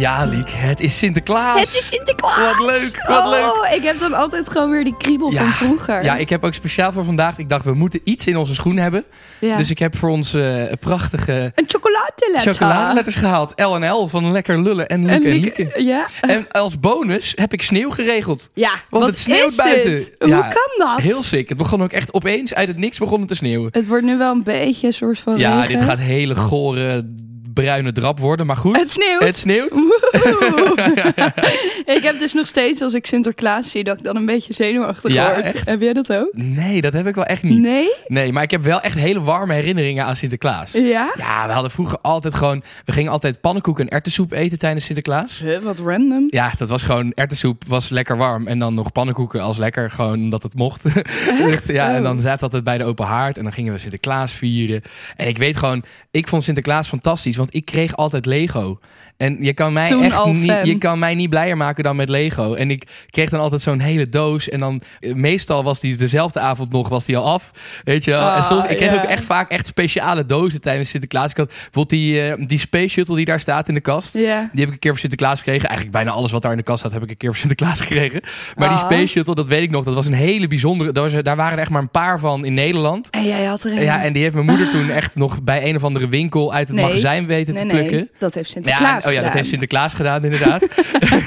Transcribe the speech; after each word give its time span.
Ja, 0.00 0.24
Liek, 0.24 0.50
het 0.50 0.80
is 0.80 0.98
Sinterklaas. 0.98 1.60
Het 1.60 1.74
is 1.74 1.88
Sinterklaas. 1.88 2.56
Wat 2.56 2.66
leuk, 2.70 3.04
wat 3.08 3.18
oh, 3.24 3.30
leuk. 3.30 3.72
Ik 3.76 3.82
heb 3.82 4.00
dan 4.00 4.14
altijd 4.14 4.50
gewoon 4.50 4.70
weer 4.70 4.84
die 4.84 4.96
kriebel 4.96 5.32
van 5.32 5.46
vroeger. 5.46 6.04
Ja, 6.04 6.16
ik 6.16 6.28
heb 6.28 6.44
ook 6.44 6.54
speciaal 6.54 6.92
voor 6.92 7.04
vandaag. 7.04 7.38
Ik 7.38 7.48
dacht, 7.48 7.64
we 7.64 7.74
moeten 7.74 8.00
iets 8.04 8.26
in 8.26 8.36
onze 8.36 8.54
schoen 8.54 8.76
hebben. 8.76 9.04
Ja. 9.40 9.56
Dus 9.56 9.70
ik 9.70 9.78
heb 9.78 9.96
voor 9.96 10.08
ons 10.08 10.34
eh, 10.34 10.62
prachtige 10.80 11.52
Een 11.54 11.64
chocoladeletter. 11.66 12.52
chocoladeletters 12.52 13.16
gehaald. 13.16 13.52
L 13.56 13.74
en 13.74 13.90
L 13.92 14.06
van 14.08 14.30
Lekker 14.32 14.62
Lullen 14.62 14.88
en 14.88 15.00
Luc 15.06 15.10
en, 15.14 15.24
En 15.24 15.32
Lieke. 15.32 15.62
Lieke- 15.62 15.82
Ja. 15.84 16.06
En 16.20 16.46
als 16.50 16.80
bonus 16.80 17.32
heb 17.36 17.52
ik 17.52 17.62
sneeuw 17.62 17.90
geregeld. 17.90 18.50
Ja, 18.52 18.70
Want 18.90 19.02
wat 19.04 19.12
het 19.12 19.18
sneeuwt 19.18 19.50
is 19.50 19.54
buiten. 19.54 19.92
Hoe 20.18 20.28
kan 20.28 20.86
dat? 20.88 20.98
Heel 21.00 21.22
sick. 21.22 21.48
Het 21.48 21.58
begon 21.58 21.82
ook 21.82 21.92
echt 21.92 22.12
opeens 22.14 22.54
uit 22.54 22.68
het 22.68 22.76
niks 22.76 22.98
begon 22.98 23.18
het 23.18 23.28
te 23.28 23.34
sneeuwen. 23.34 23.68
Het 23.72 23.86
wordt 23.86 24.04
nu 24.04 24.16
wel 24.18 24.32
een 24.32 24.42
beetje 24.42 24.86
een 24.86 24.92
soort 24.94 25.18
van 25.18 25.38
Ja, 25.38 25.60
regen. 25.60 25.76
dit 25.76 25.84
gaat 25.84 25.98
hele 25.98 26.34
gore 26.36 27.06
bruine 27.60 27.92
drap 27.92 28.18
worden. 28.18 28.46
Maar 28.46 28.56
goed, 28.56 28.76
Het 28.76 28.90
sneeuwt. 28.90 29.22
het 29.24 29.36
sneeuwt. 29.36 29.72
Ik 31.96 32.00
heb 32.02 32.18
dus 32.18 32.32
nog 32.32 32.46
steeds, 32.46 32.80
als 32.82 32.94
ik 32.94 33.06
Sinterklaas 33.06 33.70
zie, 33.70 33.84
dat 33.84 33.98
ik 33.98 34.04
dan 34.04 34.16
een 34.16 34.26
beetje 34.26 34.52
zenuwachtig 34.52 35.12
Ja, 35.12 35.32
word. 35.32 35.44
echt? 35.44 35.66
Heb 35.68 35.80
jij 35.80 35.92
dat 35.92 36.12
ook? 36.12 36.30
Nee, 36.32 36.80
dat 36.80 36.92
heb 36.92 37.06
ik 37.06 37.14
wel 37.14 37.24
echt 37.24 37.42
niet. 37.42 37.58
Nee? 37.58 37.88
Nee, 38.06 38.32
maar 38.32 38.42
ik 38.42 38.50
heb 38.50 38.62
wel 38.62 38.80
echt 38.80 38.98
hele 38.98 39.20
warme 39.20 39.54
herinneringen 39.54 40.04
aan 40.04 40.16
Sinterklaas. 40.16 40.72
Ja? 40.72 41.12
Ja, 41.16 41.46
we 41.46 41.52
hadden 41.52 41.70
vroeger 41.70 41.98
altijd 42.02 42.34
gewoon... 42.34 42.62
We 42.84 42.92
gingen 42.92 43.10
altijd 43.12 43.40
pannenkoek 43.40 43.80
en 43.80 43.88
erwtensoep 43.88 44.32
eten 44.32 44.58
tijdens 44.58 44.84
Sinterklaas. 44.84 45.38
Huh, 45.38 45.58
wat 45.58 45.78
random. 45.78 46.26
Ja, 46.30 46.52
dat 46.58 46.68
was 46.68 46.82
gewoon 46.82 47.12
erwtensoep, 47.12 47.62
was 47.66 47.88
lekker 47.88 48.16
warm. 48.16 48.46
En 48.46 48.58
dan 48.58 48.74
nog 48.74 48.92
pannenkoeken 48.92 49.40
als 49.40 49.56
lekker, 49.56 49.90
gewoon 49.90 50.14
omdat 50.22 50.42
het 50.42 50.54
mocht. 50.54 50.82
ja, 51.66 51.88
en 51.90 51.98
Oh. 52.00 52.02
dan 52.02 52.20
zaten 52.20 52.38
we 52.38 52.44
altijd 52.44 52.64
bij 52.64 52.78
de 52.78 52.84
open 52.84 53.06
haard. 53.06 53.36
En 53.36 53.42
dan 53.42 53.52
gingen 53.52 53.72
we 53.72 53.78
Sinterklaas 53.78 54.32
vieren. 54.32 54.82
En 55.16 55.28
ik 55.28 55.38
weet 55.38 55.56
gewoon, 55.56 55.82
ik 56.10 56.28
vond 56.28 56.42
Sinterklaas 56.44 56.88
fantastisch. 56.88 57.36
Want 57.36 57.49
ik 57.50 57.64
kreeg 57.64 57.96
altijd 57.96 58.26
Lego. 58.26 58.78
En 59.16 59.36
je 59.40 59.52
kan 59.52 59.72
mij 59.72 59.88
Toen 59.88 60.02
echt 60.02 60.24
niet, 60.24 60.52
je 60.64 60.78
kan 60.78 60.98
mij 60.98 61.14
niet 61.14 61.28
blijer 61.30 61.56
maken 61.56 61.84
dan 61.84 61.96
met 61.96 62.08
Lego. 62.08 62.54
En 62.54 62.70
ik 62.70 62.88
kreeg 63.10 63.30
dan 63.30 63.40
altijd 63.40 63.60
zo'n 63.62 63.80
hele 63.80 64.08
doos. 64.08 64.48
En 64.48 64.60
dan 64.60 64.82
eh, 65.00 65.14
meestal 65.14 65.62
was 65.64 65.80
die 65.80 65.96
dezelfde 65.96 66.40
avond 66.40 66.72
nog 66.72 66.88
was 66.88 67.04
die 67.04 67.16
al 67.16 67.24
af. 67.32 67.50
Weet 67.84 68.04
je 68.04 68.10
wel. 68.10 68.20
en 68.20 68.26
Ah, 68.34 68.46
soms, 68.46 68.64
ik 68.66 68.76
kreeg 68.76 68.94
ook 68.94 69.02
echt 69.02 69.24
vaak 69.24 69.50
echt 69.50 69.66
speciale 69.66 70.24
dozen 70.24 70.60
tijdens 70.60 70.88
Sinterklaas. 70.90 71.30
Ik 71.30 71.36
had 71.36 71.46
bijvoorbeeld 71.46 71.88
die, 71.90 72.20
eh, 72.22 72.46
die 72.46 72.58
Space 72.58 72.88
Shuttle 72.88 73.16
die 73.16 73.24
daar 73.24 73.40
staat 73.40 73.68
in 73.68 73.74
de 73.74 73.80
kast. 73.80 74.12
Die 74.12 74.26
heb 74.26 74.50
ik 74.54 74.68
een 74.72 74.78
keer 74.78 74.90
voor 74.90 75.00
Sinterklaas 75.00 75.38
gekregen. 75.38 75.68
Eigenlijk 75.68 75.96
bijna 75.96 76.10
alles 76.10 76.30
wat 76.32 76.42
daar 76.42 76.50
in 76.52 76.56
de 76.58 76.62
kast 76.64 76.78
staat 76.78 76.92
heb 76.92 77.02
ik 77.02 77.10
een 77.10 77.16
keer 77.16 77.28
voor 77.28 77.38
Sinterklaas 77.38 77.80
gekregen. 77.86 78.20
Maar 78.56 78.68
die 78.68 78.78
Ah. 78.78 78.84
Space 78.84 79.06
Shuttle, 79.06 79.34
dat 79.34 79.48
weet 79.48 79.62
ik 79.62 79.70
nog. 79.70 79.84
Dat 79.84 79.94
was 79.94 80.06
een 80.06 80.12
hele 80.12 80.46
bijzondere. 80.46 80.92
Daar, 80.92 81.10
was- 81.10 81.22
daar 81.22 81.36
waren 81.36 81.52
er 81.52 81.58
echt 81.58 81.70
maar 81.70 81.82
een 81.82 81.90
paar 81.90 82.18
van 82.18 82.44
in 82.44 82.54
Nederland. 82.54 83.10
En 83.10 83.24
jij 83.24 83.44
had 83.44 83.64
er 83.64 83.72
een. 83.72 83.82
Ja, 83.82 84.02
en 84.04 84.12
die 84.12 84.22
heeft 84.22 84.34
mijn 84.34 84.46
moeder 84.46 84.70
toen 84.70 84.90
echt 84.90 85.14
nog 85.16 85.42
bij 85.42 85.68
een 85.68 85.76
of 85.76 85.84
andere 85.84 86.08
winkel 86.08 86.52
uit 86.54 86.66
het 86.66 86.76
Nee. 86.76 86.84
magazijn 86.86 87.26
weten 87.30 87.54
nee, 87.54 87.62
te 87.62 87.68
plukken. 87.68 87.92
nee, 87.96 88.10
dat 88.18 88.34
heeft 88.34 88.46
Ja, 88.48 88.52
Sinterklaas 88.54 89.06
oh 89.06 89.12
ja, 89.12 89.16
dat 89.16 89.16
gedaan. 89.16 89.36
heeft 89.36 89.48
Sinterklaas 89.48 89.94
gedaan, 89.94 90.24
inderdaad. 90.24 90.66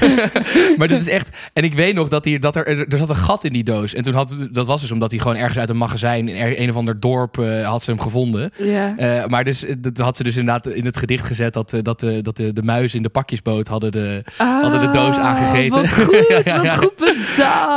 maar 0.78 0.88
dit 0.88 1.02
is 1.02 1.08
echt. 1.08 1.30
En 1.53 1.64
ik 1.64 1.74
weet 1.74 1.96
nog 1.96 2.08
dat, 2.08 2.25
hij, 2.25 2.40
dat 2.40 2.56
er, 2.56 2.68
er 2.91 2.97
zat 2.97 3.09
een 3.09 3.16
gat 3.16 3.44
in 3.44 3.53
die 3.53 3.64
doos. 3.64 3.94
En 3.94 4.03
toen 4.03 4.13
had 4.13 4.36
dat 4.52 4.68
was 4.68 4.81
dus 4.81 4.92
omdat 4.92 5.12
hij 5.12 5.19
gewoon 5.19 5.38
ergens 5.38 5.58
uit 5.59 5.69
een 5.69 5.78
magazijn 5.78 6.28
in 6.28 6.53
een 6.63 6.69
of 6.69 6.75
ander 6.75 7.00
dorp 7.00 7.38
eh, 7.40 7.68
had 7.69 7.84
ze 7.84 7.92
hem 7.92 8.00
gevonden. 8.00 8.52
Ja. 8.58 8.94
Eh, 8.97 9.25
maar 9.25 9.44
dus, 9.44 9.66
eh, 9.66 9.75
dat 9.78 9.97
had 9.97 10.18
ze 10.18 10.24
dus 10.24 10.36
inderdaad 10.38 10.68
in 10.68 10.86
het 10.86 10.97
gedicht 10.97 11.25
gezet 11.25 11.53
dat, 11.53 11.74
dat, 11.81 12.00
de, 12.00 12.22
dat 12.22 12.36
de, 12.38 12.53
de 12.53 12.63
muizen 12.63 12.97
in 12.97 13.03
de 13.03 13.09
pakjesboot 13.09 13.68
hadden 13.68 13.92
de, 13.92 14.24
hadden 14.38 14.80
de 14.80 14.90
doos 14.90 15.18
Ah, 15.18 15.25
aangegeten. 15.25 15.81
Wat 15.81 15.92
goed, 16.03 16.25
Ja, 16.28 16.42
ja, 16.46 16.56
wat 16.56 16.66
ja. 16.66 16.75
goed 16.75 16.96
bedacht. 16.96 17.22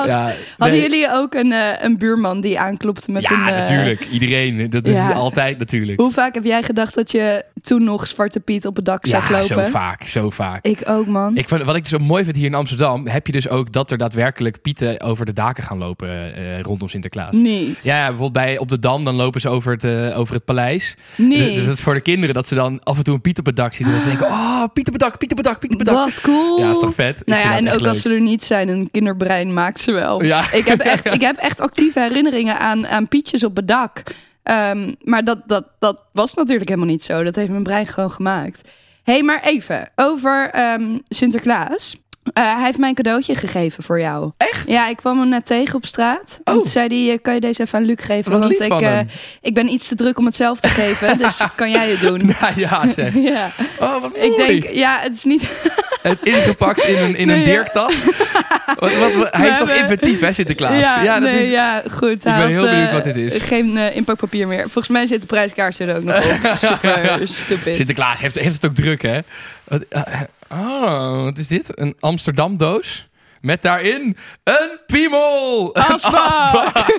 Ja, 0.07 0.33
Hadden 0.59 0.79
nee. 0.79 0.89
jullie 0.91 1.13
ook 1.13 1.35
een, 1.35 1.55
een 1.85 1.99
buurman 1.99 2.41
die 2.41 2.59
aanklopte 2.59 3.11
met 3.11 3.23
Ja, 3.23 3.31
een... 3.49 3.53
eh, 3.53 3.59
natuurlijk. 3.59 4.07
Iedereen. 4.11 4.71
Dat 4.71 4.87
is 4.87 4.95
ja. 4.97 5.13
altijd 5.13 5.59
natuurlijk. 5.59 6.01
Hoe 6.01 6.13
vaak 6.13 6.35
heb 6.35 6.45
jij 6.45 6.63
gedacht 6.63 6.95
dat 6.95 7.11
je 7.11 7.45
toen 7.61 7.85
nog 7.85 8.09
Zwarte 8.17 8.41
Piet 8.41 8.67
op 8.67 8.77
het 8.77 8.85
dak 8.85 9.07
zag 9.07 9.29
Ja, 9.29 9.33
lopen? 9.33 9.47
zo 9.47 9.65
vaak. 9.65 10.03
Zo 10.03 10.31
vaak. 10.31 10.65
Ik 10.65 10.81
ook, 10.85 11.07
man. 11.07 11.37
Ik, 11.37 11.49
wat 11.49 11.77
ik 11.77 11.83
dus 11.83 11.91
zo 11.91 11.99
mooi 11.99 12.25
vind 12.25 12.37
hier 12.37 12.47
in 12.47 12.55
Amsterdam, 12.55 13.07
heb 13.09 13.27
je 13.27 13.33
dus 13.33 13.49
ook 13.49 13.73
dat 13.73 13.91
er 13.91 13.99
daadwerkelijk 13.99 14.63
pieten 14.63 15.01
over 15.01 15.27
de 15.27 15.33
daken 15.33 15.63
gaan 15.65 15.79
lopen 15.79 16.35
eh, 16.35 16.61
rondom 16.61 16.89
Sinterklaas. 16.89 17.35
Niet. 17.35 17.85
Ja, 17.85 17.99
bijvoorbeeld 18.07 18.33
bij, 18.33 18.59
op 18.59 18.69
de 18.69 18.79
Dam, 18.79 19.05
dan 19.05 19.15
lopen 19.15 19.41
ze 19.41 19.49
over 19.49 19.73
het, 19.73 19.85
eh, 19.85 20.19
over 20.19 20.35
het 20.35 20.45
paleis. 20.45 20.97
Niet. 21.17 21.55
Dus 21.57 21.65
dat 21.67 21.75
is 21.75 21.83
voor 21.83 21.95
de 21.95 22.01
kinderen, 22.01 22.35
dat 22.35 22.47
ze 22.47 22.55
dan 22.55 22.81
af 22.83 22.97
en 22.97 23.05
toe 23.05 23.15
een 23.15 23.21
Piet 23.21 23.39
op 23.39 23.47
het 23.47 23.57
dak 23.57 23.73
zien. 23.73 23.87
En 23.87 23.93
dat 23.93 24.03
ze 24.03 24.09
denken, 24.09 24.27
oh, 24.27 24.65
Piet 24.73 24.87
op 24.87 24.93
het 24.93 25.03
dak, 25.03 25.19
Piet 25.19 25.31
op 25.31 25.37
het 25.37 25.47
dak, 25.47 25.59
Piet 25.59 25.73
op 25.73 25.79
het 25.79 25.89
dak. 25.89 25.97
Wat 25.97 26.21
cool. 26.21 26.59
Ja, 26.59 26.71
is 26.71 26.79
toch 26.79 26.95
vet? 26.95 27.23
Nou 27.25 27.41
ja, 27.41 27.57
en 27.57 27.73
ook 27.73 27.87
als 27.87 28.01
ze 28.01 28.11
er 28.11 28.21
niet 28.21 28.45
zijn, 28.45 28.69
een 28.69 28.89
kinderbrein 28.91 29.53
maakt 29.55 29.81
ze 29.81 29.93
wel. 29.93 30.25
Ja. 30.25 30.53
Ik, 30.53 30.65
heb 30.67 30.81
echt, 30.95 31.07
ik 31.13 31.21
heb 31.21 31.37
echt 31.37 31.61
actieve 31.61 32.01
herinneringen 32.01 32.59
aan, 32.59 32.87
aan 32.87 33.09
pietjes 33.09 33.45
op 33.45 33.57
het 33.57 33.69
dak. 33.69 34.03
Ehm, 34.47 34.93
maar 35.03 35.25
dat, 35.25 35.39
dat, 35.47 35.65
dat 35.79 35.99
was 36.13 36.35
natuurlijk 36.35 36.69
helemaal 36.69 36.91
niet 36.91 37.03
zo. 37.03 37.23
Dat 37.23 37.35
heeft 37.35 37.51
mijn 37.51 37.63
brein 37.63 37.87
gewoon 37.87 38.11
gemaakt. 38.11 38.71
Hey, 39.03 39.23
maar 39.23 39.43
even 39.43 39.91
over 39.95 40.51
ehm, 40.51 40.99
Sinterklaas. 41.09 41.97
Eh, 42.33 42.55
hij 42.55 42.65
heeft 42.65 42.79
mij 42.79 42.89
een 42.89 42.95
cadeautje 42.95 43.35
gegeven 43.35 43.83
voor 43.85 44.01
jou. 44.01 44.31
Echt? 44.37 44.69
Ja, 44.71 44.89
ik 44.89 44.97
kwam 44.97 45.19
hem 45.19 45.29
net 45.29 45.47
tegen 45.47 45.75
op 45.75 45.87
straat. 45.87 46.41
En 46.45 46.55
Oh. 46.55 46.61
toen 46.61 46.71
zei 46.71 46.89
hij, 47.07 47.15
eh, 47.15 47.23
kan 47.23 47.35
je 47.35 47.41
deze 47.41 47.63
even 47.63 47.79
aan 47.79 47.85
Luc 47.85 47.97
geven? 48.05 48.31
Wat 48.31 48.41
Want 48.41 48.53
lief 48.53 48.61
ik, 48.61 48.69
van 48.69 48.83
eh, 48.83 48.89
hem. 48.91 49.09
ik 49.41 49.55
ben 49.55 49.69
iets 49.69 49.89
te 49.89 49.95
druk 49.95 50.19
om 50.19 50.25
het 50.25 50.35
zelf 50.35 50.61
te 50.61 50.69
geven. 50.69 51.19
dus 51.19 51.41
kan 51.55 51.71
jij 51.71 51.91
het 51.91 52.01
doen? 52.01 52.19
Nou 52.41 52.53
ja, 52.57 52.87
zeg. 52.87 53.15
Ja, 53.33 53.51
Oh, 53.81 54.03
wat 54.03 54.17
mooi. 54.17 54.31
ik 54.31 54.37
denk, 54.37 54.75
ja, 54.75 54.99
het 55.03 55.17
is 55.17 55.25
niet... 55.25 55.43
Het 56.03 56.19
ingepakt 56.23 56.85
in 56.85 56.97
een, 56.97 57.17
in 57.17 57.29
een. 57.29 57.57
Wat, 57.73 57.95
wat, 58.79 59.15
wat- 59.15 59.37
hij 59.37 59.49
is 59.49 59.57
toch 59.57 59.71
inventief, 59.71 60.21
hè, 60.21 60.33
Sinterklaas? 60.33 60.81
Ja, 60.81 61.05
dat 61.21 61.21
nee, 61.31 61.45
is... 61.45 61.51
ja, 61.51 61.83
goed. 61.91 62.11
Ik 62.11 62.23
ben 62.23 62.49
heel 62.49 62.63
benieuwd 62.63 62.93
wat 62.93 63.05
dit 63.05 63.17
is. 63.17 63.43
Geen 63.43 63.77
inpakpapier 63.77 64.47
meer. 64.47 64.63
Volgens 64.63 64.89
mij 64.89 65.07
zit 65.07 65.21
de 65.21 65.27
prijskaartje 65.27 65.85
er 65.85 65.97
ook 65.97 66.03
nog 66.03 66.17
op. 66.17 66.57
Super 66.57 67.21
stupid. 67.25 67.77
Sinterklaas 67.77 68.21
heeft, 68.21 68.39
heeft 68.39 68.55
het 68.55 68.67
ook 68.67 68.75
druk, 68.75 69.03
hè? 69.03 69.19
Wat, 69.65 69.85
oh, 70.51 71.23
wat 71.23 71.39
is 71.39 71.49
dit? 71.49 71.81
Een 71.81 71.97
Amsterdam 72.01 72.57
doos? 72.57 73.07
Met 73.47 73.63
daarin 73.63 74.17
een 74.45 74.79
piemel! 74.87 75.71
Een 75.77 75.83
Asbak! 75.83 76.87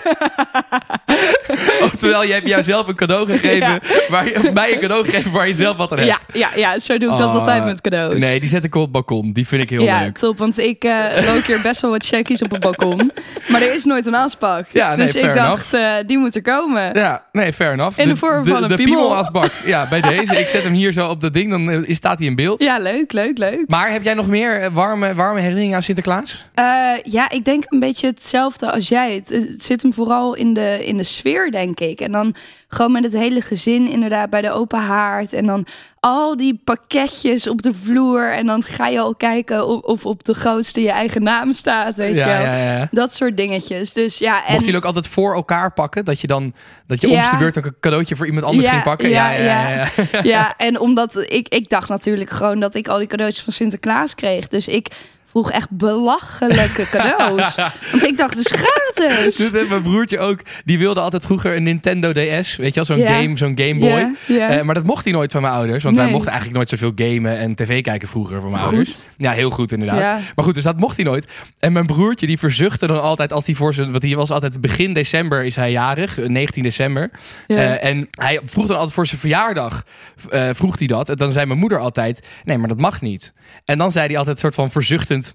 Oftewel, 1.83 2.23
je 2.23 2.33
hebt 2.33 2.47
jouzelf 2.47 2.87
een 2.87 2.95
cadeau 2.95 3.25
gegeven, 3.25 3.79
waar 4.09 4.25
je, 4.25 4.35
of 4.35 4.53
mij 4.53 4.73
een 4.73 4.79
cadeau 4.79 5.05
gegeven 5.05 5.31
waar 5.31 5.47
je 5.47 5.53
zelf 5.53 5.77
wat 5.77 5.91
aan 5.91 5.97
hebt. 5.97 6.25
Ja, 6.33 6.39
ja, 6.39 6.49
ja, 6.55 6.79
zo 6.79 6.97
doe 6.97 7.11
ik 7.11 7.17
dat 7.17 7.27
Oh, 7.27 7.35
altijd 7.35 7.65
met 7.65 7.81
cadeaus. 7.81 8.19
Nee, 8.19 8.39
die 8.39 8.49
zet 8.49 8.63
ik 8.63 8.75
op 8.75 8.81
het 8.81 8.91
balkon. 8.91 9.33
Die 9.33 9.47
vind 9.47 9.61
ik 9.61 9.69
heel 9.69 9.83
ja, 9.83 10.01
leuk. 10.01 10.17
top. 10.17 10.37
Want 10.37 10.57
ik 10.57 10.83
eh 10.83 11.25
rook 11.25 11.43
hier 11.43 11.61
best 11.61 11.81
wel 11.81 11.91
wat 11.91 12.05
checkies 12.05 12.41
op 12.41 12.51
het 12.51 12.59
balkon. 12.59 13.11
Maar 13.47 13.61
er 13.61 13.73
is 13.73 13.85
nooit 13.85 14.05
een 14.05 14.15
asbak. 14.15 14.65
Ja, 14.71 14.95
nee, 14.95 15.05
dus 15.05 15.15
ik 15.15 15.33
dacht, 15.33 15.73
eh, 15.73 15.93
die 16.05 16.17
moet 16.17 16.35
er 16.35 16.41
komen. 16.41 16.89
Ja, 16.93 17.23
nee, 17.31 17.53
fair 17.53 17.71
enough. 17.71 17.99
In 17.99 18.09
de 18.09 18.15
vorm 18.15 18.45
van 18.45 18.63
een 18.63 18.69
de 18.69 18.75
piemel. 18.75 18.99
piemelasbak. 18.99 19.51
Ja, 19.65 19.87
bij 19.89 20.01
deze. 20.01 20.39
Ik 20.39 20.47
zet 20.47 20.63
hem 20.63 20.73
hier 20.73 20.91
zo 20.91 21.09
op 21.09 21.21
dat 21.21 21.33
ding, 21.33 21.49
dan 21.49 21.69
eh, 21.71 21.95
staat 21.95 22.17
hij 22.17 22.27
in 22.27 22.35
beeld. 22.35 22.63
Ja, 22.63 22.77
leuk, 22.77 23.11
leuk, 23.13 23.37
leuk. 23.37 23.63
Maar 23.67 23.91
heb 23.91 24.03
jij 24.03 24.13
nog 24.13 24.27
meer 24.27 24.71
warme, 24.71 25.15
warme 25.15 25.39
herinneringen 25.39 25.75
aan 25.75 25.83
Sinterklaas? 25.83 26.36
Eh, 26.53 26.91
ja, 27.03 27.29
ik 27.29 27.45
denk 27.45 27.63
een 27.67 27.79
beetje 27.79 28.07
hetzelfde 28.07 28.71
als 28.71 28.87
jij. 28.87 29.13
Het, 29.15 29.29
het 29.29 29.63
zit 29.63 29.81
hem 29.81 29.93
vooral 29.93 30.33
in 30.33 30.53
de, 30.53 30.85
in 30.85 30.97
de 30.97 31.03
sfeer, 31.03 31.51
denk 31.51 31.79
ik. 31.79 31.99
En 31.99 32.11
dan 32.11 32.35
gewoon 32.67 32.91
met 32.91 33.03
het 33.03 33.13
hele 33.13 33.41
gezin 33.41 33.87
inderdaad 33.87 34.29
bij 34.29 34.41
de 34.41 34.51
open 34.51 34.79
haard. 34.79 35.33
En 35.33 35.45
dan 35.45 35.65
al 35.99 36.37
die 36.37 36.61
pakketjes 36.63 37.47
op 37.49 37.61
de 37.61 37.73
vloer. 37.73 38.31
En 38.31 38.45
dan 38.45 38.63
ga 38.63 38.87
je 38.87 38.99
al 38.99 39.15
kijken 39.15 39.67
of, 39.67 39.81
of 39.81 40.05
op 40.05 40.25
de 40.25 40.33
grootste 40.33 40.81
je 40.81 40.91
eigen 40.91 41.23
naam 41.23 41.53
staat, 41.53 41.95
weet 41.95 42.15
je 42.15 42.25
wel. 42.25 42.27
ja, 42.27 42.55
ja. 42.57 42.87
Dat 42.91 43.13
soort 43.13 43.37
dingetjes. 43.37 43.93
Dus 43.93 44.17
ja, 44.17 44.33
en... 44.35 44.41
Mochten 44.41 44.59
jullie 44.59 44.75
ook 44.75 44.85
altijd 44.85 45.07
voor 45.07 45.35
elkaar 45.35 45.73
pakken? 45.73 46.05
Dat 46.05 46.21
je 46.21 46.27
dan 46.27 46.53
dat 46.87 47.01
je 47.01 47.07
Ja. 47.07 47.25
om 47.25 47.31
de 47.31 47.37
beurt 47.37 47.57
ook 47.57 47.65
een 47.65 47.75
cadeautje 47.79 48.15
voor 48.15 48.25
iemand 48.25 48.45
anders 48.45 48.67
ging 48.67 48.83
pakken? 48.83 49.09
ja, 49.09 49.31
ja, 49.31 49.69
ja. 49.69 49.89
ja. 50.11 50.21
Ja, 50.23 50.53
en 50.57 50.79
omdat 50.79 51.15
ik, 51.27 51.47
ik 51.47 51.69
dacht 51.69 51.89
natuurlijk 51.89 52.29
gewoon 52.29 52.59
dat 52.59 52.75
ik 52.75 52.87
al 52.87 52.97
die 52.97 53.07
cadeautjes 53.07 53.43
van 53.43 53.53
Sinterklaas 53.53 54.15
kreeg. 54.15 54.47
Dus 54.47 54.67
ik 54.67 54.87
vroeg 55.29 55.51
echt 55.51 55.69
belachelijke 55.69 56.87
cadeaus. 56.97 57.55
Want 57.91 58.03
ik 58.03 58.17
dacht, 58.17 58.37
het 58.37 58.51
is 58.51 58.59
gratis. 58.59 59.35
Dus 59.35 59.51
heeft 59.51 59.69
mijn 59.69 59.81
broertje 59.81 60.19
ook, 60.19 60.39
die 60.65 60.79
wilde 60.79 60.99
altijd 60.99 61.25
vroeger 61.25 61.55
een 61.55 61.63
Nintendo 61.63 62.11
DS. 62.11 62.55
Weet 62.55 62.67
je 62.67 62.71
wel, 62.73 62.85
zo'n 62.85 62.97
Ja. 62.97 63.07
game, 63.21 63.37
zo'n 63.37 63.59
Game 63.59 63.75
Boy. 63.79 64.15
Eh, 64.39 64.61
maar 64.61 64.75
dat 64.75 64.83
mocht 64.83 65.03
hij 65.03 65.13
nooit 65.13 65.31
van 65.31 65.41
mijn 65.41 65.53
ouders. 65.53 65.83
Want 65.83 65.95
wij 65.97 66.09
mochten 66.09 66.31
eigenlijk 66.31 66.57
nooit 66.57 66.69
zoveel 66.69 66.91
gamen 67.07 67.37
en 67.37 67.55
tv 67.55 67.81
kijken 67.81 68.07
vroeger 68.07 68.41
van 68.41 68.49
mijn 68.51 68.63
Goed. 68.63 68.73
ouders. 68.73 69.07
Ja, 69.17 69.31
heel 69.31 69.49
goed 69.49 69.71
inderdaad. 69.71 69.99
Ja. 69.99 70.19
Maar 70.35 70.45
goed, 70.45 70.53
dus 70.53 70.63
dat 70.63 70.77
mocht 70.77 70.95
hij 70.95 71.05
nooit. 71.05 71.25
En 71.59 71.71
mijn 71.71 71.85
broertje 71.85 72.27
die 72.27 72.39
verzuchtte 72.39 72.87
dan 72.87 73.01
altijd 73.01 73.33
als 73.33 73.45
hij 73.45 73.55
voor 73.55 73.73
zijn... 73.73 73.91
Want 73.91 74.03
hij 74.03 74.15
was 74.15 74.31
altijd 74.31 74.61
begin 74.61 74.93
december 74.93 75.43
is 75.43 75.55
hij 75.55 75.71
jarig, 75.71 76.19
eh, 76.19 76.27
19 76.27 76.63
december. 76.63 77.11
Ja. 77.47 77.55
Eh, 77.55 77.89
en 77.89 78.07
hij 78.11 78.39
vroeg 78.45 78.65
dan 78.67 78.75
altijd 78.75 78.93
voor 78.95 79.07
zijn 79.07 79.19
verjaardag, 79.19 79.83
eh, 80.29 80.49
vroeg 80.53 80.77
hij 80.77 80.87
dat. 80.87 81.09
En 81.09 81.15
dan 81.15 81.31
zei 81.31 81.45
mijn 81.45 81.59
moeder 81.59 81.79
altijd, 81.79 82.27
nee, 82.43 82.57
maar 82.57 82.67
dat 82.67 82.79
mag 82.79 83.01
niet. 83.01 83.33
En 83.65 83.77
dan 83.77 83.91
zei 83.91 84.07
hij 84.07 84.17
altijd 84.17 84.39
soort 84.39 84.55
van 84.55 84.71
verzuchtend... 84.71 85.26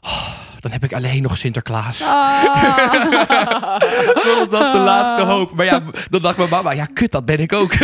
"Oh, 0.00 0.28
dan 0.60 0.70
heb 0.70 0.84
ik 0.84 0.92
alleen 0.92 1.22
nog 1.22 1.36
Sinterklaas. 1.36 2.02
Ah. 2.02 2.42
Dat 4.14 4.38
was 4.38 4.48
dat 4.50 4.70
zijn 4.70 4.82
laatste 4.82 5.24
hoop. 5.24 5.54
Maar 5.54 5.66
ja, 5.66 5.82
dan 6.10 6.22
dacht 6.22 6.36
mijn 6.36 6.48
mama, 6.48 6.72
ja 6.72 6.84
kut, 6.84 7.12
dat 7.12 7.24
ben 7.24 7.40
ik 7.40 7.52
ook. 7.52 7.72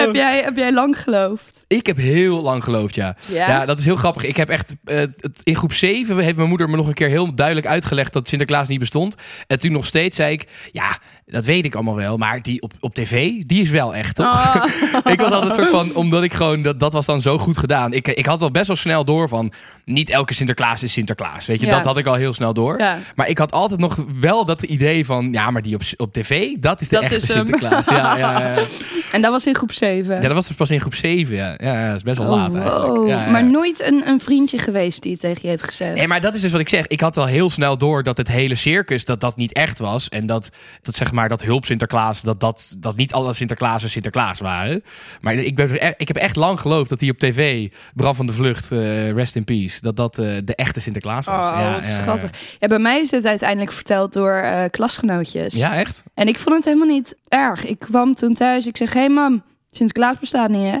heb, 0.00 0.14
jij, 0.14 0.42
heb 0.42 0.56
jij 0.56 0.72
lang 0.72 1.02
geloofd? 1.02 1.64
ik 1.74 1.86
heb 1.86 1.96
heel 1.96 2.42
lang 2.42 2.64
geloofd, 2.64 2.94
ja. 2.94 3.16
Ja? 3.32 3.48
Ja, 3.48 3.66
dat 3.66 3.78
is 3.78 3.84
heel 3.84 3.96
grappig. 3.96 4.24
Ik 4.24 4.36
heb 4.36 4.48
echt, 4.48 4.74
eh, 4.84 5.02
in 5.42 5.56
groep 5.56 5.72
7 5.72 6.18
heeft 6.18 6.36
mijn 6.36 6.48
moeder 6.48 6.70
me 6.70 6.76
nog 6.76 6.86
een 6.86 6.94
keer 6.94 7.08
heel 7.08 7.34
duidelijk 7.34 7.66
uitgelegd 7.66 8.12
dat 8.12 8.28
Sinterklaas 8.28 8.68
niet 8.68 8.78
bestond. 8.78 9.14
En 9.46 9.58
toen 9.58 9.72
nog 9.72 9.86
steeds 9.86 10.16
zei 10.16 10.32
ik, 10.32 10.46
ja, 10.72 10.98
dat 11.34 11.44
weet 11.44 11.64
ik 11.64 11.74
allemaal 11.74 11.94
wel. 11.96 12.16
Maar 12.16 12.42
die 12.42 12.62
op, 12.62 12.72
op 12.80 12.94
tv, 12.94 13.42
die 13.42 13.60
is 13.62 13.70
wel 13.70 13.94
echt, 13.94 14.14
toch? 14.14 14.26
Ah. 14.26 14.64
ik 15.12 15.20
was 15.20 15.30
altijd 15.30 15.54
soort 15.54 15.68
van, 15.68 15.94
omdat 15.94 16.22
ik 16.22 16.34
gewoon, 16.34 16.62
dat, 16.62 16.80
dat 16.80 16.92
was 16.92 17.06
dan 17.06 17.20
zo 17.20 17.38
goed 17.38 17.56
gedaan. 17.58 17.92
Ik, 17.92 18.08
ik 18.08 18.26
had 18.26 18.40
wel 18.40 18.50
best 18.50 18.66
wel 18.66 18.76
snel 18.76 19.04
door 19.04 19.28
van, 19.28 19.52
niet 19.84 20.10
elke 20.10 20.34
Sinterklaas 20.34 20.82
is 20.82 20.92
Sinterklaas. 20.92 21.46
Weet 21.46 21.60
je, 21.60 21.66
Ja. 21.66 21.72
dat 21.76 21.84
had 21.84 21.98
ik 21.98 22.06
al 22.06 22.14
heel 22.14 22.32
snel 22.32 22.52
door. 22.54 22.78
Ja. 22.78 22.98
Maar 23.14 23.28
ik 23.28 23.38
had 23.38 23.52
altijd 23.52 23.80
nog 23.80 24.04
wel 24.20 24.44
dat 24.44 24.62
idee 24.62 25.04
van, 25.04 25.28
ja, 25.32 25.50
maar 25.50 25.62
die 25.62 25.74
op, 25.74 25.82
op 25.96 26.12
tv, 26.12 26.52
dat 26.60 26.80
is 26.80 26.88
de 26.88 26.94
Dat 26.94 27.04
echte 27.04 27.16
is. 27.16 27.30
Sinterklaas. 27.30 27.86
Ja, 27.86 28.16
ja, 28.16 28.40
ja. 28.40 28.62
En 29.12 29.22
dat 29.22 29.30
was 29.30 29.46
in 29.46 29.54
groep 29.54 29.72
7. 29.72 30.14
ja, 30.14 30.20
dat 30.20 30.32
was 30.32 30.46
dus 30.46 30.56
pas 30.56 30.70
in 30.70 30.80
groep 30.80 30.94
7. 30.94 31.34
Ja, 31.36 31.54
ja 31.62 31.86
dat 31.86 31.96
is 31.96 32.02
best 32.02 32.18
wel 32.18 32.26
laat 32.26 32.48
Oh, 32.54 32.60
eigenlijk. 32.60 32.86
wow. 32.96 33.08
Ja, 33.08 33.24
ja. 33.24 33.30
Maar 33.30 33.44
nooit 33.44 33.82
een, 33.82 34.02
een 34.06 34.20
vriendje 34.20 34.58
geweest 34.58 35.02
die 35.02 35.12
het 35.12 35.20
tegen 35.20 35.38
je 35.42 35.48
heeft 35.48 35.64
gezegd. 35.64 35.94
Nee, 35.94 36.06
maar 36.08 36.20
dat 36.20 36.34
is 36.34 36.40
dus 36.40 36.52
wat 36.52 36.60
ik 36.60 36.68
zeg. 36.68 36.86
Ik 36.86 37.00
had 37.00 37.16
al 37.16 37.26
heel 37.26 37.50
snel 37.50 37.78
door 37.78 38.02
dat 38.02 38.16
het 38.16 38.28
hele 38.28 38.54
circus 38.54 39.04
dat 39.04 39.20
dat 39.20 39.36
niet 39.36 39.52
echt 39.52 39.78
was. 39.78 40.08
En 40.08 40.26
dat, 40.26 40.48
dat 40.82 40.94
zeg 40.94 41.12
maar, 41.12 41.23
dat 41.28 41.42
hulp 41.42 41.64
Sinterklaas, 41.64 42.22
dat, 42.22 42.40
dat, 42.40 42.76
dat 42.78 42.96
niet 42.96 43.12
alle 43.12 43.32
Sinterklaasen 43.32 43.90
Sinterklaas 43.90 44.38
waren. 44.38 44.82
Maar 45.20 45.34
ik, 45.34 45.54
ben, 45.54 45.94
ik 45.96 46.08
heb 46.08 46.16
echt 46.16 46.36
lang 46.36 46.60
geloofd 46.60 46.88
dat 46.88 47.00
hij 47.00 47.10
op 47.10 47.18
tv, 47.18 47.68
Bram 47.94 48.14
van 48.14 48.26
de 48.26 48.32
Vlucht, 48.32 48.72
eh, 48.72 49.10
Rest 49.10 49.36
in 49.36 49.44
Peace, 49.44 49.80
dat 49.80 49.96
dat 49.96 50.18
eh, 50.18 50.36
de 50.44 50.54
echte 50.54 50.80
Sinterklaas 50.80 51.26
was. 51.26 51.34
Oh, 51.46 51.58
ja, 51.58 51.74
wat 51.74 51.86
ja, 51.86 51.90
ja. 51.90 52.00
schattig. 52.00 52.30
Ja, 52.60 52.68
bij 52.68 52.78
mij 52.78 53.00
is 53.00 53.10
het 53.10 53.26
uiteindelijk 53.26 53.72
verteld 53.72 54.12
door 54.12 54.34
eh, 54.34 54.64
klasgenootjes. 54.70 55.54
Ja, 55.54 55.76
echt? 55.76 56.02
En 56.14 56.28
ik 56.28 56.38
vond 56.38 56.56
het 56.56 56.64
helemaal 56.64 56.94
niet 56.94 57.16
erg. 57.28 57.64
Ik 57.64 57.78
kwam 57.78 58.14
toen 58.14 58.34
thuis, 58.34 58.66
ik 58.66 58.76
zeg, 58.76 58.92
hé 58.92 59.00
hey 59.00 59.08
mam, 59.08 59.42
Sinterklaas 59.70 60.18
bestaat 60.18 60.50
niet 60.50 60.72
hè? 60.72 60.80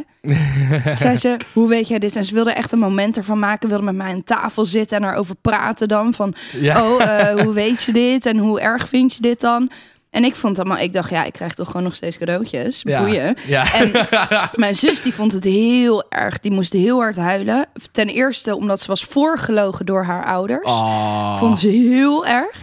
Zei 0.94 1.16
ze, 1.16 1.36
hoe 1.52 1.68
weet 1.68 1.88
jij 1.88 1.98
dit? 1.98 2.16
En 2.16 2.24
ze 2.24 2.34
wilde 2.34 2.52
echt 2.52 2.72
een 2.72 2.78
moment 2.78 3.16
ervan 3.16 3.38
maken, 3.38 3.68
wilde 3.68 3.84
met 3.84 3.94
mij 3.94 4.12
aan 4.12 4.24
tafel 4.24 4.64
zitten 4.64 4.96
en 5.02 5.10
erover 5.10 5.34
praten 5.34 5.88
dan. 5.88 6.14
Van, 6.14 6.34
Ja. 6.52 6.82
oh, 6.82 7.28
hoe 7.44 7.52
weet 7.52 7.82
je 7.82 7.92
dit? 7.92 8.26
En 8.26 8.38
hoe 8.38 8.60
erg 8.60 8.88
vind 8.88 9.14
je 9.14 9.20
dit 9.20 9.40
dan? 9.40 9.70
En 10.14 10.24
ik 10.24 10.34
vond 10.34 10.58
allemaal, 10.58 10.78
ik 10.78 10.92
dacht, 10.92 11.10
ja, 11.10 11.24
ik 11.24 11.32
krijg 11.32 11.54
toch 11.54 11.66
gewoon 11.66 11.82
nog 11.82 11.94
steeds 11.94 12.18
cadeautjes. 12.18 12.80
Ja. 12.82 13.02
Boeien. 13.02 13.36
Ja. 13.46 13.72
En 13.72 13.92
mijn 14.64 14.74
zus 14.74 15.02
die 15.02 15.14
vond 15.14 15.32
het 15.32 15.44
heel 15.44 16.04
erg. 16.08 16.38
Die 16.38 16.50
moest 16.50 16.72
heel 16.72 16.98
hard 17.00 17.16
huilen. 17.16 17.66
Ten 17.92 18.08
eerste 18.08 18.56
omdat 18.56 18.80
ze 18.80 18.86
was 18.86 19.04
voorgelogen 19.04 19.86
door 19.86 20.04
haar 20.04 20.24
ouders. 20.24 20.66
Oh. 20.66 21.38
Vond 21.38 21.58
ze 21.58 21.68
heel 21.68 22.26
erg. 22.26 22.62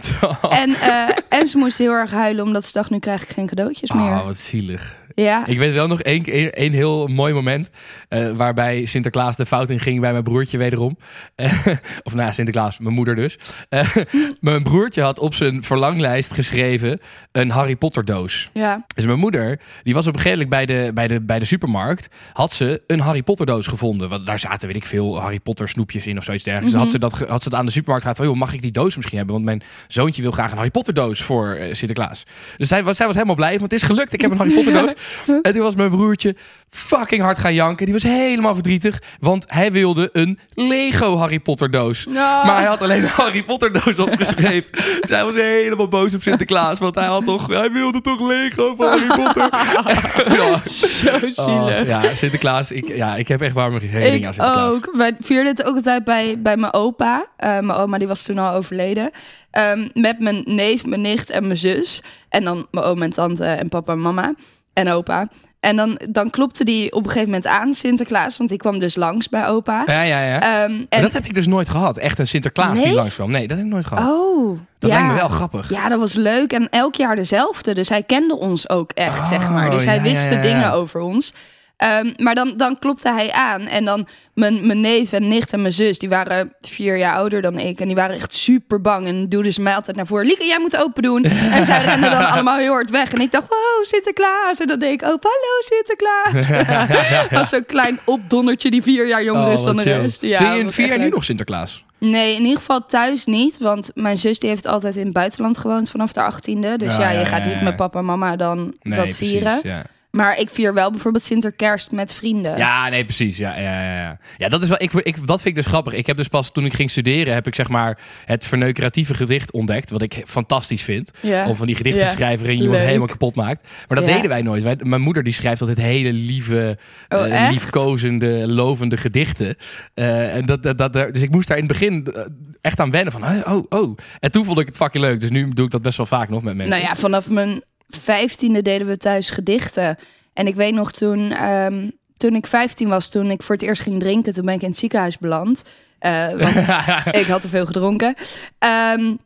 En, 0.50 0.74
eh, 0.74 1.08
en 1.28 1.46
ze 1.46 1.58
moest 1.58 1.78
heel 1.78 1.92
erg 1.92 2.10
huilen 2.10 2.44
omdat 2.44 2.64
ze 2.64 2.72
dacht, 2.72 2.90
nu 2.90 2.98
krijg 2.98 3.22
ik 3.22 3.28
geen 3.28 3.46
cadeautjes 3.46 3.92
meer. 3.92 4.12
Oh, 4.12 4.24
wat 4.24 4.36
zielig. 4.36 4.96
Ja. 5.14 5.46
Ik 5.46 5.58
weet 5.58 5.72
wel 5.72 5.86
nog 5.86 6.00
één, 6.02 6.24
één, 6.52 6.72
heel 6.72 7.06
mooi 7.06 7.34
moment. 7.34 7.70
eh, 8.08 8.30
waarbij 8.30 8.84
Sinterklaas 8.84 9.36
de 9.36 9.46
fout 9.46 9.70
in 9.70 9.80
ging 9.80 10.00
bij 10.00 10.12
mijn 10.12 10.24
broertje 10.24 10.58
wederom. 10.58 10.98
Eh, 11.34 11.52
of 12.02 12.14
nou 12.14 12.32
Sinterklaas, 12.32 12.78
mijn 12.78 12.94
moeder 12.94 13.14
dus. 13.14 13.38
Eh, 13.68 13.88
mijn 14.40 14.62
broertje 14.62 15.02
had 15.02 15.18
op 15.18 15.34
zijn 15.34 15.62
verlanglijst 15.62 16.34
geschreven 16.34 17.00
een 17.32 17.50
Harry 17.50 17.76
Potter 17.76 18.04
doos. 18.04 18.50
Ja. 18.52 18.84
Dus 18.94 19.04
mijn 19.04 19.18
moeder, 19.18 19.60
die 19.82 19.94
was 19.94 20.06
op 20.06 20.14
een 20.14 20.20
gegeven 20.20 20.48
moment 20.48 20.66
bij 20.66 20.76
de, 20.84 20.92
bij 20.92 21.08
de, 21.08 21.20
bij 21.20 21.38
de 21.38 21.44
supermarkt, 21.44 22.08
had 22.32 22.52
ze 22.52 22.82
een 22.86 23.00
Harry 23.00 23.22
Potter 23.22 23.46
doos 23.46 23.66
gevonden. 23.66 24.08
Want 24.08 24.26
daar 24.26 24.38
zaten, 24.38 24.66
weet 24.66 24.76
ik 24.76 24.84
veel, 24.86 25.20
Harry 25.20 25.40
Potter 25.40 25.68
snoepjes 25.68 26.06
in 26.06 26.18
of 26.18 26.24
zoiets 26.24 26.44
dergelijks. 26.44 26.72
Mhm. 26.74 26.82
had, 26.82 26.90
ze 26.92 26.98
dat, 26.98 27.12
had 27.28 27.42
ze 27.42 27.48
het 27.48 27.58
aan 27.58 27.66
de 27.66 27.72
supermarkt 27.72 28.02
gehad 28.02 28.18
van, 28.18 28.38
mag 28.38 28.52
ik 28.54 28.62
die 28.62 28.70
doos 28.72 28.96
misschien 28.96 29.16
hebben? 29.16 29.34
Want 29.34 29.46
mijn 29.46 29.62
zoontje 29.88 30.22
wil 30.22 30.30
graag 30.30 30.50
een 30.50 30.56
Harry 30.56 30.70
Potter 30.70 30.94
doos 30.94 31.22
voor 31.22 31.58
Sinterklaas. 31.72 32.22
Dus 32.56 32.68
zij, 32.68 32.84
was- 32.84 32.96
zij 32.96 33.06
was 33.06 33.14
helemaal 33.14 33.34
blij, 33.36 33.50
want 33.58 33.62
het 33.62 33.72
is 33.72 33.82
gelukt, 33.82 34.12
ik 34.12 34.20
heb 34.20 34.30
een 34.30 34.36
Harry 34.36 34.54
Potter 34.54 34.72
doos. 34.72 34.92
En 35.42 35.52
toen 35.52 35.62
was 35.62 35.74
mijn 35.74 35.90
broertje 35.90 36.36
fucking 36.72 37.22
hard 37.22 37.38
gaan 37.38 37.54
janken. 37.54 37.84
Die 37.84 37.94
was 37.94 38.02
helemaal 38.02 38.54
verdrietig, 38.54 39.02
want 39.20 39.44
hij 39.48 39.72
wilde 39.72 40.08
een 40.12 40.38
Lego 40.54 41.16
Harry 41.16 41.40
Potter 41.40 41.70
doos. 41.70 42.06
Maar 42.06 42.56
hij 42.56 42.64
had 42.64 42.82
alleen 42.82 43.02
een 43.02 43.08
Harry 43.08 43.42
Potter 43.42 43.72
doos 43.72 43.98
opgeschreven. 43.98 44.70
dus 45.00 45.10
hij 45.10 45.24
was 45.24 45.34
helemaal 45.34 45.88
boos 45.88 46.14
op 46.14 46.22
Sinterklaas. 46.22 46.78
Want 46.78 46.94
hij, 46.94 47.06
had 47.06 47.24
toch, 47.24 47.46
hij 47.46 47.72
wilde 47.72 48.00
toch 48.00 48.20
Lego 48.20 48.74
van 48.76 48.88
Harry 48.88 49.06
Potter. 49.06 49.48
ja. 50.38 50.68
zo 50.68 51.18
zielig. 51.18 51.80
Oh, 51.80 51.86
ja, 51.86 52.14
Sinterklaas. 52.14 52.70
Ik, 52.70 52.94
ja, 52.94 53.16
ik 53.16 53.28
heb 53.28 53.40
echt 53.40 53.54
warme 53.54 53.80
herinneringen 53.80 54.28
aan 54.28 54.34
Sinterklaas. 54.34 54.72
ook. 54.72 54.90
Wij 54.96 55.16
vierden 55.20 55.52
het 55.52 55.64
ook 55.64 55.76
altijd 55.76 56.04
bij, 56.04 56.38
bij 56.38 56.56
mijn 56.56 56.72
opa. 56.72 57.26
Eh, 57.36 57.48
mijn 57.48 57.78
oma 57.78 57.98
die 57.98 58.08
was 58.08 58.22
toen 58.22 58.38
al 58.38 58.54
overleden. 58.54 59.10
Ehm, 59.50 59.88
met 59.92 60.20
mijn 60.20 60.42
neef, 60.44 60.84
mijn 60.84 61.00
nicht 61.00 61.30
en 61.30 61.46
mijn 61.46 61.58
zus. 61.58 62.02
En 62.28 62.44
dan 62.44 62.66
mijn 62.70 62.84
oom 62.84 63.02
en 63.02 63.10
tante 63.10 63.44
en 63.44 63.68
papa 63.68 63.92
en 63.92 64.00
mama. 64.00 64.34
En 64.72 64.88
opa. 64.88 65.28
En 65.60 65.76
dan, 65.76 66.00
dan 66.10 66.30
klopte 66.30 66.64
die 66.64 66.92
op 66.92 67.04
een 67.04 67.10
gegeven 67.10 67.28
moment 67.28 67.46
aan, 67.46 67.74
Sinterklaas. 67.74 68.36
Want 68.36 68.48
die 68.50 68.58
kwam 68.58 68.78
dus 68.78 68.94
langs 68.94 69.28
bij 69.28 69.46
opa. 69.48 69.82
Ja, 69.86 70.02
ja, 70.02 70.22
ja. 70.22 70.40
Ehm, 70.40 70.72
Maar 70.76 70.86
en, 70.88 71.02
dat 71.02 71.12
heb 71.12 71.24
ik 71.24 71.34
dus 71.34 71.46
nooit 71.46 71.68
gehad. 71.68 71.96
Echt 71.96 72.18
een 72.18 72.26
Sinterklaas 72.26 72.74
die 72.76 72.84
Nee? 72.86 72.94
langskwam. 72.94 73.30
Nee, 73.30 73.46
dat 73.46 73.56
heb 73.56 73.66
ik 73.66 73.72
nooit 73.72 73.86
gehad. 73.86 74.10
oh, 74.12 74.58
dat 74.78 74.90
ja. 74.90 74.96
lijkt 74.96 75.12
me 75.12 75.18
wel 75.18 75.28
grappig. 75.28 75.70
Ja, 75.70 75.88
dat 75.88 75.98
was 75.98 76.14
leuk. 76.14 76.52
En 76.52 76.68
elk 76.70 76.94
jaar 76.94 77.16
dezelfde. 77.16 77.74
Dus 77.74 77.88
hij 77.88 78.02
kende 78.02 78.36
ons 78.38 78.68
ook 78.68 78.90
echt, 78.92 79.18
Oh, 79.18 79.28
zeg 79.28 79.50
maar. 79.50 79.70
Dus 79.70 79.84
hij 79.84 79.96
ja, 79.96 80.02
wist 80.02 80.28
de 80.28 80.38
dingen 80.40 80.72
over 80.72 81.00
ons. 81.00 81.32
Ehm, 81.76 82.12
maar 82.16 82.34
dan, 82.34 82.56
dan 82.56 82.78
klopte 82.78 83.12
hij 83.12 83.32
aan. 83.32 83.60
En 83.66 83.84
dan 83.84 84.06
mijn, 84.34 84.66
mijn 84.66 84.80
neef 84.80 85.12
en 85.12 85.28
nicht 85.28 85.52
en 85.52 85.60
mijn 85.60 85.72
zus... 85.72 85.98
die 85.98 86.08
waren 86.08 86.52
vier 86.60 86.96
jaar 86.96 87.14
ouder 87.14 87.42
dan 87.42 87.58
ik. 87.58 87.80
En 87.80 87.86
die 87.86 87.96
waren 87.96 88.16
echt 88.16 88.34
super 88.34 88.80
bang. 88.80 89.06
En 89.06 89.28
duwden 89.28 89.52
ze 89.52 89.62
mij 89.62 89.74
altijd 89.74 89.96
naar 89.96 90.06
voren. 90.06 90.26
Lieke, 90.26 90.44
jij 90.44 90.58
moet 90.60 90.76
open 90.76 91.02
doen. 91.02 91.24
En 91.52 91.64
zij 91.64 91.84
renden 91.84 92.10
dan 92.10 92.26
allemaal 92.26 92.56
heel 92.56 92.72
hard 92.72 92.90
weg. 92.90 93.12
En 93.12 93.20
ik 93.20 93.32
dacht, 93.32 93.50
oh, 93.50 93.82
Sinterklaas. 93.82 94.58
En 94.58 94.66
dan 94.66 94.78
deed 94.78 94.92
ik, 94.92 95.02
oh, 95.02 95.08
hallo, 95.08 95.60
Sinterklaas. 95.60 97.28
Was 97.38 97.48
zo'n 97.48 97.66
klein 97.66 97.98
opdondertje 98.04 98.70
die 98.70 98.82
vier 98.82 99.06
jaar 99.06 99.24
jonger 99.24 99.46
Oh, 99.46 99.52
is 99.52 99.62
dan 99.62 99.76
de 99.76 99.82
rest. 99.82 100.22
Ja, 100.22 100.38
Vind 100.38 100.74
je, 100.74 100.82
echt 100.82 100.90
jij 100.90 100.96
nu 100.98 101.08
nog 101.08 101.24
Sinterklaas? 101.24 101.84
Nee, 101.98 102.34
in 102.34 102.42
ieder 102.42 102.58
geval 102.58 102.86
thuis 102.86 103.24
niet. 103.24 103.58
Want 103.58 103.90
mijn 103.94 104.16
zus 104.16 104.38
die 104.38 104.48
heeft 104.48 104.66
altijd 104.66 104.96
in 104.96 105.04
het 105.04 105.12
buitenland 105.12 105.58
gewoond 105.58 105.90
vanaf 105.90 106.12
de 106.12 106.22
achttiende. 106.22 106.76
Dus 106.76 106.96
Ja, 106.96 107.10
ja, 107.10 107.18
je 107.18 107.24
gaat 107.24 107.44
niet 107.44 107.62
met 107.62 107.76
papa 107.76 107.98
en 107.98 108.04
mama 108.04 108.36
dan 108.36 108.58
Nee, 108.58 108.96
dat 108.96 109.04
precies, 109.04 109.16
vieren. 109.16 109.60
Ja. 109.62 109.82
Maar 110.12 110.38
ik 110.38 110.50
vier 110.50 110.74
wel 110.74 110.90
bijvoorbeeld 110.90 111.24
Sinterkerst 111.24 111.90
met 111.90 112.12
vrienden. 112.14 112.56
Ja, 112.56 112.88
nee, 112.88 113.04
precies. 113.04 113.36
Ja, 113.36 113.58
ja, 113.58 113.82
ja, 113.82 114.18
ja. 114.36 114.48
dat, 114.48 114.62
is 114.62 114.68
wel, 114.68 114.82
ik, 114.82 114.92
ik, 114.92 115.26
dat 115.26 115.42
vind 115.42 115.56
ik 115.56 115.62
dus 115.62 115.66
grappig. 115.66 115.92
Ik 115.92 116.06
heb 116.06 116.16
dus 116.16 116.28
pas 116.28 116.52
toen 116.52 116.64
ik 116.64 116.74
ging 116.74 116.90
studeren, 116.90 117.34
heb 117.34 117.46
ik 117.46 117.54
zeg 117.54 117.68
maar 117.68 117.98
het 118.24 118.44
verneukeratieve 118.46 119.14
gedicht 119.14 119.52
ontdekt. 119.52 119.90
Wat 119.90 120.02
ik 120.02 120.22
fantastisch 120.26 120.82
vind. 120.82 121.10
Ja. 121.20 121.48
Om 121.48 121.54
van 121.54 121.66
die 121.66 121.76
gedichten 121.76 122.02
Ja. 122.02 122.08
te 122.08 122.12
schrijven 122.12 122.46
en 122.48 122.56
je 122.56 122.62
iemand 122.62 122.82
helemaal 122.82 123.06
kapot 123.06 123.34
maakt. 123.36 123.68
Maar 123.88 123.98
dat 123.98 124.08
Ja. 124.08 124.14
deden 124.14 124.28
wij 124.30 124.42
nooit. 124.42 124.62
Wij, 124.62 124.76
mijn 124.82 125.00
moeder 125.02 125.22
die 125.22 125.32
schrijft 125.32 125.60
altijd 125.60 125.78
hele 125.78 126.12
lieve, 126.12 126.78
Oh, 127.08 127.44
eh, 127.44 127.50
liefkozende, 127.50 128.46
lovende 128.48 128.96
gedichten. 128.96 129.56
Eh, 129.94 130.36
en 130.36 130.46
dat, 130.46 130.62
dat, 130.62 130.78
dat, 130.78 130.92
dus 130.92 131.22
ik 131.22 131.30
moest 131.30 131.48
daar 131.48 131.58
in 131.58 131.64
het 131.64 131.72
begin 131.72 132.06
eh, 132.14 132.22
echt 132.60 132.80
aan 132.80 132.90
wennen. 132.90 133.12
Van, 133.12 133.24
oh, 133.24 133.54
oh, 133.54 133.64
oh. 133.68 133.96
En 134.20 134.30
toen 134.30 134.44
vond 134.44 134.58
ik 134.58 134.66
het 134.66 134.76
fucking 134.76 135.04
leuk. 135.04 135.20
Dus 135.20 135.30
nu 135.30 135.48
doe 135.48 135.64
ik 135.64 135.70
dat 135.70 135.82
best 135.82 135.96
wel 135.96 136.06
vaak 136.06 136.28
nog 136.28 136.42
met 136.42 136.54
mensen. 136.54 136.76
Nou 136.76 136.88
ja, 136.88 136.96
vanaf 136.96 137.30
mijn 137.30 137.62
vijftiende 137.96 138.62
deden 138.62 138.86
we 138.86 138.96
thuis 138.96 139.30
gedichten. 139.30 139.96
En 140.32 140.46
ik 140.46 140.54
weet 140.54 140.74
nog 140.74 140.92
toen, 140.92 141.30
ehm, 141.30 141.88
toen 142.16 142.34
ik 142.34 142.46
vijftien 142.46 142.88
was, 142.88 143.08
toen 143.08 143.30
ik 143.30 143.42
voor 143.42 143.54
het 143.54 143.64
eerst 143.64 143.82
ging 143.82 144.00
drinken, 144.00 144.32
toen 144.32 144.44
ben 144.44 144.54
ik 144.54 144.62
in 144.62 144.68
het 144.68 144.78
ziekenhuis 144.78 145.18
beland. 145.18 145.62
Eh, 145.98 146.28
want 146.28 146.56
ik 147.22 147.26
had 147.26 147.42
te 147.42 147.48
veel 147.48 147.66
gedronken. 147.66 148.14
Ehm, 148.58 149.16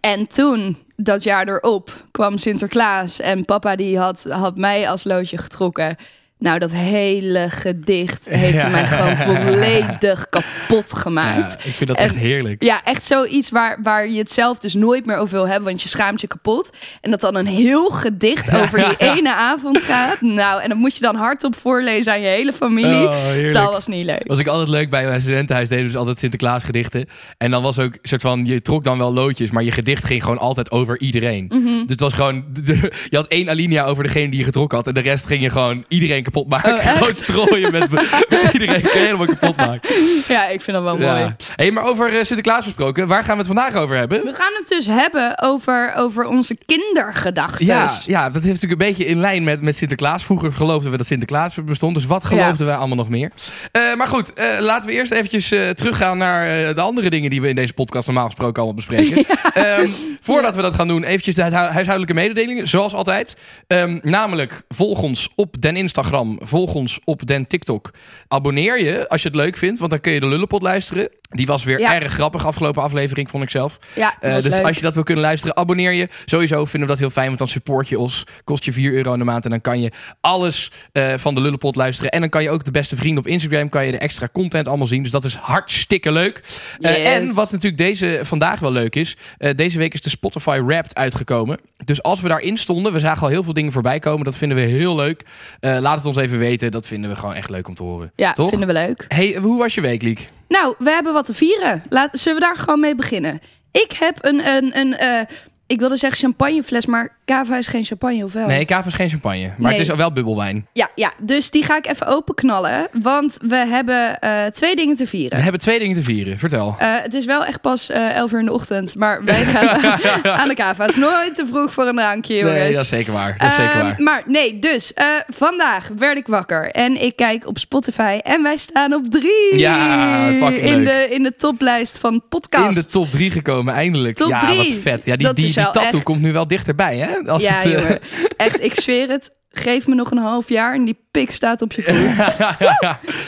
en 0.00 0.28
toen, 0.28 0.76
dat 0.96 1.22
jaar 1.22 1.48
erop, 1.48 2.04
kwam 2.10 2.38
Sinterklaas. 2.38 3.20
En 3.20 3.44
papa 3.44 3.76
die 3.76 3.98
had, 3.98 4.24
had 4.28 4.56
mij 4.56 4.88
als 4.88 5.04
loodje 5.04 5.38
getrokken. 5.38 5.96
Nou, 6.40 6.58
dat 6.58 6.72
hele 6.72 7.46
gedicht 7.50 8.28
heeft 8.28 8.54
Ja. 8.54 8.60
hij 8.68 8.70
mij 8.70 8.86
gewoon 8.86 9.16
volledig 9.46 10.26
kapot 10.28 10.92
gemaakt. 10.94 11.52
Ja, 11.52 11.58
ik 11.68 11.74
vind 11.74 11.88
dat 11.90 11.98
En- 11.98 12.04
echt 12.04 12.14
heerlijk. 12.14 12.62
Ja, 12.62 12.80
echt 12.84 13.04
zoiets 13.06 13.50
waar, 13.50 13.78
waar 13.82 14.08
je 14.08 14.18
het 14.18 14.30
zelf 14.32 14.58
dus 14.58 14.74
nooit 14.74 15.06
meer 15.06 15.16
over 15.16 15.34
wil 15.34 15.46
hebben, 15.48 15.64
want 15.68 15.82
je 15.82 15.88
schaamt 15.88 16.20
je 16.20 16.26
kapot. 16.26 16.70
En 17.00 17.10
dat 17.10 17.20
dan 17.20 17.34
een 17.34 17.46
heel 17.46 17.90
gedicht 17.90 18.54
over 18.60 18.78
die 18.78 19.08
ene 19.08 19.34
avond 19.34 19.78
gaat. 19.78 20.20
Nou, 20.20 20.62
en 20.62 20.68
dat 20.68 20.78
moet 20.78 20.94
je 20.94 21.00
dan 21.00 21.14
hardop 21.14 21.56
voorlezen 21.56 22.12
aan 22.12 22.20
je 22.20 22.26
hele 22.28 22.52
familie. 22.52 23.08
Oh, 23.08 23.52
dat 23.52 23.70
was 23.70 23.86
niet 23.86 24.04
leuk. 24.04 24.22
was 24.26 24.38
ik 24.38 24.46
altijd 24.46 24.68
leuk 24.68 24.90
bij 24.90 25.06
mijn 25.06 25.20
studentenhuis. 25.20 25.68
Deden 25.68 25.84
dus 25.86 25.96
altijd 25.96 26.18
Sinterklaas 26.18 26.64
gedichten. 26.64 27.06
En 27.38 27.50
dan 27.50 27.62
was 27.62 27.78
ook 27.78 27.92
een 27.92 27.98
soort 28.02 28.20
van, 28.22 28.46
je 28.46 28.62
trok 28.62 28.84
dan 28.84 28.98
wel 28.98 29.12
loodjes, 29.12 29.50
maar 29.50 29.62
je 29.62 29.72
gedicht 29.72 30.04
ging 30.04 30.22
gewoon 30.22 30.38
altijd 30.38 30.70
over 30.70 31.00
iedereen. 31.00 31.44
Mhm. 31.48 31.64
Dus 31.64 31.86
het 31.86 32.00
was 32.00 32.12
gewoon, 32.14 32.44
je 33.10 33.16
had 33.16 33.26
één 33.26 33.48
alinea 33.48 33.84
over 33.84 34.02
degene 34.02 34.28
die 34.30 34.38
je 34.38 34.44
getrokken 34.44 34.78
had. 34.78 34.86
En 34.86 34.94
de 34.94 35.00
rest 35.00 35.26
ging 35.26 35.42
je 35.42 35.50
gewoon 35.50 35.84
iedereen 35.88 36.22
kapot 36.22 36.28
maken. 36.48 36.74
Oh, 36.74 36.80
gewoon 36.80 37.14
strooien 37.14 37.72
met, 37.72 37.90
met 38.30 38.50
iedereen. 38.52 38.80
Kun 38.80 39.00
je 39.00 39.06
helemaal 39.06 39.26
kapot 39.26 39.56
maken. 39.56 39.90
Ja, 40.28 40.48
ik 40.48 40.60
vind 40.60 40.76
dat 40.76 40.82
wel 40.82 40.96
mooi. 40.96 41.18
Ja. 41.20 41.36
Hey, 41.56 41.70
maar 41.70 41.84
over 41.84 42.08
eh, 42.08 42.14
Sinterklaas 42.24 42.64
gesproken, 42.64 43.06
waar 43.08 43.24
gaan 43.24 43.32
we 43.32 43.38
het 43.38 43.46
vandaag 43.46 43.74
over 43.74 43.96
hebben? 43.96 44.24
We 44.24 44.34
gaan 44.34 44.52
het 44.58 44.68
dus 44.68 44.86
hebben 44.86 45.42
over, 45.42 45.92
over 45.96 46.26
onze 46.26 46.56
kindergedachten. 46.66 47.66
Ja, 47.66 47.90
ja, 48.06 48.30
dat 48.30 48.42
heeft 48.42 48.54
natuurlijk 48.62 48.80
een 48.80 48.88
beetje 48.88 49.06
in 49.06 49.20
lijn 49.20 49.44
met, 49.44 49.62
met 49.62 49.76
Sinterklaas. 49.76 50.24
Vroeger 50.24 50.52
geloofden 50.52 50.90
we 50.90 50.96
dat 50.96 51.06
Sinterklaas 51.06 51.54
bestond. 51.64 51.94
Dus 51.94 52.06
wat 52.06 52.24
geloofden 52.24 52.66
we 52.66 52.74
allemaal 52.74 52.96
nog 52.96 53.08
meer? 53.08 53.30
Eh, 53.72 53.94
maar 53.96 54.08
goed, 54.08 54.32
eh, 54.32 54.46
laten 54.60 54.88
we 54.88 54.94
eerst 54.94 55.12
eventjes 55.12 55.48
teruggaan 55.74 56.18
naar 56.18 56.74
de 56.74 56.80
andere 56.80 57.10
dingen 57.10 57.30
die 57.30 57.40
we 57.40 57.48
in 57.48 57.54
deze 57.54 57.72
podcast 57.72 58.06
normaal 58.06 58.24
gesproken 58.26 58.62
allemaal 58.62 58.74
bespreken. 58.74 59.24
Ehm, 59.54 59.88
voordat 60.22 60.56
we 60.56 60.62
dat 60.62 60.74
gaan 60.74 60.88
doen, 60.88 61.04
eventjes 61.04 61.34
de 61.34 61.42
hu- 61.42 61.50
huishoudelijke 61.50 62.14
mededelingen. 62.14 62.68
Zoals 62.68 62.94
altijd. 62.94 63.36
Ehm, 63.66 63.98
namelijk, 64.02 64.62
volg 64.68 65.02
ons 65.02 65.28
op 65.34 65.60
den 65.60 65.76
Instagram. 65.76 66.19
Volg 66.26 66.74
ons 66.74 67.00
op 67.04 67.26
den 67.26 67.46
TikTok. 67.46 67.90
Abonneer 68.28 68.82
je 68.82 69.08
als 69.08 69.22
je 69.22 69.28
het 69.28 69.36
leuk 69.36 69.56
vindt, 69.56 69.78
want 69.78 69.90
dan 69.90 70.00
kun 70.00 70.12
je 70.12 70.20
de 70.20 70.26
Lullepot 70.26 70.62
luisteren. 70.62 71.08
Die 71.32 71.46
was 71.46 71.64
weer 71.64 71.80
Ja. 71.80 71.94
erg 72.00 72.12
grappig 72.12 72.46
afgelopen 72.46 72.82
aflevering, 72.82 73.30
vond 73.30 73.42
ik 73.42 73.50
zelf. 73.50 73.78
Ja, 73.94 74.14
Eh, 74.20 74.34
dus 74.34 74.44
leuk. 74.44 74.64
als 74.66 74.76
je 74.76 74.82
dat 74.82 74.94
wil 74.94 75.02
kunnen 75.04 75.24
luisteren, 75.24 75.56
abonneer 75.56 75.92
je. 75.92 76.08
Sowieso 76.24 76.64
vinden 76.64 76.80
we 76.80 76.86
dat 76.86 76.98
heel 76.98 77.10
fijn, 77.10 77.26
want 77.26 77.38
dan 77.38 77.48
support 77.48 77.88
je 77.88 77.98
ons. 77.98 78.24
Kost 78.44 78.64
je 78.64 78.72
4 78.72 78.92
euro 78.92 79.12
in 79.12 79.18
de 79.18 79.24
maand 79.24 79.44
en 79.44 79.50
dan 79.50 79.60
kan 79.60 79.80
je 79.80 79.90
alles 80.20 80.70
eh, 80.92 81.14
van 81.16 81.34
de 81.34 81.40
Lullepot 81.40 81.76
luisteren. 81.76 82.10
En 82.10 82.20
dan 82.20 82.28
kan 82.28 82.42
je 82.42 82.50
ook 82.50 82.64
de 82.64 82.70
beste 82.70 82.96
vrienden 82.96 83.18
op 83.24 83.26
Instagram, 83.30 83.68
kan 83.68 83.86
je 83.86 83.92
de 83.92 83.98
extra 83.98 84.28
content 84.32 84.68
allemaal 84.68 84.86
zien. 84.86 85.02
Dus 85.02 85.10
dat 85.12 85.24
is 85.24 85.34
hartstikke 85.34 86.12
leuk. 86.12 86.42
Eh, 86.80 86.96
Yes. 86.96 87.08
en 87.08 87.34
wat 87.34 87.50
natuurlijk 87.52 87.82
deze 87.82 88.20
vandaag 88.22 88.60
wel 88.60 88.72
leuk 88.72 88.96
is, 88.96 89.16
deze 89.54 89.78
week 89.78 89.94
is 89.94 90.00
de 90.02 90.10
Spotify 90.10 90.60
Wrapped 90.64 90.94
uitgekomen. 90.94 91.58
Dus 91.84 92.02
als 92.02 92.20
we 92.20 92.28
daarin 92.28 92.58
stonden, 92.58 92.92
we 92.92 93.00
zagen 93.00 93.22
al 93.22 93.28
heel 93.28 93.42
veel 93.42 93.52
dingen 93.52 93.72
voorbij 93.72 93.98
komen. 93.98 94.24
Dat 94.24 94.36
vinden 94.36 94.56
we 94.56 94.62
heel 94.62 94.96
leuk. 94.96 95.22
Laat 95.60 95.96
het 95.96 96.06
ons 96.06 96.16
even 96.16 96.38
weten, 96.38 96.70
dat 96.70 96.86
vinden 96.86 97.10
we 97.10 97.16
gewoon 97.16 97.34
echt 97.34 97.50
leuk 97.50 97.68
om 97.68 97.74
te 97.74 97.82
horen. 97.82 98.12
Ja, 98.16 98.32
Toch? 98.32 98.48
vinden 98.48 98.66
we 98.68 98.74
leuk. 98.74 99.04
Hey, 99.08 99.36
hoe 99.40 99.58
was 99.58 99.74
je 99.74 99.80
week, 99.80 100.02
Liek? 100.02 100.28
Nou, 100.50 100.74
we 100.78 100.90
hebben 100.90 101.12
wat 101.12 101.26
te 101.26 101.34
vieren. 101.34 101.82
Laat, 101.88 102.08
zullen 102.12 102.40
we 102.40 102.46
daar 102.46 102.56
gewoon 102.56 102.80
mee 102.80 102.94
beginnen? 102.94 103.40
Ik 103.72 103.92
heb 103.92 104.18
een, 104.20 104.46
een, 104.46 104.78
een 104.78 104.96
eh, 104.96 105.20
ik 105.70 105.78
wilde 105.78 105.96
zeggen 105.96 106.18
champagnefles, 106.20 106.86
maar 106.86 107.16
Cava 107.24 107.56
is 107.56 107.66
geen 107.66 107.84
champagne, 107.84 108.24
of 108.24 108.32
wel? 108.32 108.46
Nee, 108.46 108.64
Kava 108.64 108.86
is 108.86 108.94
geen 108.94 109.08
champagne, 109.10 109.46
maar. 109.46 109.54
Nee. 109.70 109.78
het 109.78 109.88
is 109.88 109.96
wel 109.96 110.12
bubbelwijn. 110.12 110.66
Ja, 110.72 110.88
ja, 110.94 111.12
dus 111.18 111.50
die 111.50 111.64
ga 111.64 111.76
ik 111.76 111.86
even 111.86 112.06
openknallen, 112.06 112.88
want 112.92 113.38
we 113.42 113.56
hebben 113.56 114.20
eh, 114.20 114.46
twee 114.46 114.76
dingen 114.76 114.96
te 114.96 115.02
We 115.04 115.08
vieren. 115.08 115.42
hebben 115.42 115.60
twee 115.60 115.78
dingen 115.78 115.96
te 115.96 116.02
vieren, 116.02 116.38
vertel. 116.38 116.74
Eh, 116.78 116.88
het 117.02 117.14
is 117.14 117.24
wel 117.24 117.44
echt 117.44 117.60
pas 117.60 117.90
eh 117.90 118.16
11 118.16 118.32
uur 118.32 118.38
in 118.38 118.44
de 118.44 118.52
ochtend, 118.52 118.94
maar 118.94 119.24
wij 119.24 119.44
gaan 119.44 120.00
aan 120.40 120.48
de 120.48 120.54
Cava. 120.54 120.82
Het 120.82 120.90
is 120.92 120.96
nooit 120.98 121.34
te 121.36 121.46
vroeg 121.46 121.72
voor 121.72 121.86
een 121.86 121.96
drankje, 121.96 122.34
jongens. 122.36 122.58
Nee, 122.58 122.72
dat 122.72 122.82
is 122.82 122.88
zeker 122.88 123.12
waar. 123.12 123.34
Dat 123.38 123.48
is 123.48 123.54
zeker 123.54 123.70
Ehm, 123.72 123.82
waar. 123.84 123.94
Maar 123.98 124.22
nee, 124.26 124.58
dus 124.58 124.92
vandaag 125.28 125.90
werd 125.96 126.16
ik 126.18 126.26
wakker 126.26 126.70
en 126.70 127.02
ik 127.02 127.16
kijk 127.16 127.46
op 127.46 127.58
Spotify 127.58 128.18
en 128.22 128.42
wij 128.42 128.56
staan 128.56 128.94
op 128.94 129.10
drie. 129.10 129.58
Ja, 129.58 130.26
in 130.28 130.82
leuk. 130.82 130.86
de, 130.86 131.14
in 131.14 131.22
de 131.22 131.34
toplijst 131.36 131.98
van 131.98 132.22
podcast. 132.28 132.68
In 132.68 132.74
de 132.74 132.84
top 132.86 133.10
3 133.10 133.30
gekomen, 133.30 133.74
eindelijk. 133.74 134.16
Top 134.16 134.28
ja, 134.28 134.40
drie. 134.40 134.56
wat 134.56 134.82
vet. 134.82 135.04
Ja, 135.04 135.16
die, 135.16 135.26
Dat 135.26 135.36
die, 135.36 135.44
die 135.64 135.72
tattoo 135.72 135.96
echt- 135.98 136.02
komt 136.02 136.20
nu 136.20 136.32
wel 136.32 136.46
dichterbij, 136.46 136.98
hè? 136.98 137.30
Als 137.30 137.42
ja, 137.42 137.52
het, 137.52 137.84
eh. 137.84 137.96
Echt, 138.46 138.62
ik 138.62 138.74
zweer 138.74 139.08
het. 139.08 139.38
Geef 139.52 139.86
me 139.86 139.94
nog 139.94 140.10
een 140.10 140.18
half 140.18 140.48
jaar 140.48 140.74
en 140.74 140.84
die 140.84 140.98
pik 141.10 141.30
staat 141.30 141.62
op 141.62 141.72
je 141.72 141.82
voet. 141.86 142.24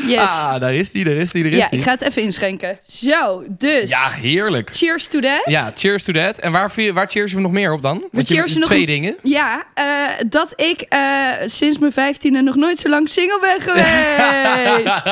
Yes. 0.09 0.19
Ah, 0.19 0.61
daar 0.61 0.75
is 0.75 0.91
die, 0.91 1.05
daar 1.05 1.15
is 1.15 1.31
die, 1.31 1.43
daar 1.43 1.53
is 1.53 1.59
ja, 1.59 1.69
die. 1.69 1.79
ik 1.79 1.85
ga 1.85 1.91
het 1.91 2.01
even 2.03 2.23
inschenken. 2.23 2.79
Zo, 2.89 3.43
dus. 3.49 3.91
Ja, 3.91 4.09
heerlijk. 4.11 4.71
Cheers 4.73 5.07
to 5.07 5.21
that. 5.21 5.43
Ja, 5.45 5.73
cheers 5.77 6.05
to 6.05 6.13
that. 6.13 6.39
En 6.39 6.53
waar, 6.53 6.73
waar 6.95 7.07
cheersen 7.09 7.37
we 7.37 7.43
nog 7.43 7.53
meer 7.53 7.73
op 7.73 7.83
dan? 7.83 8.03
Want 8.13 8.29
je- 8.29 8.35
cheersen 8.35 8.61
nog 8.61 8.69
twee 8.69 8.81
een- 8.81 8.87
dingen. 8.87 9.17
Ja, 9.23 9.63
eh, 9.75 9.85
dat 10.29 10.53
ik 10.61 10.81
eh, 10.81 10.99
sinds 11.47 11.79
mijn 11.79 11.93
vijftiende 11.93 12.43
nog 12.43 12.55
nooit 12.57 12.79
zo 12.79 12.89
lang 12.89 13.09
single 13.09 13.39
ben 13.41 13.61
geweest. 13.69 15.05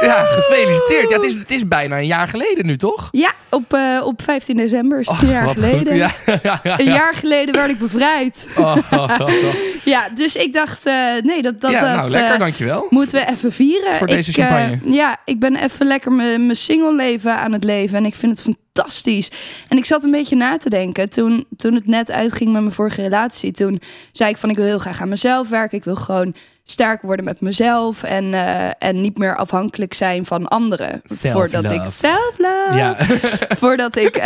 Ja, 0.00 0.24
gefeliciteerd. 0.24 1.10
Ja, 1.10 1.16
het, 1.16 1.24
is, 1.24 1.34
het 1.34 1.50
is 1.50 1.68
bijna 1.68 1.96
een 1.98 2.06
jaar 2.06 2.28
geleden 2.28 2.66
nu, 2.66 2.76
toch? 2.76 3.08
ja, 3.10 3.32
op, 3.50 3.72
eh, 3.74 4.00
op 4.04 4.22
15 4.22 4.56
december 4.56 5.00
is 5.00 5.08
het 5.08 5.22
een 5.22 5.28
jaar 5.30 5.48
geleden. 5.48 5.96
Ja, 6.02 6.10
ja, 6.42 6.60
ja. 6.62 6.78
Een 6.80 6.92
jaar 6.92 7.14
geleden 7.14 7.54
werd 7.54 7.70
ik 7.70 7.78
bevrijd. 7.78 8.48
Oh, 8.56 8.76
oh, 8.90 8.98
oh, 9.20 9.20
oh. 9.20 9.54
Ja, 9.84 10.08
dus 10.14 10.21
ik 10.22 10.52
dacht, 10.52 10.86
eh, 10.86 10.94
nee, 11.22 11.42
dat, 11.42 11.60
dat, 11.60 11.70
ja, 11.70 11.80
dat 11.80 11.96
nou, 11.96 12.10
lekker, 12.10 12.32
eh, 12.32 12.38
dankjewel. 12.38 12.86
moeten 12.90 13.20
we 13.20 13.30
even 13.32 13.52
vieren. 13.52 13.94
Voor 13.94 14.06
deze 14.06 14.30
Ik, 14.30 14.36
eh, 14.36 14.46
champagne. 14.46 14.92
ja, 14.92 15.16
ik 15.24 15.40
ben 15.40 15.56
even 15.56 15.86
lekker 15.86 16.12
mijn 16.12 16.56
single 16.56 16.94
leven 16.94 17.36
aan 17.36 17.52
het 17.52 17.64
leven. 17.64 17.96
En 17.96 18.04
ik 18.04 18.14
vind 18.14 18.38
het 18.38 18.56
fantastisch. 18.72 19.30
En 19.68 19.76
ik 19.76 19.84
zat 19.84 20.04
een 20.04 20.10
beetje 20.10 20.36
na 20.36 20.56
te 20.56 20.68
denken. 20.68 21.10
Toen, 21.10 21.46
toen 21.56 21.74
het 21.74 21.86
net 21.86 22.10
uitging 22.10 22.52
met 22.52 22.62
mijn 22.62 22.74
vorige 22.74 23.02
relatie. 23.02 23.52
Toen 23.52 23.80
zei 24.12 24.30
ik 24.30 24.36
van, 24.36 24.50
ik 24.50 24.56
wil 24.56 24.64
heel 24.64 24.78
graag 24.78 25.00
aan 25.00 25.08
mezelf 25.08 25.48
werken. 25.48 25.78
Ik 25.78 25.84
wil 25.84 25.96
gewoon 25.96 26.34
sterker 26.64 27.06
worden 27.06 27.24
met 27.24 27.40
mezelf. 27.40 28.02
En, 28.02 28.34
en 28.78 29.00
niet 29.00 29.18
meer 29.18 29.36
afhankelijk 29.36 29.94
zijn 29.94 30.24
van 30.26 30.48
anderen. 30.48 31.00
Voordat 31.04 31.70
ik 31.70 31.82
self-love 31.88 32.74
Ja. 32.74 32.96
voordat 33.62 33.96
ik 33.96 34.22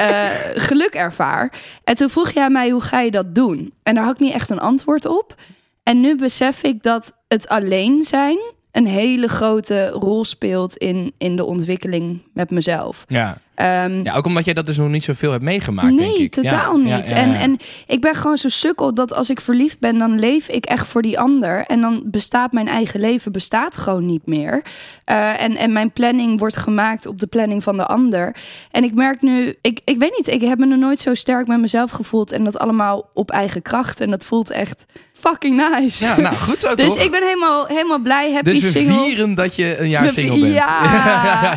geluk 0.55 0.95
ervaar. 0.95 1.53
En 1.85 1.97
toen 1.97 2.11
vroeg 2.11 2.31
jij 2.31 2.51
mij, 2.51 2.71
hoe 2.71 2.81
ga 2.81 3.01
je 3.01 3.11
dat 3.11 3.35
doen? 3.35 3.73
En 3.83 3.95
daar 3.95 4.05
had 4.05 4.15
ik 4.15 4.21
niet 4.21 4.35
echt 4.35 4.51
een 4.51 4.61
antwoord 4.61 5.07
op. 5.07 5.35
En 5.87 6.01
nu 6.01 6.17
besef 6.17 6.63
ik 6.63 6.83
dat 6.83 7.17
het 7.29 7.49
alleen 7.49 8.03
zijn 8.03 8.39
een 8.73 8.87
hele 8.87 9.29
grote 9.29 9.89
rol 9.89 10.25
speelt 10.25 10.77
in, 10.77 11.13
in 11.19 11.37
de 11.37 11.45
ontwikkeling 11.45 12.23
met 12.33 12.51
mezelf. 12.51 13.05
Ja. 13.07 13.39
Ehm, 13.55 14.03
ja, 14.03 14.15
ook 14.15 14.27
omdat 14.27 14.45
jij 14.45 14.55
dat 14.55 14.67
dus 14.67 14.77
nog 14.77 14.89
niet 14.89 15.05
zoveel 15.05 15.31
hebt 15.31 15.43
meegemaakt, 15.43 15.97
denk 15.97 16.11
nee, 16.11 16.23
ik. 16.23 16.33
totaal 16.33 16.79
Ja, 16.79 16.97
niet. 16.97 17.09
ja, 17.09 17.17
ja, 17.17 17.23
En, 17.23 17.35
en 17.35 17.57
ik 17.87 18.01
ben 18.01 18.15
gewoon 18.15 18.37
zo 18.37 18.49
sukkel 18.49 18.95
dat 18.95 19.13
als 19.13 19.31
ik 19.31 19.41
verliefd 19.41 19.79
ben, 19.79 19.99
dan 19.99 20.19
leef 20.19 20.49
ik 20.49 20.67
echt 20.67 20.87
voor 20.87 21.03
die 21.03 21.19
ander. 21.19 21.65
En 21.67 21.81
dan 21.81 22.03
bestaat 22.07 22.53
mijn 22.53 22.69
eigen 22.69 23.01
leven 23.01 23.33
bestaat 23.33 23.77
gewoon 23.77 24.07
niet 24.07 24.27
meer. 24.27 24.63
Eh, 25.05 25.43
en, 25.43 25.57
en 25.57 25.73
mijn 25.73 25.93
planning 25.93 26.39
wordt 26.39 26.57
gemaakt 26.57 27.07
op 27.07 27.21
de 27.21 27.27
planning 27.27 27.63
van 27.63 27.77
de 27.77 27.87
ander. 27.87 28.37
En 28.71 28.85
ik 28.85 28.95
merk 28.95 29.23
nu, 29.23 29.55
ik, 29.61 29.81
ik 29.85 29.99
weet 29.99 30.15
niet, 30.17 30.29
ik 30.29 30.41
heb 30.41 30.59
me 30.59 30.67
nog 30.67 30.79
nooit 30.79 31.01
zo 31.01 31.15
sterk 31.15 31.47
met 31.47 31.61
mezelf 31.61 31.91
gevoeld. 31.91 32.33
En 32.33 32.45
dat 32.45 32.59
allemaal 32.59 33.11
op 33.15 33.31
eigen 33.31 33.63
kracht. 33.63 34.01
En 34.01 34.11
dat 34.11 34.25
voelt 34.25 34.51
echt 34.51 34.85
fucking 35.29 35.57
nice. 35.71 36.05
Ja, 36.05 36.21
nou, 36.21 36.37
goed 36.37 36.61
zo 36.61 36.75
dus 36.75 36.95
toch? 36.95 37.03
ik 37.03 37.11
ben 37.11 37.23
helemaal, 37.23 37.67
helemaal 37.67 37.99
blij, 37.99 38.33
happy 38.33 38.51
dus 38.53 38.61
we 38.61 38.71
single. 38.79 38.97
vieren 39.05 39.35
dat 39.35 39.55
je 39.57 39.79
een 39.79 39.89
jaar 39.89 40.03
We- 40.03 40.13
single 40.13 40.41
bent. 40.41 40.53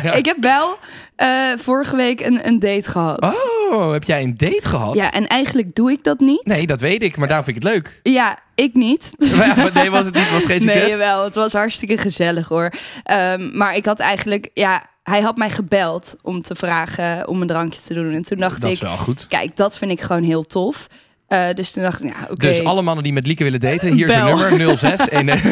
Ja, 0.02 0.12
ik 0.12 0.24
heb 0.24 0.36
wel 0.40 0.78
eh, 1.16 1.28
vorige 1.56 1.96
week 1.96 2.20
een, 2.20 2.46
een 2.46 2.58
date 2.58 2.90
gehad. 2.90 3.40
Oh, 3.70 3.92
heb 3.92 4.04
jij 4.04 4.22
een 4.22 4.36
date 4.36 4.68
gehad? 4.68 4.94
Ja, 4.94 5.12
en 5.12 5.26
eigenlijk 5.26 5.74
doe 5.74 5.90
ik 5.90 6.04
dat 6.04 6.20
niet. 6.20 6.44
Nee, 6.46 6.66
dat 6.66 6.80
weet 6.80 7.02
ik, 7.02 7.16
maar 7.16 7.26
daarom 7.28 7.44
vind 7.46 7.56
ik 7.56 7.62
het 7.62 7.72
leuk. 7.72 8.00
Ja, 8.02 8.38
ik 8.54 8.74
niet. 8.74 9.10
Maar 9.36 9.70
nee, 9.74 9.90
was 9.90 10.04
het 10.04 10.14
niet? 10.14 10.30
Was 10.30 10.40
het 10.42 10.50
geen 10.50 10.60
succes? 10.60 10.86
Nee, 10.88 10.96
wel. 10.96 11.24
Het 11.24 11.34
was 11.34 11.52
hartstikke 11.52 11.96
gezellig 11.98 12.48
hoor. 12.48 12.70
Ehm, 13.02 13.56
maar 13.56 13.76
ik 13.76 13.84
had 13.84 13.98
eigenlijk, 13.98 14.50
ja, 14.54 14.82
hij 15.02 15.20
had 15.20 15.36
mij 15.36 15.50
gebeld 15.50 16.16
om 16.22 16.42
te 16.42 16.54
vragen 16.54 17.28
om 17.28 17.40
een 17.40 17.46
drankje 17.46 17.80
te 17.80 17.94
doen. 17.94 18.12
En 18.12 18.22
toen 18.22 18.38
dacht 18.38 18.60
dat 18.60 18.70
ik, 18.70 18.76
is 18.76 18.82
wel 18.82 18.96
goed. 18.96 19.26
kijk, 19.28 19.56
dat 19.56 19.78
vind 19.78 19.90
ik 19.90 20.00
gewoon 20.00 20.22
heel 20.22 20.42
tof. 20.42 20.86
Eh, 21.30 21.46
dus 21.54 21.70
toen 21.70 21.82
dacht 21.82 22.04
ik, 22.04 22.12
ja, 22.12 22.22
oké. 22.30 22.46
Dus 22.46 22.64
alle 22.64 22.82
mannen 22.82 23.04
die 23.04 23.12
met 23.12 23.26
Lieke 23.26 23.44
willen 23.44 23.60
daten, 23.60 23.92
hier 23.96 24.08
is 24.08 24.14
Bel. 24.14 24.44
een 24.44 24.58
nummer 24.58 24.78
06. 24.78 25.08
En, 25.08 25.28
eh, 25.28 25.44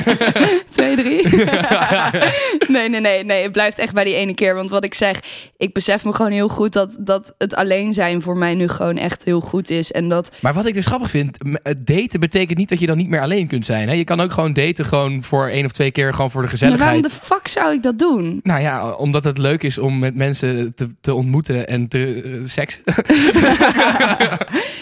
Twee, 0.71 0.97
drie. 0.97 1.29
nee, 2.75 2.89
nee, 2.89 3.01
nee, 3.01 3.25
nee. 3.25 3.43
Het 3.43 3.53
blijft 3.53 3.79
echt 3.79 3.93
bij 3.95 4.05
die 4.05 4.15
ene 4.15 4.35
keer. 4.35 4.55
Want 4.55 4.71
wat 4.71 4.85
ik 4.85 4.95
zeg, 4.95 5.21
ik 5.57 5.73
besef 5.73 6.05
me 6.05 6.13
gewoon 6.13 6.33
heel 6.33 6.49
goed 6.49 6.73
dat, 6.73 6.97
dat 7.01 7.35
het 7.39 7.55
alleen 7.55 7.95
zijn 7.95 8.23
voor 8.23 8.37
mij 8.37 8.55
nu 8.55 8.69
gewoon 8.69 8.97
echt 8.97 9.25
heel 9.25 9.41
goed 9.41 9.71
is. 9.71 9.93
En 9.93 10.09
dat, 10.09 10.31
maar 10.41 10.55
wat 10.55 10.67
ik 10.67 10.75
dus 10.75 10.87
grappig 10.87 11.11
vind, 11.11 11.39
daten 11.79 12.21
betekent 12.21 12.59
niet 12.59 12.69
dat 12.69 12.81
je 12.81 12.87
dan 12.87 12.97
niet 12.97 13.09
meer 13.09 13.21
alleen 13.21 13.47
kunt 13.47 13.65
zijn. 13.65 13.89
Hè? 13.89 13.95
Je 13.95 14.05
kan 14.05 14.21
ook 14.21 14.33
gewoon 14.33 14.53
daten 14.53 14.87
gewoon 14.87 15.23
voor 15.23 15.49
één 15.49 15.65
of 15.65 15.73
twee 15.73 15.91
keer, 15.91 16.15
gewoon 16.15 16.31
voor 16.31 16.43
de 16.43 16.49
maar 16.49 16.59
waarom 16.59 16.77
gezelligheid. 16.79 17.03
de 17.21 17.35
fuck 17.35 17.49
zou 17.49 17.73
ik 17.73 17.83
dat 17.83 17.99
doen? 17.99 18.41
Nou 18.43 18.61
ja, 18.61 18.93
omdat 18.93 19.25
het 19.25 19.39
leuk 19.39 19.63
is 19.63 19.79
om 19.79 19.99
met 19.99 20.15
mensen 20.15 20.73
te, 20.75 20.89
te 21.01 21.15
ontmoeten 21.15 21.69
en 21.69 21.89
te 21.89 22.23
eh, 22.25 22.49
seksen. 22.49 22.83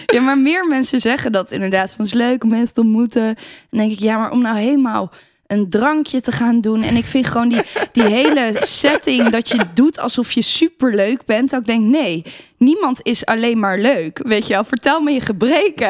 Ja, 0.07 0.21
maar 0.21 0.39
meer 0.39 0.67
mensen 0.67 1.01
zeggen 1.01 1.33
dat 1.33 1.51
inderdaad. 1.51 1.91
Van 1.91 2.05
het 2.05 2.15
is 2.15 2.21
leuk 2.21 2.45
om 2.45 2.51
mensen 2.51 2.75
te 2.75 2.81
ontmoeten. 2.81 3.27
En 3.27 3.37
dan 3.71 3.81
denk 3.81 3.93
ik, 3.93 3.99
ja, 3.99 4.19
maar 4.19 4.31
om 4.31 4.41
nou 4.41 4.59
helemaal 4.59 5.13
een 5.47 5.71
drankje 5.71 6.21
te 6.21 6.33
gaan 6.33 6.61
doen. 6.61 6.83
En 6.83 6.97
ik 6.97 7.05
vind 7.05 7.27
gewoon 7.27 7.49
die, 7.49 7.63
die 7.93 8.03
hele 8.03 8.55
setting 8.59 9.29
dat 9.29 9.49
je 9.49 9.65
doet 9.75 9.99
alsof 9.99 10.33
je 10.33 10.43
super 10.43 10.95
leuk 10.95 11.25
bent. 11.25 11.51
Dat 11.51 11.61
ik 11.61 11.67
denk, 11.67 11.81
nee, 11.83 12.25
niemand 12.59 13.01
is 13.03 13.27
alleen 13.27 13.59
maar 13.59 13.79
leuk. 13.79 14.21
Weet 14.23 14.47
je 14.47 14.53
wel, 14.55 14.65
vertel 14.65 15.01
me 15.01 15.11
je 15.11 15.21
gebreken. 15.21 15.89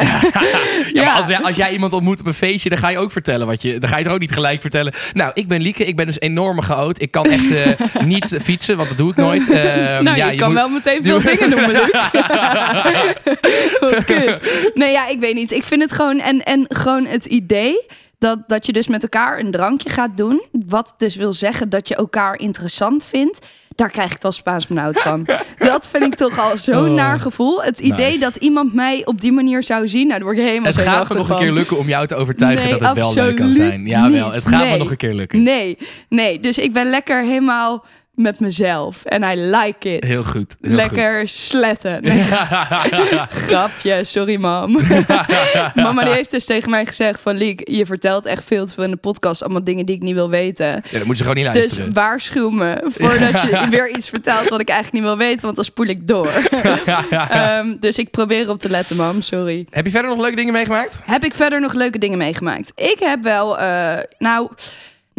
Ja, 0.92 1.04
maar 1.04 1.14
als, 1.16 1.26
jij, 1.26 1.38
als 1.38 1.56
jij 1.56 1.72
iemand 1.72 1.92
ontmoet 1.92 2.20
op 2.20 2.26
een 2.26 2.34
feestje, 2.34 2.68
dan 2.68 2.78
ga 2.78 2.88
je 2.88 2.98
ook 2.98 3.12
vertellen 3.12 3.46
wat 3.46 3.62
je. 3.62 3.78
Dan 3.78 3.88
ga 3.88 3.98
je 3.98 4.04
er 4.04 4.10
ook 4.12 4.20
niet 4.20 4.32
gelijk 4.32 4.60
vertellen. 4.60 4.92
Nou, 5.12 5.30
ik 5.34 5.48
ben 5.48 5.60
Lieke, 5.60 5.84
ik 5.84 5.96
ben 5.96 6.06
dus 6.06 6.20
enorme 6.20 6.62
chaot. 6.62 7.02
Ik 7.02 7.10
kan 7.10 7.24
echt 7.24 7.50
eh, 7.54 8.02
niet 8.04 8.38
fietsen, 8.42 8.76
want 8.76 8.88
dat 8.88 8.98
doe 8.98 9.10
ik 9.10 9.16
nooit. 9.16 9.50
Ehm, 9.50 10.02
nou, 10.04 10.16
ja, 10.16 10.30
je, 10.30 10.36
kan 10.36 10.48
moet- 10.48 10.58
wel 10.58 10.68
meteen 10.68 11.02
veel 11.02 11.20
dingen 11.20 11.50
noemen, 11.50 11.70
Luc. 11.70 11.90
Nee, 14.74 14.90
ja, 14.90 15.08
ik 15.08 15.20
weet 15.20 15.34
niet. 15.34 15.52
Ik 15.52 15.62
vind 15.62 15.82
het 15.82 15.92
gewoon... 15.92 16.20
En, 16.20 16.42
en 16.42 16.64
gewoon 16.68 17.06
het 17.06 17.26
idee 17.26 17.86
dat, 18.18 18.38
dat 18.46 18.66
je 18.66 18.72
dus 18.72 18.86
met 18.86 19.02
elkaar 19.02 19.38
een 19.38 19.50
drankje 19.50 19.88
gaat 19.88 20.16
doen... 20.16 20.42
wat 20.66 20.94
dus 20.96 21.16
wil 21.16 21.32
zeggen 21.32 21.68
dat 21.68 21.88
je 21.88 21.94
elkaar 21.94 22.38
interessant 22.38 23.04
vindt... 23.04 23.46
daar 23.74 23.90
krijg 23.90 24.14
ik 24.14 24.22
wel 24.22 24.32
Spaans 24.32 24.66
benauwd 24.66 25.00
van. 25.00 25.26
Dat 25.58 25.88
vind 25.88 26.04
ik 26.04 26.14
toch 26.14 26.38
al 26.38 26.58
zo'n 26.58 26.88
Oh. 26.88 26.94
naar 26.94 27.20
gevoel. 27.20 27.62
Het 27.62 27.80
idee 27.80 28.08
Nice. 28.08 28.20
dat 28.20 28.36
iemand 28.36 28.74
mij 28.74 29.06
op 29.06 29.20
die 29.20 29.32
manier 29.32 29.62
zou 29.62 29.88
zien... 29.88 30.06
nou, 30.06 30.18
daar 30.18 30.28
word 30.28 30.38
ik 30.38 30.44
helemaal 30.44 30.72
Het 30.72 30.80
gaat 30.80 31.08
me 31.08 31.14
nog 31.14 31.30
een 31.30 31.36
keer 31.36 31.52
lukken 31.52 31.78
om 31.78 31.88
jou 31.88 32.06
te 32.06 32.14
overtuigen 32.14 32.62
Nee, 32.64 32.78
dat 32.78 32.88
het 32.88 32.96
wel 32.96 33.14
leuk 33.14 33.36
kan 33.36 33.52
zijn. 33.52 33.86
Jawel, 33.86 34.24
niet. 34.24 34.34
het 34.34 34.46
gaat 34.46 34.68
me 34.68 34.76
nog 34.76 34.90
een 34.90 34.96
keer 34.96 35.14
lukken. 35.14 35.42
Nee, 35.42 35.78
nee. 36.08 36.40
Dus 36.40 36.58
ik 36.58 36.72
ben 36.72 36.90
lekker 36.90 37.24
helemaal 37.24 37.84
met 38.16 38.40
mezelf. 38.40 39.04
En 39.04 39.22
I 39.22 39.36
like 39.36 39.94
it. 39.94 40.04
Heel 40.04 40.24
goed. 40.24 40.56
Heel 40.60 40.74
Lekker 40.74 41.28
sletten. 41.28 42.02
Nee, 42.06 42.22
grapje, 43.28 44.04
sorry 44.04 44.36
mam. 44.36 44.72
Mama 45.74 46.04
die 46.04 46.12
heeft 46.12 46.30
dus 46.30 46.44
tegen 46.44 46.70
mij 46.70 46.86
gezegd 46.86 47.20
van... 47.20 47.36
Liek, 47.36 47.68
je 47.68 47.86
vertelt 47.86 48.26
echt 48.26 48.42
veel 48.46 48.66
te 48.66 48.74
veel 48.74 48.84
in 48.84 48.90
de 48.90 48.96
podcast. 48.96 49.42
Allemaal 49.42 49.64
dingen 49.64 49.86
die 49.86 49.94
ik 49.96 50.02
niet 50.02 50.14
wil 50.14 50.30
weten. 50.30 50.66
Ja, 50.66 50.98
dan 50.98 51.06
moet 51.06 51.18
je 51.18 51.24
gewoon 51.24 51.42
niet 51.44 51.52
Dus 51.52 51.62
luisteren. 51.62 51.92
waarschuw 51.92 52.50
me 52.50 52.82
voordat 52.84 53.40
je 53.40 53.66
weer 53.70 53.90
iets 53.90 54.08
vertelt... 54.08 54.48
wat 54.48 54.60
ik 54.60 54.68
eigenlijk 54.68 55.04
niet 55.04 55.14
wil 55.16 55.26
weten, 55.26 55.42
want 55.42 55.56
dan 55.56 55.64
spoel 55.64 55.86
ik 55.86 56.06
door. 56.08 56.30
Ehm, 57.10 57.74
dus 57.80 57.98
ik 57.98 58.10
probeer 58.10 58.50
op 58.50 58.60
te 58.60 58.70
letten, 58.70 58.96
mam. 58.96 59.22
Sorry. 59.22 59.66
Heb 59.70 59.84
je 59.84 59.90
verder 59.90 60.10
nog 60.10 60.20
leuke 60.20 60.36
dingen 60.36 60.52
meegemaakt? 60.52 61.02
Heb 61.04 61.24
ik 61.24 61.34
verder 61.34 61.60
nog 61.60 61.72
leuke 61.72 61.98
dingen 61.98 62.18
meegemaakt? 62.18 62.72
Ik 62.74 62.96
heb 62.98 63.22
wel, 63.22 63.58
eh, 63.58 63.94
nou, 64.18 64.48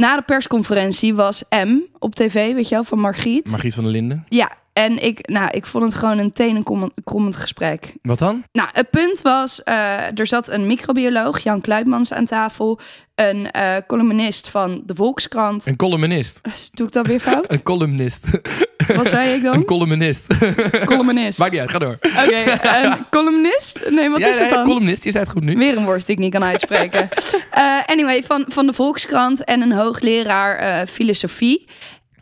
na 0.01 0.15
de 0.15 0.21
persconferentie 0.21 1.15
was 1.15 1.43
M 1.49 1.79
op 1.99 2.15
tv, 2.15 2.53
weet 2.53 2.67
je 2.69 2.75
wel, 2.75 2.83
van 2.83 2.99
Margriet. 2.99 3.49
Margriet 3.49 3.73
van 3.73 3.83
der 3.83 3.93
Linden. 3.93 4.25
ja, 4.29 4.51
en 4.77 5.03
ik, 5.03 5.27
nou, 5.29 5.49
ik 5.51 5.65
vond 5.65 5.83
het 5.83 5.93
gewoon 5.93 6.17
een 6.17 6.31
tenenkrommend 6.31 7.35
gesprek. 7.35 7.93
Wat 8.01 8.19
dan? 8.19 8.43
Nou, 8.51 8.69
het 8.71 8.89
punt 8.89 9.21
was, 9.21 9.63
eh, 9.63 10.19
er 10.19 10.27
zat 10.27 10.49
een 10.49 10.67
microbioloog, 10.67 11.39
Jan 11.39 11.61
Kluitmans, 11.61 12.13
aan 12.13 12.25
tafel. 12.25 12.79
Een 13.15 13.51
eh, 13.51 13.75
columnist 13.87 14.49
van 14.49 14.81
de 14.85 14.95
Volkskrant. 14.95 15.65
Een 15.65 15.75
columnist. 15.75 16.41
Doe 16.75 16.87
ik 16.87 16.93
dat 16.93 17.07
weer 17.07 17.19
fout? 17.19 17.51
Een 17.51 17.63
columnist. 17.63 18.27
Wat 18.95 19.07
zei 19.07 19.29
ik 19.29 19.43
Een 19.43 19.51
dan? 19.51 19.65
columnist. 19.65 20.37
Columnist. 20.85 21.39
Maakt 21.39 21.51
niet 21.51 21.61
uit, 21.61 21.71
ga 21.71 21.79
door. 21.79 21.97
Oké, 22.01 22.43
een 22.83 23.09
columnist? 23.09 23.89
Nee, 23.89 24.09
wat 24.09 24.19
ja, 24.19 24.27
is 24.27 24.37
het 24.37 24.49
ja, 24.49 24.55
dan? 24.55 24.63
columnist, 24.63 25.03
je 25.03 25.11
zei 25.11 25.23
het 25.23 25.33
goed 25.33 25.43
nu. 25.43 25.57
Weer 25.57 25.77
een 25.77 25.85
woord 25.85 26.05
die 26.05 26.15
ik 26.15 26.21
niet 26.21 26.31
kan 26.31 26.43
uitspreken. 26.43 27.09
Eh, 27.51 27.63
anyway, 27.85 28.23
van, 28.23 28.45
van 28.47 28.67
de 28.67 28.73
Volkskrant 28.73 29.43
en 29.43 29.61
een 29.61 29.71
hoogleraar 29.71 30.87
filosofie. 30.87 31.67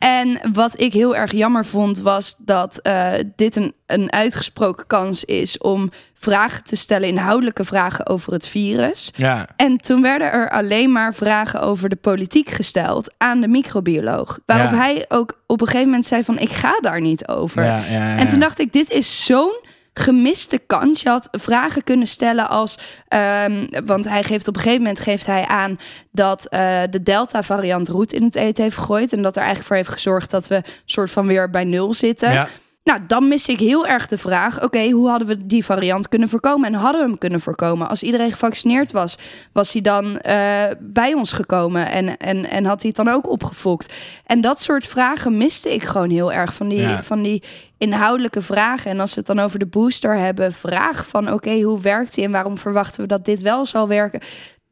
En 0.06 0.40
wat 0.54 0.80
ik 0.80 0.94
heel 0.94 1.16
erg 1.16 1.32
jammer 1.32 1.66
vond, 1.66 2.00
was 2.00 2.36
dat 2.38 2.78
eh, 2.78 3.12
dit 3.36 3.56
een, 3.56 3.74
een 3.88 4.12
uitgesproken 4.12 4.88
kans 4.88 5.24
is 5.24 5.58
om 5.58 5.90
vragen 6.14 6.64
te 6.64 6.76
stellen, 6.76 7.08
inhoudelijke 7.08 7.64
vragen 7.66 8.08
over 8.08 8.34
het 8.34 8.48
virus. 8.48 9.12
Ja. 9.16 9.48
En 9.56 9.78
toen 9.78 10.02
werden 10.02 10.32
er 10.32 10.50
alleen 10.50 10.92
maar 10.92 11.14
vragen 11.14 11.62
over 11.62 11.90
de 11.90 11.96
politiek 11.96 12.50
gesteld 12.50 13.14
aan 13.18 13.42
de 13.42 13.48
microbioloog. 13.48 14.40
Waarop 14.46 14.72
Ja. 14.72 14.78
hij 14.78 15.06
ook 15.08 15.42
op 15.48 15.62
een 15.62 15.68
gegeven 15.68 15.88
moment 15.90 16.06
zei 16.06 16.24
van 16.24 16.40
ik 16.40 16.52
ga 16.52 16.80
daar 16.82 17.02
niet 17.02 17.28
over. 17.28 17.64
Ja, 17.64 17.84
En 18.18 18.28
toen 18.28 18.40
dacht 18.40 18.60
ik, 18.60 18.72
dit 18.74 18.90
is 18.90 19.26
zo'n 19.26 19.60
gemiste 20.00 20.58
kans. 20.58 21.02
Je 21.02 21.10
had 21.10 21.28
vragen 21.32 21.84
kunnen 21.84 22.08
stellen 22.08 22.50
als... 22.50 22.78
ehm, 23.08 23.68
want 23.86 24.06
hij 24.06 24.24
geeft 24.24 24.48
op 24.48 24.56
een 24.56 24.62
gegeven 24.62 24.82
moment 24.84 25.00
geeft 25.00 25.26
hij 25.26 25.46
aan... 25.46 25.80
dat 26.12 26.46
eh, 26.46 26.82
de 26.90 27.04
Delta-variant 27.04 27.88
roet 27.88 28.14
in 28.14 28.24
het 28.24 28.36
eten 28.36 28.64
heeft 28.64 28.78
gegooid... 28.78 29.14
en 29.14 29.22
dat 29.22 29.36
er 29.36 29.42
eigenlijk 29.42 29.68
voor 29.68 29.76
heeft 29.76 29.90
gezorgd 29.90 30.32
dat 30.32 30.48
we 30.48 30.62
soort 30.86 31.12
van 31.12 31.28
weer 31.28 31.50
bij 31.50 31.64
nul 31.64 31.94
zitten. 31.94 32.32
Ja. 32.32 32.48
Nou, 32.86 33.00
dan 33.08 33.28
mis 33.28 33.48
ik 33.48 33.60
heel 33.60 33.88
erg 33.88 34.08
de 34.08 34.18
vraag: 34.18 34.64
oké, 34.64 34.90
hoe 34.90 35.10
hadden 35.10 35.28
we 35.28 35.46
die 35.46 35.66
variant 35.66 36.10
kunnen 36.10 36.30
voorkomen? 36.30 36.68
En 36.68 36.80
hadden 36.80 37.02
we 37.02 37.08
hem 37.08 37.18
kunnen 37.18 37.42
voorkomen? 37.42 37.90
Als 37.90 38.04
iedereen 38.04 38.32
gevaccineerd 38.32 38.92
was, 38.92 39.18
was 39.52 39.74
hij 39.74 39.82
dan 39.82 40.20
eh, 40.20 40.64
bij 40.80 41.14
ons 41.14 41.32
gekomen 41.32 41.90
en, 41.92 42.18
en, 42.18 42.50
en 42.50 42.66
had 42.66 42.82
hij 42.82 42.92
het 42.96 43.06
dan 43.06 43.16
ook 43.16 43.30
opgefokt? 43.30 43.94
En 44.26 44.42
dat 44.42 44.62
soort 44.62 44.88
vragen 44.88 45.38
miste 45.38 45.74
ik 45.74 45.84
gewoon 45.84 46.10
heel 46.10 46.34
erg 46.34 46.54
van 46.54 46.68
die, 46.68 46.80
Ja. 46.80 47.04
van 47.04 47.22
die 47.22 47.44
inhoudelijke 47.78 48.42
vragen. 48.42 48.92
En 48.92 49.00
als 49.00 49.14
we 49.14 49.18
het 49.18 49.28
dan 49.28 49.40
over 49.40 49.60
de 49.60 49.66
booster 49.66 50.18
hebben, 50.18 50.54
vraag 50.54 51.08
van: 51.08 51.32
oké, 51.34 51.62
hoe 51.62 51.82
werkt 51.82 52.16
die 52.16 52.24
en 52.26 52.32
waarom 52.32 52.58
verwachten 52.58 53.02
we 53.02 53.08
dat 53.08 53.26
dit 53.26 53.42
wel 53.42 53.66
zal 53.66 53.88
werken? 53.88 54.20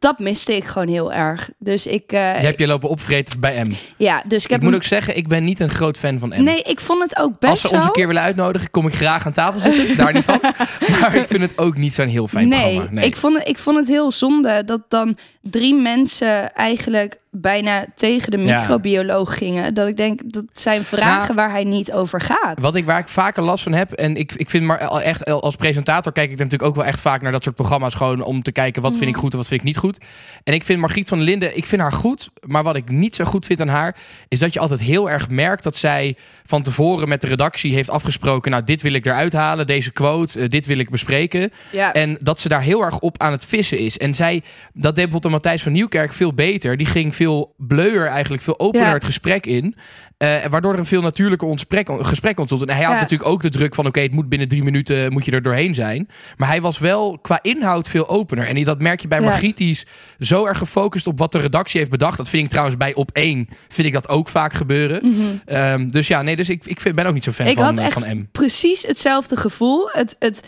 Dat 0.04 0.20
miste 0.20 0.56
ik 0.56 0.64
gewoon 0.64 0.88
heel 0.88 1.14
erg. 1.14 1.50
Dus 1.60 1.88
ik, 1.88 2.12
eh, 2.12 2.20
Je 2.20 2.46
hebt 2.46 2.60
je 2.60 2.68
lopen 2.68 2.90
opvreten 2.90 3.40
bij 3.40 3.66
M. 3.66 3.72
Ja, 3.98 4.24
dus 4.28 4.44
ik 4.44 4.50
heb 4.50 4.62
moet 4.62 4.76
ook 4.76 4.84
zeggen, 4.84 5.18
ik 5.18 5.28
ben 5.28 5.44
niet 5.44 5.60
een 5.60 5.70
groot 5.70 5.98
fan 5.98 6.20
van 6.20 6.30
M. 6.30 6.44
Nee, 6.44 6.62
ik 6.62 6.80
vond 6.80 7.02
het 7.04 7.18
ook 7.18 7.40
best 7.40 7.52
Als 7.52 7.62
ze 7.62 7.76
ons 7.76 7.86
een 7.86 7.92
keer 7.92 8.08
willen 8.08 8.22
uitnodigen, 8.22 8.72
kom 8.72 8.88
ik 8.88 8.94
graag 8.94 9.26
aan 9.26 9.32
tafel 9.32 9.60
zitten. 9.60 9.98
Daar 9.98 10.14
niet 10.14 10.24
van. 10.24 10.40
Maar 11.00 11.16
ik 11.16 11.28
vind 11.28 11.42
het 11.42 11.58
ook 11.58 11.78
niet 11.78 11.94
zo'n 11.94 12.08
heel 12.08 12.28
fijn 12.28 12.48
nee, 12.48 12.74
programma. 12.74 13.00
Nee, 13.00 13.10
Ik, 13.10 13.16
vond 13.16 13.38
het, 13.38 13.48
ik 13.48 13.58
vond 13.58 13.78
het 13.78 13.88
heel 13.88 14.12
zonde 14.12 14.64
dat 14.64 14.82
dan 14.88 15.18
drie 15.50 15.76
mensen 15.76 16.54
eigenlijk 16.54 17.22
bijna 17.36 17.86
tegen 17.96 18.32
de 18.32 18.38
Ja. 18.38 18.60
microbioloog 18.60 19.38
gingen. 19.38 19.74
Dat 19.74 19.88
ik 19.88 19.98
denk, 19.98 20.20
dat 20.26 20.44
zijn 20.54 20.84
vragen 20.84 21.22
Nou, 21.22 21.34
waar 21.36 21.52
hij 21.52 21.64
niet 21.64 21.92
over 21.92 22.22
gaat. 22.22 22.60
Wat 22.60 22.76
ik, 22.76 22.86
waar 22.86 23.00
ik 23.00 23.08
vaker 23.08 23.44
last 23.44 23.64
van 23.64 23.74
heb, 23.74 23.92
en 23.92 24.16
ik, 24.16 24.34
ik 24.34 24.50
vind 24.50 24.66
maar 24.66 24.80
echt 24.80 25.26
als 25.26 25.56
presentator 25.56 26.12
kijk 26.12 26.32
ik 26.32 26.38
natuurlijk 26.38 26.64
ook 26.64 26.76
wel 26.76 26.86
echt 26.86 27.00
vaak 27.00 27.22
naar 27.22 27.32
dat 27.32 27.44
soort 27.44 27.56
programma's 27.56 27.96
gewoon 27.96 28.22
om 28.22 28.42
te 28.42 28.52
kijken 28.52 28.82
wat 28.82 28.96
vind 28.98 29.10
ik 29.10 29.16
goed 29.16 29.32
en 29.32 29.38
wat 29.38 29.48
vind 29.48 29.60
ik 29.60 29.66
niet 29.66 29.78
goed. 29.78 29.98
En 30.44 30.54
ik 30.54 30.64
vind 30.64 30.80
Margriet 30.80 31.08
van 31.10 31.22
Linden, 31.22 31.58
ik 31.58 31.66
vind 31.66 31.82
haar 31.82 31.92
goed, 31.92 32.30
maar 32.42 32.64
wat 32.64 32.76
ik 32.76 32.90
niet 32.90 33.16
zo 33.16 33.24
goed 33.26 33.46
vind 33.46 33.62
aan 33.62 33.68
haar, 33.68 33.96
is 34.28 34.40
dat 34.40 34.54
je 34.54 34.60
altijd 34.60 34.80
heel 34.82 35.10
erg 35.10 35.30
merkt 35.30 35.64
dat 35.64 35.76
zij 35.76 36.16
van 36.46 36.62
tevoren 36.62 37.10
met 37.10 37.22
de 37.22 37.28
redactie 37.28 37.74
heeft 37.74 37.90
afgesproken, 37.90 38.52
nou 38.52 38.64
dit 38.64 38.82
wil 38.82 38.94
ik 38.94 39.06
eruit 39.06 39.34
halen, 39.34 39.68
deze 39.68 39.92
quote, 39.92 40.40
eh, 40.40 40.50
dit 40.50 40.66
wil 40.66 40.78
ik 40.78 40.90
bespreken. 40.90 41.52
ja. 41.72 41.94
En 41.94 42.18
dat 42.22 42.40
ze 42.40 42.50
daar 42.50 42.62
heel 42.62 42.82
erg 42.84 43.00
op 43.00 43.22
aan 43.22 43.32
het 43.32 43.46
vissen 43.46 43.78
is. 43.80 43.98
En 43.98 44.14
zij, 44.14 44.42
dat 44.74 44.84
deed 44.84 44.94
bijvoorbeeld 44.94 45.24
een 45.24 45.33
Matthijs 45.34 45.64
van 45.64 45.72
Nieuwkerk 45.72 46.14
veel 46.14 46.34
beter. 46.34 46.78
Die 46.78 46.88
ging 46.88 47.16
veel 47.16 47.54
bleuer 47.58 48.06
eigenlijk, 48.06 48.44
veel 48.44 48.60
opener 48.60 48.88
Ja. 48.88 48.94
het 48.94 49.04
gesprek 49.06 49.46
in. 49.46 49.76
Eh, 50.18 50.46
waardoor 50.50 50.74
er 50.74 50.80
een 50.80 50.86
veel 50.86 51.02
natuurlijker 51.02 51.48
ontsprek, 51.48 51.90
gesprek 52.00 52.40
ontstond. 52.40 52.62
En 52.62 52.76
hij 52.76 52.84
had 52.84 52.94
Ja. 52.94 53.00
natuurlijk 53.00 53.30
ook 53.30 53.42
de 53.42 53.50
druk 53.50 53.76
van... 53.76 53.86
oké, 53.88 54.00
het 54.00 54.14
moet 54.14 54.30
binnen 54.30 54.48
drie 54.48 54.64
minuten 54.64 55.12
moet 55.12 55.26
je 55.26 55.32
er 55.32 55.42
doorheen 55.42 55.76
zijn. 55.76 56.10
Maar 56.38 56.48
hij 56.48 56.62
was 56.62 56.80
wel 56.80 57.20
qua 57.20 57.40
inhoud 57.42 57.88
veel 57.88 58.10
opener. 58.10 58.48
En 58.48 58.64
dat 58.64 58.82
merk 58.82 59.02
je 59.02 59.08
bij 59.08 59.20
Ja. 59.20 59.26
Margriet. 59.26 59.58
Die 59.58 59.70
is 59.70 59.86
zo 60.20 60.46
erg 60.46 60.58
gefocust 60.58 61.08
op 61.08 61.20
wat 61.20 61.32
de 61.32 61.40
redactie 61.40 61.80
heeft 61.80 61.92
bedacht. 61.92 62.18
Dat 62.18 62.30
vind 62.30 62.44
ik 62.44 62.50
trouwens 62.50 62.78
bij 62.78 62.94
Op 62.94 63.10
1 63.14 63.48
vind 63.68 63.88
ik 63.88 63.94
dat 63.94 64.10
ook 64.10 64.30
vaak 64.30 64.54
gebeuren. 64.54 65.02
Ehm, 65.46 65.90
dus 65.90 66.08
ja, 66.08 66.22
nee, 66.22 66.36
dus 66.36 66.50
ik, 66.50 66.66
ik 66.66 66.80
vind- 66.80 66.96
ben 66.96 67.06
ook 67.06 67.14
niet 67.14 67.24
zo 67.24 67.32
fan 67.32 67.46
Mhm. 67.46 67.54
Ik 67.54 67.60
van, 67.64 67.68
had 67.70 67.78
eh, 67.78 67.86
echt 67.86 68.00
van 68.00 68.18
M. 68.18 68.28
precies 68.32 68.82
hetzelfde 68.82 69.36
gevoel. 69.38 69.90
Het, 69.92 70.16
het, 70.20 70.40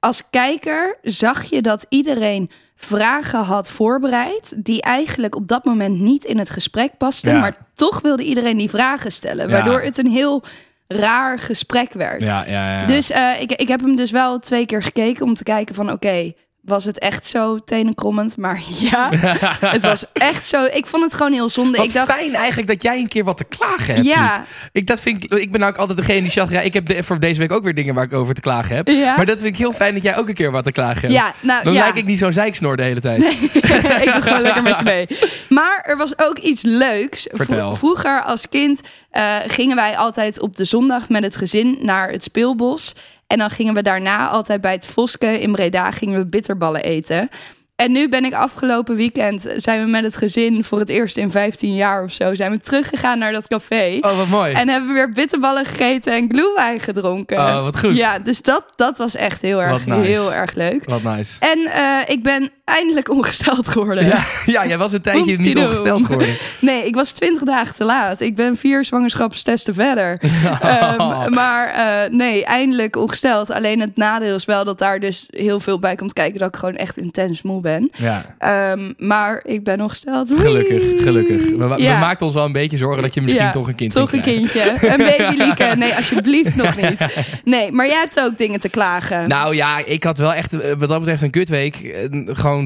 als 0.00 0.22
kijker 0.30 0.98
zag 1.02 1.42
je 1.44 1.60
dat 1.62 1.86
iedereen 1.88 2.50
vragen 2.84 3.40
had 3.40 3.70
voorbereid... 3.70 4.54
die 4.56 4.82
eigenlijk 4.82 5.34
op 5.34 5.48
dat 5.48 5.64
moment 5.64 5.98
niet 5.98 6.24
in 6.24 6.38
het 6.38 6.50
gesprek 6.50 6.96
pasten... 6.98 7.32
Ja. 7.32 7.40
maar 7.40 7.56
toch 7.74 8.00
wilde 8.00 8.22
iedereen 8.24 8.56
die 8.56 8.70
vragen 8.70 9.12
stellen. 9.12 9.48
Ja. 9.48 9.52
Waardoor 9.52 9.80
het 9.80 9.98
een 9.98 10.10
heel 10.10 10.42
raar 10.86 11.38
gesprek 11.38 11.92
werd. 11.92 12.22
Ja, 12.22 12.44
ja, 12.46 12.80
ja. 12.80 12.86
Dus 12.86 13.10
eh, 13.10 13.40
ik, 13.40 13.52
ik 13.52 13.68
heb 13.68 13.80
hem 13.80 13.96
dus 13.96 14.10
wel 14.10 14.38
twee 14.38 14.66
keer 14.66 14.82
gekeken 14.82 15.24
om 15.24 15.34
te 15.34 15.42
kijken 15.42 15.74
van 15.74 15.92
oké, 15.92 16.32
was 16.62 16.84
het 16.84 16.98
echt 16.98 17.26
zo 17.26 17.58
tenenkrommend? 17.58 18.36
Maar 18.36 18.60
ja, 18.90 19.10
het 19.76 19.82
was 19.82 20.04
echt 20.12 20.46
zo. 20.46 20.64
Ik 20.64 20.86
vond 20.86 21.04
het 21.04 21.14
gewoon 21.14 21.32
heel 21.32 21.48
zonde. 21.48 21.76
Wat 21.76 21.86
ik 21.86 21.92
dacht, 21.92 22.12
fijn 22.12 22.34
eigenlijk 22.34 22.68
dat 22.68 22.82
jij 22.82 22.98
een 22.98 23.08
keer 23.08 23.24
wat 23.24 23.36
te 23.36 23.44
klagen 23.44 23.94
hebt. 23.94 24.06
Ja. 24.06 24.44
Ik, 24.72 24.86
dat 24.86 25.00
vind 25.00 25.24
ik, 25.24 25.32
ik 25.34 25.52
ben 25.52 25.62
ook 25.62 25.76
altijd 25.76 25.98
degene 25.98 26.20
die 26.20 26.30
chagrijnig... 26.30 26.66
Ik 26.66 26.74
heb 26.74 26.86
de, 26.86 27.02
voor 27.02 27.18
deze 27.18 27.38
week 27.38 27.52
ook 27.52 27.64
weer 27.64 27.74
dingen 27.74 27.94
waar 27.94 28.04
ik 28.04 28.12
over 28.12 28.34
te 28.34 28.40
klagen 28.40 28.76
heb. 28.76 28.88
Ja. 28.88 29.16
Maar 29.16 29.26
dat 29.26 29.38
vind 29.38 29.48
ik 29.48 29.56
heel 29.56 29.72
fijn 29.72 29.94
dat 29.94 30.02
jij 30.02 30.16
ook 30.16 30.28
een 30.28 30.34
keer 30.34 30.50
wat 30.50 30.64
te 30.64 30.72
klagen 30.72 31.00
hebt. 31.00 31.12
ja, 31.12 31.34
nou 31.40 31.64
Dan 31.64 31.72
ja, 31.72 31.82
lijk 31.82 31.96
ik 31.96 32.04
niet 32.04 32.18
zo'n 32.18 32.32
zeiksnoor 32.32 32.76
de 32.76 32.82
hele 32.82 33.00
tijd. 33.00 33.22
ik 34.04 34.12
doe 34.12 34.22
gewoon 34.22 34.42
lekker 34.42 34.62
met 34.62 34.78
je 34.78 34.84
mee. 34.84 35.06
Maar 35.48 35.82
er 35.86 35.96
was 35.96 36.18
ook 36.18 36.38
iets 36.38 36.62
leuks. 36.62 37.26
Vertel. 37.30 37.76
Vroeger 37.76 38.22
als 38.22 38.48
kind 38.48 38.80
eh, 39.10 39.36
gingen 39.46 39.76
wij 39.76 39.96
altijd 39.96 40.40
op 40.40 40.56
de 40.56 40.64
zondag 40.64 41.08
met 41.08 41.22
het 41.22 41.36
gezin 41.36 41.78
naar 41.80 42.10
het 42.10 42.22
speelbos. 42.22 42.94
En 43.32 43.38
dan 43.38 43.50
gingen 43.50 43.74
we 43.74 43.82
daarna 43.82 44.28
altijd 44.28 44.60
bij 44.60 44.72
het 44.72 44.86
Voske 44.86 45.40
in 45.40 45.52
Breda 45.52 45.90
gingen 45.90 46.18
we 46.18 46.26
bitterballen 46.26 46.82
eten. 46.82 47.28
En 47.76 47.92
nu 47.92 48.08
ben 48.08 48.24
ik 48.24 48.34
afgelopen 48.34 48.96
weekend, 48.96 49.52
zijn 49.56 49.84
we 49.84 49.90
met 49.90 50.04
het 50.04 50.16
gezin 50.16 50.64
voor 50.64 50.78
het 50.78 50.88
eerst 50.88 51.16
in 51.16 51.30
15 51.30 51.74
jaar 51.74 52.02
of 52.02 52.12
zo, 52.12 52.34
zijn 52.34 52.50
we 52.50 52.60
teruggegaan 52.60 53.18
naar 53.18 53.32
dat 53.32 53.48
café. 53.48 53.98
Oh, 54.00 54.16
wat 54.16 54.28
mooi. 54.28 54.52
En 54.52 54.68
hebben 54.68 54.88
we 54.88 54.94
weer 54.94 55.10
bitterballen 55.10 55.64
gegeten 55.64 56.12
en 56.12 56.28
glühwein 56.28 56.80
gedronken. 56.80 57.38
Oh, 57.38 57.62
wat 57.62 57.78
goed. 57.78 57.96
Ja, 57.96 58.18
dus 58.18 58.42
dat, 58.42 58.64
dat 58.76 58.98
was 58.98 59.14
echt 59.14 59.42
heel 59.42 59.62
erg, 59.62 59.86
nice. 59.86 60.00
heel 60.00 60.32
erg 60.32 60.54
leuk. 60.54 60.84
Wat 60.84 61.02
nice. 61.02 61.32
En 61.40 61.58
eh, 61.58 61.98
ik 62.06 62.22
ben 62.22 62.50
eindelijk 62.72 63.10
ongesteld 63.10 63.68
geworden. 63.68 64.06
Ja, 64.06 64.24
ja, 64.46 64.66
jij 64.66 64.78
was 64.78 64.92
een 64.92 65.02
tijdje 65.10 65.36
niet 65.38 65.56
ongesteld 65.58 66.04
geworden. 66.06 66.34
Nee, 66.60 66.86
ik 66.86 66.94
was 66.94 67.10
20 67.12 67.42
dagen 67.42 67.74
te 67.74 67.84
laat. 67.84 68.20
Ik 68.20 68.34
ben 68.34 68.56
vier 68.56 68.84
zwangerschapstesten 68.84 69.74
verder. 69.74 70.20
Ehm, 70.60 71.32
maar 71.34 71.68
eh, 71.68 72.10
nee, 72.10 72.44
eindelijk 72.44 72.96
ongesteld. 72.96 73.50
Alleen 73.50 73.80
het 73.80 73.96
nadeel 73.96 74.34
is 74.34 74.44
wel 74.44 74.64
dat 74.64 74.78
daar 74.78 75.00
dus 75.00 75.26
heel 75.30 75.60
veel 75.60 75.78
bij 75.78 75.94
komt 75.94 76.12
kijken 76.12 76.38
dat 76.38 76.48
ik 76.48 76.56
gewoon 76.56 76.76
echt 76.76 76.96
intens 76.96 77.42
moe 77.42 77.60
ben. 77.60 77.90
Ja, 77.96 78.34
Ehm, 78.38 78.92
maar 78.98 79.40
ik 79.44 79.64
ben 79.64 79.80
ongesteld. 79.80 80.28
Wee! 80.28 80.38
gelukkig, 80.38 81.02
gelukkig. 81.02 81.50
We, 81.50 81.66
we 81.68 81.82
Ja. 81.82 81.98
maakten 81.98 82.26
ons 82.26 82.34
wel 82.34 82.44
een 82.44 82.52
beetje 82.52 82.76
zorgen 82.76 83.02
dat 83.02 83.14
je 83.14 83.20
misschien 83.22 83.44
Ja, 83.44 83.50
toch 83.50 83.68
een 83.68 83.74
kind 83.74 83.92
Toch 83.92 84.12
een 84.12 84.20
kindje. 84.22 84.74
Een 84.80 84.96
baby 84.96 85.36
Lieke. 85.42 85.72
Nee, 85.76 85.94
alsjeblieft 85.94 86.56
nog 86.56 86.76
niet. 86.80 87.06
Nee, 87.44 87.72
maar 87.72 87.86
jij 87.86 87.98
hebt 87.98 88.20
ook 88.20 88.38
dingen 88.38 88.60
te 88.60 88.68
klagen. 88.68 89.28
Nou 89.28 89.54
ja, 89.54 89.84
ik 89.84 90.04
had 90.04 90.18
wel 90.18 90.34
echt 90.34 90.52
eh, 90.52 90.72
wat 90.78 90.88
dat 90.88 90.98
betreft 90.98 91.22
een 91.22 91.30
kutweek. 91.30 91.76
eh, 91.76 92.08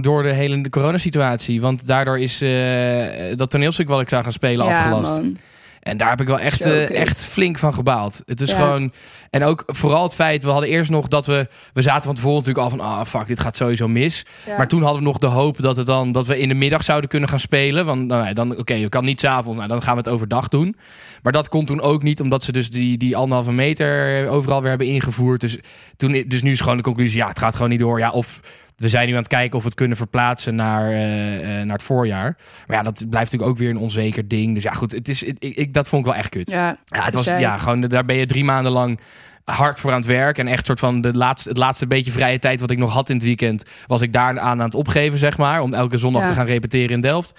Gewoon 0.02 0.20
door 0.22 0.30
de 0.30 0.36
hele 0.38 0.68
coronasituatie. 0.70 1.60
Want 1.60 1.86
daardoor 1.86 2.18
is 2.18 2.40
eh, 2.40 3.36
dat 3.36 3.50
toneelstuk 3.50 3.88
wat 3.88 4.00
ik 4.00 4.08
zou 4.08 4.22
gaan 4.22 4.32
spelen 4.32 4.66
ja, 4.66 4.76
afgelast. 4.76 5.10
man. 5.10 5.36
En 5.82 5.96
daar 5.96 6.10
heb 6.10 6.20
ik 6.20 6.26
wel 6.26 6.38
echt, 6.40 6.60
eh, 6.60 6.90
echt 6.90 7.26
flink 7.26 7.58
van 7.58 7.74
gebaald. 7.74 8.22
Het 8.26 8.40
is 8.40 8.50
Ja. 8.50 8.56
gewoon... 8.56 8.92
En 9.30 9.44
ook 9.44 9.62
vooral 9.66 10.02
het 10.02 10.14
feit, 10.14 10.42
we 10.42 10.50
hadden 10.50 10.68
eerst 10.68 10.90
nog 10.90 11.08
dat 11.08 11.26
we... 11.26 11.48
We 11.72 11.82
zaten 11.82 12.02
van 12.02 12.14
tevoren 12.14 12.36
natuurlijk 12.36 12.64
al 12.64 12.70
van, 12.70 12.80
ah 12.80 13.04
fuck, 13.06 13.26
dit 13.26 13.40
gaat 13.40 13.56
sowieso 13.56 13.88
mis. 13.88 14.24
Ja. 14.46 14.56
Maar 14.56 14.68
toen 14.68 14.82
hadden 14.82 15.00
we 15.00 15.06
nog 15.08 15.18
de 15.18 15.26
hoop 15.26 15.62
dat, 15.62 15.76
het 15.76 15.86
dan, 15.86 16.12
dat 16.12 16.26
we 16.26 16.38
in 16.38 16.48
de 16.48 16.54
middag 16.54 16.82
zouden 16.82 17.10
kunnen 17.10 17.28
gaan 17.28 17.40
spelen. 17.40 17.86
Want 17.86 18.06
nou, 18.06 18.32
dan, 18.32 18.58
oké, 18.58 18.74
je 18.74 18.88
kan 18.88 19.04
niet 19.04 19.20
s'avonds, 19.20 19.56
nou, 19.56 19.68
dan 19.68 19.82
gaan 19.82 19.92
we 19.92 19.98
het 19.98 20.08
overdag 20.08 20.48
doen. 20.48 20.76
Maar 21.22 21.32
dat 21.32 21.48
kon 21.48 21.64
toen 21.64 21.80
ook 21.80 22.02
niet, 22.02 22.20
omdat 22.20 22.42
ze 22.42 22.52
dus 22.52 22.70
die, 22.70 22.98
die 22.98 23.16
anderhalve 23.16 23.52
meter 23.52 24.26
overal 24.28 24.60
weer 24.60 24.68
hebben 24.68 24.86
ingevoerd. 24.86 25.40
Dus, 25.40 25.58
toen, 25.96 26.24
dus 26.26 26.42
nu 26.42 26.52
is 26.52 26.60
gewoon 26.60 26.76
de 26.76 26.82
conclusie, 26.82 27.18
ja, 27.18 27.28
het 27.28 27.38
gaat 27.38 27.54
gewoon 27.54 27.70
niet 27.70 27.80
door. 27.80 27.98
Ja, 27.98 28.10
of 28.10 28.40
we 28.76 28.88
zijn 28.88 29.06
nu 29.06 29.12
aan 29.12 29.18
het 29.18 29.28
kijken 29.28 29.56
of 29.56 29.60
we 29.62 29.68
het 29.68 29.76
kunnen 29.78 29.96
verplaatsen 29.96 30.54
naar, 30.54 30.90
eh, 30.90 31.60
eh, 31.60 31.64
naar 31.66 31.76
het 31.76 31.82
voorjaar. 31.82 32.36
Maar 32.66 32.76
ja, 32.76 32.82
dat 32.82 32.94
blijft 33.08 33.32
natuurlijk 33.32 33.50
ook 33.50 33.58
weer 33.58 33.70
een 33.70 33.78
onzeker 33.82 34.28
ding. 34.28 34.54
Dus 34.54 34.62
ja, 34.62 34.72
goed, 34.72 34.92
het 34.92 35.08
is, 35.08 35.22
ik, 35.22 35.38
ik, 35.38 35.74
dat 35.74 35.88
vond 35.88 36.06
ik 36.06 36.10
wel 36.12 36.18
echt 36.20 36.28
kut. 36.28 36.50
Ja, 36.50 36.76
Ja, 36.84 37.04
het 37.04 37.14
was, 37.14 37.24
zei- 37.24 37.40
ja, 37.40 37.56
gewoon, 37.56 37.80
daar 37.80 38.04
ben 38.04 38.16
je 38.16 38.26
drie 38.26 38.44
maanden 38.44 38.72
lang 38.72 39.00
hard 39.44 39.80
voor 39.80 39.90
aan 39.90 39.96
het 39.96 40.06
werk. 40.06 40.38
En 40.38 40.46
echt 40.46 40.66
soort 40.66 40.78
van 40.78 41.00
de 41.00 41.14
laatste, 41.14 41.48
het 41.48 41.58
laatste 41.58 41.86
beetje 41.86 42.12
vrije 42.12 42.38
tijd 42.38 42.60
wat 42.60 42.70
ik 42.70 42.78
nog 42.78 42.92
had 42.92 43.08
in 43.08 43.14
het 43.16 43.24
weekend, 43.24 43.62
was 43.86 44.00
ik 44.02 44.12
daar 44.12 44.28
aan 44.28 44.38
aan 44.40 44.60
het 44.60 44.74
opgeven, 44.74 45.18
zeg 45.18 45.36
maar. 45.36 45.60
Om 45.60 45.74
elke 45.74 45.98
zondag 45.98 46.22
Ja. 46.22 46.28
te 46.28 46.34
gaan 46.34 46.46
repeteren 46.46 46.90
in 46.90 47.00
Delft. 47.00 47.34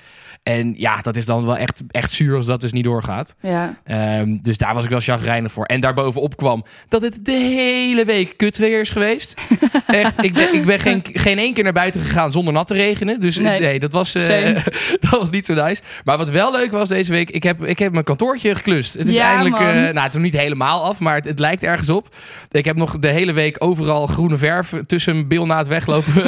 En 0.48 0.74
ja, 0.78 1.02
dat 1.02 1.16
is 1.16 1.26
dan 1.26 1.46
wel 1.46 1.58
echt, 1.58 1.82
echt 1.92 2.12
zuur 2.12 2.36
als 2.36 2.46
dat 2.46 2.62
dus 2.62 2.72
niet 2.72 2.84
doorgaat. 2.84 3.36
Ja. 3.42 3.78
Ehm, 3.84 4.38
dus 4.42 4.58
daar 4.58 4.74
was 4.74 4.84
ik 4.84 4.90
wel 4.90 5.00
chagrijnig 5.00 5.52
voor. 5.52 5.66
En 5.66 5.80
daarbovenop 5.80 6.38
kwam 6.38 6.66
dat 6.88 7.02
het 7.02 7.26
de 7.26 7.32
hele 7.32 8.06
week 8.06 8.34
kut 8.38 8.58
weer 8.58 8.80
is 8.80 8.90
geweest. 8.90 9.34
Echt, 9.88 10.24
ik 10.24 10.34
ben, 10.34 10.54
ik 10.54 10.66
ben 10.66 10.80
geen, 10.80 11.02
geen 11.14 11.38
één 11.38 11.54
keer 11.54 11.64
naar 11.64 11.74
buiten 11.74 12.02
gegaan 12.02 12.32
zonder 12.32 12.54
nat 12.54 12.68
te 12.68 12.74
regenen. 12.74 13.20
Dus 13.20 13.38
Nee. 13.38 13.60
nee, 13.60 13.80
dat, 13.80 13.92
was, 13.92 14.16
eh, 14.16 14.56
dat 15.10 15.20
was 15.20 15.30
niet 15.30 15.46
zo 15.46 15.54
nice. 15.54 15.82
Maar 16.04 16.18
wat 16.18 16.30
wel 16.30 16.52
leuk 16.52 16.72
was 16.72 16.90
deze 16.90 17.12
week, 17.12 17.30
ik 17.30 17.44
heb, 17.44 17.66
ik 17.66 17.80
heb 17.80 17.92
mijn 17.92 18.04
kantoortje 18.04 18.56
geklust. 18.56 18.94
Het 18.94 19.08
is 19.08 19.16
Ja, 19.16 19.28
eindelijk, 19.30 19.60
man. 19.60 19.68
eh, 19.68 19.74
nou 19.76 19.98
het 20.00 20.08
is 20.08 20.14
nog 20.14 20.24
niet 20.24 20.38
helemaal 20.38 20.84
af, 20.84 21.00
maar 21.00 21.16
het, 21.16 21.26
het 21.26 21.40
lijkt 21.40 21.64
ergens 21.64 21.90
op. 21.90 22.16
Ik 22.52 22.66
heb 22.66 22.76
nog 22.76 23.00
de 23.00 23.08
hele 23.08 23.34
week 23.34 23.56
overal 23.60 24.08
groene 24.08 24.38
verf 24.38 24.74
tussen 24.86 25.14
mijn 25.14 25.28
bil 25.28 25.46
na 25.46 25.58
het 25.58 25.68
weglopen. 25.68 26.14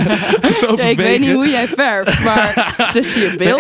lopen 0.62 0.78
Ja, 0.78 0.84
ik 0.84 0.98
weet 0.98 1.20
niet 1.20 1.34
hoe 1.34 1.50
jij 1.50 1.68
verft, 1.68 2.24
maar 2.24 2.76
tussen 2.92 3.22
je 3.22 3.28
Nee, 3.38 3.54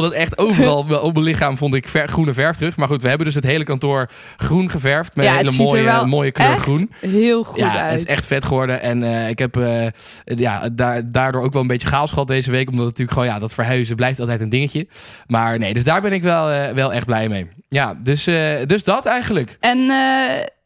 dat 0.00 0.12
echt 0.12 0.38
overal 0.38 0.78
op 1.02 1.12
mijn 1.12 1.24
lichaam 1.24 1.56
vond 1.56 1.74
ik 1.74 1.88
ver- 1.88 2.08
groene 2.08 2.32
verf 2.32 2.56
terug. 2.56 2.76
Maar 2.76 2.88
goed, 2.88 3.02
we 3.02 3.08
hebben 3.08 3.26
dus 3.26 3.34
het 3.34 3.44
hele 3.44 3.64
kantoor 3.64 4.08
groen 4.36 4.70
geverfd. 4.70 5.16
Met 5.16 5.24
Ja, 5.24 5.30
een 5.30 5.36
hele 5.38 5.62
mooie, 5.62 6.04
mooie 6.06 6.30
kleur 6.30 6.56
groen. 6.56 6.92
Heel 7.00 7.44
goed 7.44 7.58
ja, 7.58 7.80
uit. 7.80 7.90
het 7.90 8.00
is 8.00 8.06
echt 8.06 8.26
vet 8.26 8.44
geworden. 8.44 8.80
En 8.80 9.02
eh, 9.02 9.28
ik 9.28 9.38
heb 9.38 9.56
eh, 9.56 9.86
ja, 10.24 10.68
daar, 10.72 11.10
daardoor 11.10 11.42
ook 11.42 11.52
wel 11.52 11.62
een 11.62 11.68
beetje 11.68 11.88
chaos 11.88 12.10
gehad 12.10 12.26
deze 12.28 12.50
week. 12.50 12.68
Omdat 12.70 12.84
natuurlijk 12.84 13.12
gewoon, 13.12 13.28
ja, 13.28 13.38
dat 13.38 13.54
verhuizen 13.54 13.96
blijft 13.96 14.20
altijd 14.20 14.40
een 14.40 14.48
dingetje. 14.48 14.86
Maar 15.26 15.58
nee, 15.58 15.74
dus 15.74 15.84
daar 15.84 16.00
ben 16.00 16.12
ik 16.12 16.22
wel, 16.22 16.50
eh, 16.50 16.72
wel 16.72 16.92
echt 16.92 17.06
blij 17.06 17.28
mee. 17.28 17.48
Ja, 17.68 17.98
dus, 18.02 18.24
dus 18.66 18.84
dat 18.84 19.04
eigenlijk. 19.06 19.56
En 19.60 19.78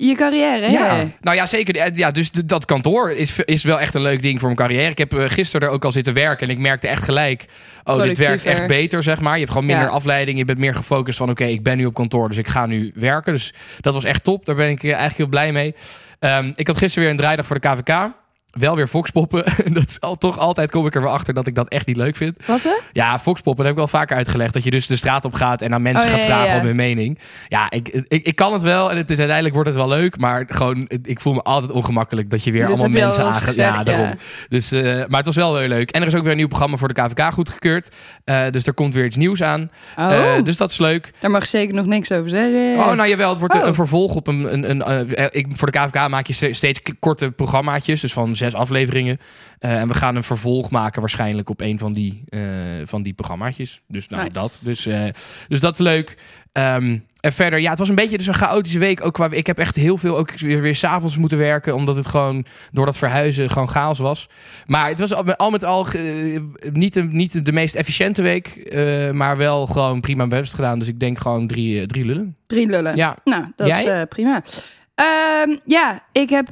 je 0.09 0.15
carrière, 0.15 0.67
hè? 0.67 0.73
Ja, 0.73 1.07
nou 1.21 1.37
ja, 1.37 1.47
zeker. 1.47 1.77
Eh, 1.77 1.97
Ja, 1.97 2.11
dus 2.11 2.31
dat 2.31 2.65
kantoor 2.65 3.11
is, 3.11 3.39
is 3.45 3.65
wel 3.65 3.81
echt 3.81 3.95
een 3.95 4.03
leuk 4.03 4.23
ding 4.23 4.39
voor 4.39 4.49
mijn 4.55 4.69
carrière. 4.69 4.91
Ik 4.91 4.99
heb 4.99 5.15
eh, 5.15 5.25
gisteren 5.29 5.69
er 5.69 5.75
ook 5.75 5.85
al 5.85 5.93
zitten 5.93 6.15
werken 6.15 6.47
en 6.49 6.53
ik 6.55 6.59
merkte 6.61 6.89
echt 6.89 7.05
gelijk... 7.05 7.47
Oh, 7.85 8.03
dit 8.03 8.19
werkt 8.19 8.45
echt 8.45 8.67
beter, 8.67 9.03
zeg 9.03 9.21
maar. 9.21 9.33
Je 9.33 9.39
hebt 9.39 9.51
gewoon 9.53 9.67
minder 9.67 9.85
Ja. 9.85 9.91
afleiding. 9.91 10.39
Je 10.39 10.45
bent 10.45 10.59
meer 10.59 10.75
gefocust 10.75 11.19
van, 11.19 11.31
oké, 11.31 11.45
ik 11.45 11.63
ben 11.63 11.77
nu 11.77 11.87
op 11.87 11.95
kantoor, 11.95 12.29
dus 12.29 12.39
ik 12.39 12.49
ga 12.49 12.67
nu 12.67 12.91
werken. 12.95 13.33
Dus 13.33 13.55
dat 13.81 13.95
was 13.95 14.05
echt 14.05 14.25
top. 14.25 14.47
Daar 14.47 14.55
ben 14.57 14.69
ik 14.71 14.83
eh, 14.83 14.89
eigenlijk 14.89 15.17
heel 15.17 15.27
blij 15.27 15.53
mee. 15.53 15.75
Ehm, 16.19 16.53
ik 16.55 16.67
had 16.67 16.77
gisteren 16.77 17.03
weer 17.03 17.13
een 17.13 17.21
draaidag 17.21 17.47
voor 17.47 17.61
de 17.61 17.69
KVK. 17.69 18.11
Wel 18.59 18.77
weer 18.77 18.87
Foxpoppen. 18.87 19.45
dat 19.73 19.89
is 19.89 20.01
al, 20.01 20.17
toch 20.19 20.39
altijd 20.39 20.71
kom 20.71 20.87
ik 20.87 20.95
er 20.95 21.01
weer 21.03 21.11
achter 21.11 21.35
dat 21.35 21.47
ik 21.47 21.55
dat 21.55 21.69
echt 21.69 21.87
niet 21.87 21.97
leuk 21.97 22.17
vind. 22.17 22.39
Wat, 22.47 22.63
hè? 22.63 22.75
Ja, 22.93 23.19
Foxpoppen, 23.19 23.63
heb 23.65 23.73
ik 23.73 23.79
wel 23.79 23.89
vaker 23.89 24.17
uitgelegd. 24.17 24.53
Dat 24.53 24.65
je 24.65 24.71
dus 24.71 24.87
de 24.87 24.97
straat 24.97 25.25
op 25.25 25.35
gaat 25.35 25.63
en 25.63 25.75
aan 25.75 25.83
mensen 25.83 26.05
Oh, 26.05 26.11
gaat 26.11 26.21
ja, 26.21 26.27
vragen 26.27 26.55
ja. 26.55 26.61
om 26.61 26.67
hun 26.67 26.77
mening. 26.77 27.19
Ja, 27.49 27.71
ik, 27.71 27.89
ik, 27.89 28.25
ik 28.27 28.37
kan 28.37 28.53
het 28.53 28.63
wel 28.63 28.91
en 28.91 28.97
het 28.97 29.11
is, 29.11 29.17
uiteindelijk 29.17 29.55
wordt 29.55 29.69
het 29.71 29.79
wel 29.79 29.89
leuk. 29.89 30.19
Maar 30.19 30.45
gewoon, 30.49 30.89
ik 31.03 31.21
voel 31.21 31.33
me 31.33 31.43
altijd 31.43 31.71
ongemakkelijk 31.73 32.31
dat 32.31 32.45
je 32.45 32.53
weer 32.53 32.61
Dit 32.61 32.71
allemaal 32.71 32.89
mensen 32.89 33.25
aangaat. 33.25 33.55
Ja, 33.55 33.83
daarom. 33.83 34.15
Dus, 34.49 34.73
eh, 34.73 34.83
maar 34.83 35.17
het 35.17 35.27
was 35.27 35.37
wel 35.37 35.57
heel 35.57 35.69
leuk. 35.69 35.91
En 35.91 36.01
er 36.01 36.07
is 36.07 36.15
ook 36.15 36.23
weer 36.23 36.31
een 36.31 36.37
nieuw 36.37 36.49
programma 36.49 36.77
voor 36.77 36.89
de 36.95 37.03
KVK 37.03 37.33
goedgekeurd. 37.33 37.95
Eh, 38.25 38.45
dus 38.51 38.67
er 38.67 38.75
komt 38.75 38.95
weer 38.95 39.05
iets 39.05 39.17
nieuws 39.17 39.43
aan. 39.43 39.71
Oh, 39.97 40.13
Eh, 40.13 40.45
dus 40.45 40.57
dat 40.57 40.71
is 40.71 40.79
leuk. 40.79 41.13
daar 41.21 41.31
mag 41.31 41.47
zeker 41.47 41.75
nog 41.75 41.87
niks 41.87 42.13
over 42.13 42.31
zeggen. 42.31 42.75
Oh, 42.77 42.93
nou 42.93 43.09
jawel, 43.09 43.31
het 43.31 43.39
wordt 43.39 43.55
Oh. 43.55 43.67
een 43.67 43.75
vervolg 43.75 44.15
op 44.15 44.27
een... 44.27 44.53
een, 44.71 44.91
een 44.91 45.09
ik, 45.31 45.47
voor 45.53 45.71
de 45.71 45.79
KVK 45.79 46.09
maak 46.09 46.27
je 46.27 46.33
ste- 46.33 46.53
steeds 46.53 46.81
korte 47.01 47.31
programmaatjes. 47.31 48.01
Dus 48.01 48.13
van 48.13 48.37
zes 48.43 48.55
afleveringen. 48.55 49.19
Eh, 49.59 49.81
en 49.81 49.89
we 49.89 49.95
gaan 49.95 50.17
een 50.17 50.23
vervolg 50.23 50.71
maken 50.71 51.01
waarschijnlijk 51.01 51.51
op 51.51 51.61
een 51.61 51.79
van 51.79 51.93
die, 51.93 52.23
eh, 52.29 52.41
van 52.85 53.03
die 53.03 53.13
programmaatjes. 53.13 53.81
Dus 53.89 54.09
nou, 54.09 54.23
Nice. 54.23 54.35
dat. 54.35 54.61
Dus, 54.65 54.87
eh, 54.87 55.05
dus 55.49 55.61
dat 55.61 55.73
is 55.73 55.79
leuk. 55.79 56.19
Ehm, 56.53 56.99
en 57.21 57.33
verder, 57.33 57.61
ja, 57.61 57.71
het 57.71 57.79
was 57.79 57.89
een 57.89 57.95
beetje 57.95 58.19
dus 58.19 58.27
een 58.27 58.35
chaotische 58.35 58.79
week. 58.79 59.05
Ook 59.05 59.15
qua, 59.15 59.31
ik 59.31 59.47
heb 59.47 59.59
echt 59.59 59.77
heel 59.77 59.97
veel 59.97 60.17
ook 60.19 60.39
weer, 60.39 60.61
weer 60.61 60.75
s'avonds 60.75 61.17
moeten 61.17 61.39
werken. 61.39 61.75
Omdat 61.75 61.97
het 61.97 62.07
gewoon 62.07 62.45
door 62.73 62.87
dat 62.87 62.97
verhuizen 62.97 63.51
gewoon 63.51 63.69
chaos 63.69 63.99
was. 63.99 64.29
Maar 64.67 64.89
het 64.89 64.99
was 64.99 65.15
al 65.37 65.51
met 65.51 65.65
al, 65.65 65.87
niet, 66.73 66.95
de, 66.95 67.03
niet 67.03 67.45
de 67.45 67.53
meest 67.53 67.75
efficiënte 67.75 68.23
week. 68.23 68.75
maar 69.13 69.37
wel 69.37 69.67
gewoon 69.67 70.01
prima 70.01 70.27
mijn 70.27 70.41
best 70.41 70.55
gedaan. 70.55 70.79
Dus 70.79 70.89
ik 70.89 71.01
denk 71.01 71.19
gewoon 71.19 71.47
drie, 71.47 71.87
drie 71.87 72.05
lullen. 72.05 72.37
Drie 72.47 72.67
lullen. 72.67 72.97
Ja, 72.97 73.17
Nou, 73.25 73.45
dat 73.57 73.67
is 73.67 73.81
Jij? 73.81 74.07
prima. 74.07 74.43
Ehm, 74.95 75.57
ja, 75.65 76.03
ik 76.13 76.31
heb 76.31 76.49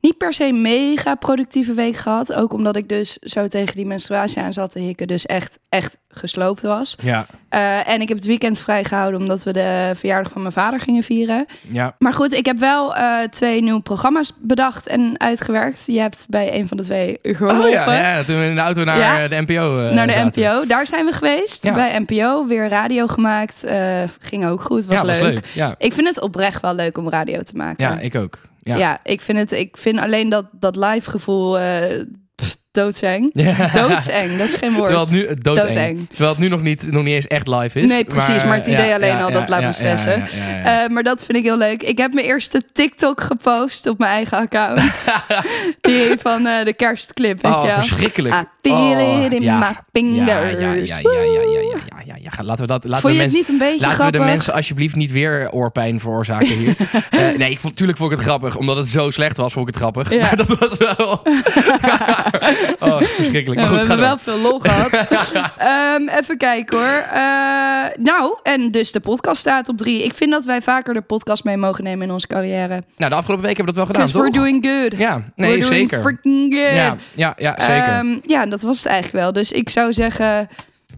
niet 0.00 0.16
per 0.16 0.32
se 0.34 0.52
mega 0.52 1.14
productieve 1.14 1.74
week 1.74 1.96
gehad. 1.96 2.32
Ook 2.32 2.52
omdat 2.52 2.76
ik 2.76 2.88
dus 2.88 3.12
zo 3.18 3.46
tegen 3.48 3.76
die 3.76 3.86
menstruatie 3.86 4.42
aan 4.42 4.52
zat 4.52 4.70
te 4.70 4.78
hikken. 4.78 5.06
Dus 5.06 5.26
echt, 5.26 5.58
echt 5.68 5.98
gesloopt 6.08 6.62
was. 6.62 6.96
ja, 7.02 7.26
Eh, 7.48 7.88
en 7.88 8.00
ik 8.00 8.08
heb 8.08 8.16
het 8.16 8.26
weekend 8.26 8.58
vrijgehouden 8.58 9.20
omdat 9.20 9.42
we 9.42 9.52
de 9.52 9.92
verjaardag 9.96 10.32
van 10.32 10.40
mijn 10.42 10.52
vader 10.54 10.80
gingen 10.80 11.02
vieren. 11.02 11.46
ja. 11.70 11.94
Maar 11.98 12.14
goed, 12.14 12.32
ik 12.32 12.46
heb 12.46 12.58
wel 12.58 12.96
eh, 12.96 13.18
twee 13.30 13.62
nieuwe 13.62 13.80
programma's 13.80 14.32
bedacht 14.40 14.86
en 14.86 15.14
uitgewerkt. 15.20 15.82
Je 15.86 16.00
hebt 16.00 16.26
bij 16.28 16.54
een 16.58 16.68
van 16.68 16.76
de 16.76 16.82
twee 16.82 17.18
geholpen. 17.22 17.64
Oh 17.64 17.70
ja, 17.70 18.16
ja, 18.16 18.24
toen 18.24 18.38
we 18.38 18.44
in 18.46 18.54
de 18.54 18.60
auto 18.60 18.84
naar 18.84 18.98
Ja. 18.98 19.28
de 19.28 19.36
NPO 19.46 19.78
eh, 19.86 19.94
Naar 19.94 20.06
de 20.06 20.12
zaten. 20.12 20.42
NPO. 20.42 20.66
Daar 20.66 20.86
zijn 20.86 21.04
we 21.06 21.12
geweest. 21.12 21.62
Ja. 21.64 21.74
Bij 21.74 21.98
NPO. 22.06 22.46
Weer 22.46 22.68
radio 22.68 23.06
gemaakt. 23.06 23.64
Ging 24.20 24.46
ook 24.46 24.62
goed. 24.62 24.84
Was 24.86 24.96
ja, 24.96 25.04
leuk. 25.04 25.20
was 25.20 25.28
leuk. 25.32 25.46
Ja. 25.54 25.74
Ik 25.78 25.92
vind 25.92 26.08
het 26.08 26.20
oprecht 26.20 26.62
wel 26.62 26.74
leuk 26.74 26.98
om 26.98 27.08
radio 27.10 27.42
te 27.42 27.54
maken. 27.54 27.84
ja, 27.84 27.98
ik 27.98 28.14
ook. 28.14 28.38
Ja. 28.62 29.00
Ik 29.04 29.20
vind 29.20 29.38
het. 29.38 29.52
Ik 29.52 29.76
vind 29.76 29.98
alleen 29.98 30.28
dat, 30.28 30.46
dat 30.52 30.76
live 30.76 31.10
gevoel 31.10 31.58
pff, 32.34 32.56
doodseng. 32.72 33.34
Doodseng, 33.72 34.38
dat 34.38 34.48
is 34.48 34.54
geen 34.54 34.72
woord. 34.72 34.84
Terwijl 34.84 35.00
het 35.00 35.10
nu, 35.10 35.26
doodeng. 35.40 35.66
doodeng. 35.66 36.08
Terwijl 36.08 36.30
het 36.30 36.38
nu 36.38 36.48
nog 36.48 36.62
niet, 36.62 36.92
nog 36.92 37.04
niet 37.04 37.14
eens 37.14 37.26
echt 37.26 37.46
live 37.46 37.80
is. 37.80 37.86
Nee, 37.86 38.04
precies. 38.04 38.44
Maar, 38.44 38.56
het 38.56 38.66
idee 38.66 38.94
alleen 38.94 39.16
al, 39.16 39.32
dat 39.32 39.48
laat 39.48 39.62
me 39.62 39.72
stressen. 39.72 40.24
Maar 40.92 41.02
dat 41.02 41.24
vind 41.24 41.38
ik 41.38 41.44
heel 41.44 41.58
leuk. 41.58 41.82
Ik 41.82 41.98
heb 41.98 42.12
mijn 42.12 42.26
eerste 42.26 42.62
TikTok 42.72 43.20
gepost 43.20 43.86
op 43.86 43.98
mijn 43.98 44.10
eigen 44.10 44.38
account. 44.38 45.04
Die 45.80 46.14
van 46.22 46.42
de 46.42 46.74
kerstclip, 46.76 47.42
weet 47.42 47.52
oh, 47.52 47.74
verschrikkelijk. 47.74 48.34
I 48.34 48.44
feel 48.62 49.24
it 49.24 49.32
in 49.32 49.42
my. 49.42 49.76
Ja, 49.92 50.46
ja, 50.48 50.72
ja, 50.72 50.74
ja, 52.04 52.16
ja, 52.22 52.30
Laten 52.42 52.60
we 52.60 52.66
dat... 52.66 52.84
Laten 52.84 53.00
Vond 53.00 53.14
je 53.14 53.18
we 53.18 53.24
mensen, 53.24 53.38
het 53.38 53.48
niet 53.48 53.48
een 53.48 53.58
beetje 53.58 53.86
Laten 53.86 54.04
we 54.04 54.12
de 54.12 54.18
mensen 54.18 54.52
alsjeblieft 54.52 54.96
niet 54.96 55.10
weer 55.10 55.50
oorpijn 55.52 56.00
veroorzaken 56.00 56.46
hier. 56.46 56.76
nee, 57.38 57.50
ik 57.50 57.60
vond, 57.60 57.76
tuurlijk 57.76 57.98
vond 57.98 58.10
ik 58.10 58.16
het 58.18 58.26
grappig. 58.26 58.56
Omdat 58.56 58.76
het 58.76 58.88
zo 58.88 59.10
slecht 59.10 59.36
was, 59.36 59.52
vond 59.52 59.68
ik 59.68 59.74
het 59.74 59.82
grappig. 59.82 60.20
Maar 60.20 60.36
dat 60.36 60.58
was 60.58 60.78
wel... 60.78 61.22
oh, 62.80 62.96
verschrikkelijk. 62.96 63.60
Maar 63.60 63.70
we 63.70 63.76
goed, 63.76 63.86
ga 63.86 63.96
hebben 63.96 64.06
wel 64.06 64.18
veel 64.18 64.38
lol 64.38 64.58
gehad. 64.58 64.92
Ehm, 65.58 66.08
even 66.18 66.36
kijken 66.36 66.78
hoor. 66.78 67.04
Eh, 67.12 67.22
nou, 67.98 68.38
en 68.42 68.70
dus 68.70 68.92
de 68.92 69.00
podcast 69.00 69.40
staat 69.40 69.68
op 69.68 69.78
drie. 69.78 70.04
Ik 70.04 70.14
vind 70.14 70.30
dat 70.30 70.44
wij 70.44 70.62
vaker 70.62 70.94
de 70.94 71.00
podcast 71.00 71.44
mee 71.44 71.56
mogen 71.56 71.84
nemen 71.84 72.06
in 72.06 72.12
onze 72.12 72.26
carrière. 72.26 72.82
Nou, 72.96 73.10
de 73.10 73.16
afgelopen 73.16 73.46
week 73.46 73.56
hebben 73.56 73.74
we 73.74 73.80
dat 73.80 73.88
wel 73.88 74.04
gedaan, 74.04 74.22
we're 74.22 74.32
toch? 74.32 74.42
doing 74.42 74.66
good. 74.66 75.00
Ja, 75.00 75.24
nee, 75.36 75.50
we're 75.50 75.68
doing 75.68 75.90
zeker. 75.90 76.00
freaking 76.00 76.54
good. 76.54 76.74
Ja, 76.74 76.96
ja, 77.14 77.34
ja, 77.38 77.54
zeker. 77.58 77.88
Ehm, 77.88 78.18
ja, 78.26 78.46
dat 78.46 78.62
was 78.62 78.76
het 78.76 78.86
eigenlijk 78.86 79.24
wel. 79.24 79.32
Dus 79.32 79.52
ik 79.52 79.68
zou 79.68 79.92
zeggen, 79.92 80.48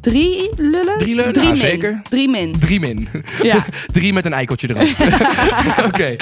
drie 0.02 0.48
lullen? 0.56 0.98
Drie 0.98 1.14
lullen? 1.14 1.32
Drie 1.32 1.44
Nou, 1.46 1.56
min. 1.58 1.66
zeker. 1.66 2.00
Drie 2.08 2.28
min. 2.28 2.54
Drie 2.58 2.80
min. 2.80 3.08
Ja, 3.42 3.64
Drie 3.92 4.12
met 4.12 4.24
een 4.24 4.32
eikeltje 4.32 4.68
erop. 4.70 4.88
Oké, 5.88 6.16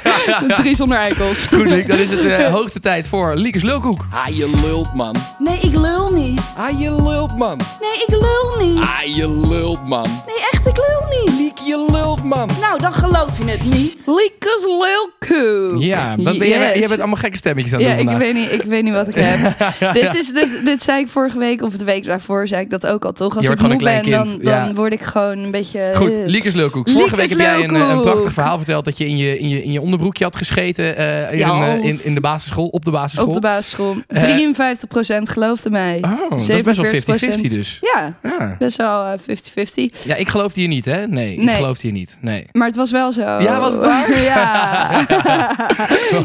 drie 0.62 0.76
zonder 0.76 0.98
eikels. 0.98 1.46
goed 1.46 1.70
Liek. 1.70 1.88
Dan 1.88 1.98
is 1.98 2.10
het 2.10 2.22
de 2.22 2.48
hoogste 2.50 2.80
tijd 2.80 3.06
voor 3.06 3.34
Liekes 3.36 3.62
Lulkoek. 3.62 4.06
Ah, 4.10 4.36
je 4.36 4.50
lult, 4.62 4.94
man. 4.94 5.16
Nee, 5.38 5.58
ik 5.60 5.76
lul 5.76 6.12
niet. 6.12 6.40
Ah, 6.56 6.80
je 6.80 6.90
lult, 7.02 7.36
man. 7.38 7.56
Nee, 7.80 8.04
ik 8.06 8.08
lul 8.22 8.66
niet. 8.66 8.82
Ah, 8.82 9.16
je 9.16 9.46
lult, 9.48 9.86
man. 9.86 10.06
Nee, 10.26 10.36
echt, 10.52 10.66
ik 10.66 10.76
lul 10.76 11.06
niet. 11.24 11.38
Liek, 11.40 11.58
je 11.58 11.88
lult, 11.92 12.24
man. 12.24 12.48
Nou, 12.60 12.78
dan 12.78 12.92
geloof 12.92 13.38
je 13.44 13.50
het 13.50 13.64
niet. 13.64 14.02
Liekes 14.06 14.64
lulkoek. 14.64 15.82
Ja, 15.82 16.14
wat 16.16 16.38
ben 16.38 16.48
jij, 16.48 16.58
Yes. 16.68 16.78
jij 16.78 16.88
bent 16.88 16.98
allemaal 17.00 17.16
gekke 17.16 17.36
stemmetjes 17.36 17.74
aan 17.74 17.80
het 17.80 17.88
Ja, 17.88 17.94
doen 17.96 18.04
ik 18.04 18.10
vandaag. 18.10 18.32
weet, 18.32 18.42
niet, 18.42 18.52
ik 18.52 18.62
weet 18.70 18.82
niet 18.82 18.92
wat 18.92 19.08
ik 19.08 19.14
heb. 19.18 19.92
dit, 19.92 20.14
is, 20.14 20.32
dit, 20.32 20.64
dit 20.64 20.82
zei 20.82 21.00
ik 21.00 21.08
vorige 21.08 21.38
week, 21.38 21.62
of 21.62 21.72
de 21.76 21.84
week 21.84 22.04
daarvoor 22.04 22.48
zei 22.48 22.62
ik 22.62 22.70
dat 22.70 22.86
ook 22.86 23.04
al, 23.04 23.12
toch? 23.22 23.36
Als 23.36 23.46
Je 23.46 23.52
ik 23.52 23.58
wordt 23.58 23.72
moe 23.72 23.80
gewoon 23.80 23.94
een 23.94 24.02
ben, 24.02 24.12
klein 24.12 24.24
dan, 24.24 24.34
kind, 24.34 24.44
dan 24.44 24.68
ja. 24.68 24.74
word 24.74 24.92
ik 24.92 25.02
gewoon 25.02 25.38
een 25.38 25.50
beetje... 25.50 25.90
Goed, 25.94 26.16
eh, 26.16 26.26
Liekes 26.26 26.54
Lulkoek. 26.54 26.90
Vorige 26.90 27.16
week 27.16 27.28
heb 27.28 27.38
jij 27.38 27.64
een, 27.64 27.76
eh, 27.76 27.88
een 27.88 28.00
prachtig 28.00 28.32
verhaal 28.32 28.56
verteld 28.56 28.84
dat 28.84 28.98
je 28.98 29.08
in 29.08 29.16
je, 29.16 29.38
in 29.38 29.48
je, 29.48 29.62
in 29.62 29.72
je, 29.72 29.80
onderbroekje 29.80 30.24
had 30.24 30.36
gescheten 30.36 30.96
eh, 30.96 31.32
in, 31.32 31.38
Ja, 31.38 31.64
in, 31.66 32.04
in 32.04 32.14
de 32.14 32.20
basisschool, 32.20 32.66
op 32.66 32.84
de 32.84 32.90
basisschool. 32.90 33.26
Op 33.26 33.34
de 33.34 33.40
basisschool. 33.40 33.96
Eh, 34.06 34.22
53% 34.22 35.22
geloofde 35.22 35.70
mij. 35.70 35.98
Oh, 36.02 36.30
dat 36.30 36.48
is 36.48 36.62
best 36.62 36.80
wel 36.80 37.18
50-50 37.18 37.48
dus. 37.48 37.78
Ja, 37.80 38.14
Ja. 38.22 38.56
best 38.58 38.76
wel 38.76 39.04
eh, 39.04 39.18
50-50. 39.18 40.04
ja, 40.04 40.14
ik 40.14 40.28
geloofde 40.28 40.60
je 40.60 40.68
niet, 40.68 40.84
hè? 40.84 41.06
Nee, 41.06 41.36
ik 41.36 41.50
geloofde 41.50 41.86
je 41.86 41.92
niet. 41.92 42.18
Nee. 42.20 42.46
Maar 42.52 42.66
het 42.66 42.76
was 42.76 42.90
wel 42.90 43.12
zo. 43.12 43.20
Ja, 43.20 43.60
was 43.60 43.72
het 43.72 43.82
waar? 43.82 44.22
ja. 44.32 44.50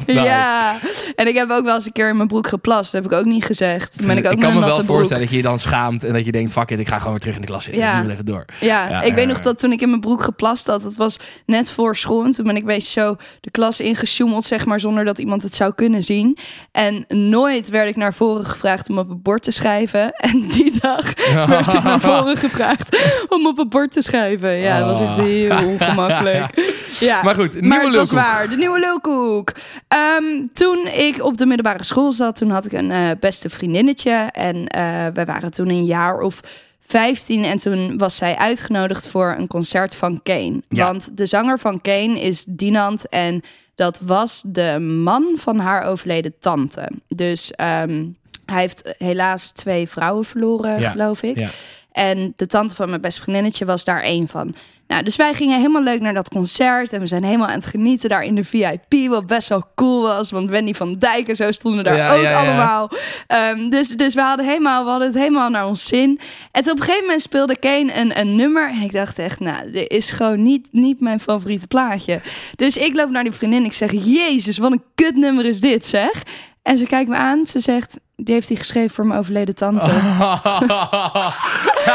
Nice. 0.08 0.22
ja. 0.22 0.78
En 1.16 1.28
ik 1.28 1.36
heb 1.36 1.50
ook 1.50 1.64
wel 1.64 1.76
eens 1.76 1.86
een 1.86 1.92
keer 1.92 2.10
in 2.10 2.16
mijn 2.16 2.28
broek 2.28 2.48
geplast. 2.48 2.92
Dat 2.92 3.04
heb 3.04 3.12
ik 3.12 3.18
ook 3.18 3.26
niet 3.26 3.44
gezegd. 3.46 4.06
Ben 4.06 4.18
ik 4.18 4.26
ook 4.26 4.32
ik 4.32 4.40
kan 4.40 4.54
me 4.54 4.60
wel 4.60 4.84
voorstellen 4.84 5.24
dat 5.24 5.32
je 5.32 5.38
je 5.38 5.44
dan 5.44 5.60
schaamt 5.60 6.04
en 6.04 6.14
dat 6.14 6.26
je 6.26 6.32
denkt, 6.32 6.52
fuck 6.52 6.72
it, 6.72 6.87
ik 6.88 6.93
ga 6.93 7.00
gewoon 7.00 7.13
weer 7.13 7.21
terug 7.21 7.36
in 7.36 7.41
de 7.41 7.47
klas 7.47 7.63
zitten. 7.63 7.82
Ja. 7.84 8.02
Ik 8.02 8.10
even 8.10 8.26
door. 8.26 8.45
Ja, 8.60 8.89
Ja, 8.89 9.02
ik 9.02 9.13
weet 9.13 9.23
ja. 9.23 9.30
nog 9.30 9.39
dat 9.39 9.60
toen 9.60 9.71
ik 9.71 9.82
in 9.82 9.89
mijn 9.89 10.02
broek 10.02 10.23
geplast 10.23 10.67
had, 10.67 10.84
het 10.84 10.95
was 10.95 11.19
net 11.45 11.71
voor 11.71 11.95
school. 11.95 12.23
En 12.23 12.32
toen 12.32 12.45
ben 12.45 12.56
ik 12.56 12.62
een 12.62 12.67
beetje 12.67 13.02
zo 13.02 13.15
de 13.41 13.52
klas 13.52 13.80
ingesjoemeld, 13.80 14.43
zeg 14.43 14.65
maar, 14.65 14.80
zonder 14.80 15.06
dat 15.06 15.19
iemand 15.19 15.43
het 15.43 15.56
zou 15.56 15.73
kunnen 15.73 16.04
zien. 16.04 16.38
En 16.71 17.06
nooit 17.08 17.69
werd 17.69 17.88
ik 17.89 17.95
naar 17.95 18.13
voren 18.13 18.45
gevraagd 18.45 18.89
om 18.89 18.97
op 18.97 19.10
het 19.10 19.23
bord 19.23 19.43
te 19.43 19.52
schrijven. 19.52 20.12
En 20.28 20.47
die 20.47 20.80
dag 20.80 21.13
werd 21.47 21.73
ik 21.73 21.84
naar 21.84 22.00
voren 22.00 22.38
gevraagd 22.47 22.97
om 23.30 23.47
op 23.47 23.58
het 23.58 23.69
bord 23.69 23.91
te 23.91 24.02
schrijven. 24.02 24.52
Ja, 24.52 24.80
dat 24.80 24.97
was 24.97 25.10
echt 25.10 25.17
heel 25.28 25.67
ongemakkelijk. 25.67 26.45
Ja. 27.00 27.23
Maar 27.23 27.36
goed, 27.36 27.54
Maar 27.54 27.62
nieuwe 27.62 27.86
het 27.86 27.95
was 27.95 28.12
waar, 28.12 28.50
de 28.50 28.56
nieuwe 28.56 28.80
lulkoek. 28.80 29.52
Ehm, 29.88 30.23
toen 30.54 30.88
ik 30.88 31.23
op 31.23 31.38
de 31.38 31.45
middelbare 31.45 31.84
school 31.84 32.12
zat, 32.12 32.36
toen 32.36 32.50
had 32.50 32.65
ik 32.65 32.71
een 32.71 32.91
eh, 32.91 33.10
beste 33.19 33.50
vriendinnetje. 33.50 34.12
En 34.32 34.67
eh 34.67 34.82
wij 35.13 35.26
waren 35.26 35.52
toen 35.52 35.69
een 35.69 35.86
jaar 35.86 36.19
of 36.19 36.39
15 36.88 37.43
en 37.43 37.58
toen 37.58 37.97
was 37.97 38.15
zij 38.15 38.36
uitgenodigd 38.36 39.08
voor 39.08 39.36
een 39.38 39.47
concert 39.47 39.95
van 39.95 40.19
Kane. 40.23 40.62
Ja. 40.69 40.86
Want 40.86 41.17
de 41.17 41.26
zanger 41.26 41.60
van 41.60 41.82
Kane 41.82 42.19
is 42.21 42.43
Dinant 42.47 43.10
en 43.10 43.41
dat 43.76 44.00
was 44.06 44.43
de 44.45 44.80
man 44.80 45.36
van 45.36 45.60
haar 45.60 45.84
overleden 45.86 46.34
tante. 46.39 46.89
Dus 47.08 47.52
ehm, 47.52 48.06
hij 48.45 48.62
heeft 48.62 48.95
helaas 48.97 49.52
twee 49.52 49.88
vrouwen 49.89 50.26
verloren, 50.26 50.80
Ja, 50.80 50.89
geloof 50.91 51.23
ik. 51.23 51.38
ja. 51.38 51.50
En 51.91 52.34
de 52.36 52.47
tante 52.47 52.76
van 52.76 52.89
mijn 52.89 53.02
beste 53.02 53.21
vriendinnetje 53.21 53.65
was 53.65 53.84
daar 53.84 54.02
één 54.02 54.28
van. 54.28 54.56
Nou, 54.88 55.04
dus 55.04 55.15
wij 55.15 55.34
gingen 55.34 55.58
helemaal 55.58 55.84
leuk 55.84 56.02
naar 56.02 56.13
dat 56.13 56.30
concert. 56.30 56.93
En 56.93 57.00
we 57.00 57.08
zijn 57.08 57.23
helemaal 57.23 57.47
aan 57.47 57.54
het 57.54 57.65
genieten 57.65 58.10
daar 58.10 58.23
in 58.23 58.36
de 58.36 58.43
VIP. 58.43 59.10
Wat 59.10 59.26
best 59.26 59.50
wel 59.50 59.63
cool 59.76 60.02
was. 60.02 60.32
Want 60.32 60.50
Wendy 60.50 60.73
van 60.73 60.93
Dijk 60.93 61.28
en 61.28 61.36
zo 61.36 61.52
stonden 61.52 61.84
daar 61.84 61.95
Ja, 61.95 62.13
ook 62.13 62.21
ja, 62.21 62.30
ja. 62.30 62.39
allemaal. 62.39 62.89
Ehm, 63.28 63.69
dus, 63.69 63.88
dus 63.89 64.13
we 64.13 64.21
hadden, 64.21 64.45
helemaal, 64.45 64.84
we 64.84 64.89
hadden 64.89 65.08
het 65.08 65.17
helemaal 65.17 65.50
naar 65.50 65.67
ons 65.67 65.86
zin. 65.86 66.19
En 66.52 66.63
toen 66.63 66.71
op 66.71 66.78
een 66.78 66.84
gegeven 66.84 67.06
moment 67.06 67.21
speelde 67.21 67.58
Kane 67.58 67.95
een, 67.95 68.19
een 68.19 68.36
nummer. 68.36 68.69
En 68.69 68.82
ik 68.82 68.91
dacht 68.91 69.19
echt, 69.19 69.39
nou, 69.39 69.71
dit 69.71 69.91
is 69.91 70.10
gewoon 70.10 70.41
niet, 70.41 70.67
niet 70.71 71.00
mijn 71.00 71.19
favoriete 71.19 71.67
plaatje. 71.67 72.21
Dus 72.56 72.78
ik 72.78 72.95
loop 72.95 73.10
naar 73.10 73.23
die 73.23 73.32
vriendin. 73.32 73.65
Ik 73.65 73.73
zeg, 73.73 73.91
jezus, 73.91 74.58
wat 74.58 74.71
een 74.71 74.84
kutnummer 74.95 75.45
is 75.45 75.60
dit, 75.60 75.86
zeg. 75.86 76.23
En 76.62 76.78
ze 76.78 76.86
kijkt 76.86 77.10
me 77.10 77.15
aan. 77.15 77.45
Ze 77.45 77.60
zegt, 77.60 78.00
die 78.15 78.34
heeft 78.34 78.47
hij 78.47 78.58
geschreven 78.58 78.95
voor 78.95 79.06
mijn 79.06 79.19
overleden 79.19 79.56
tante. 79.56 79.86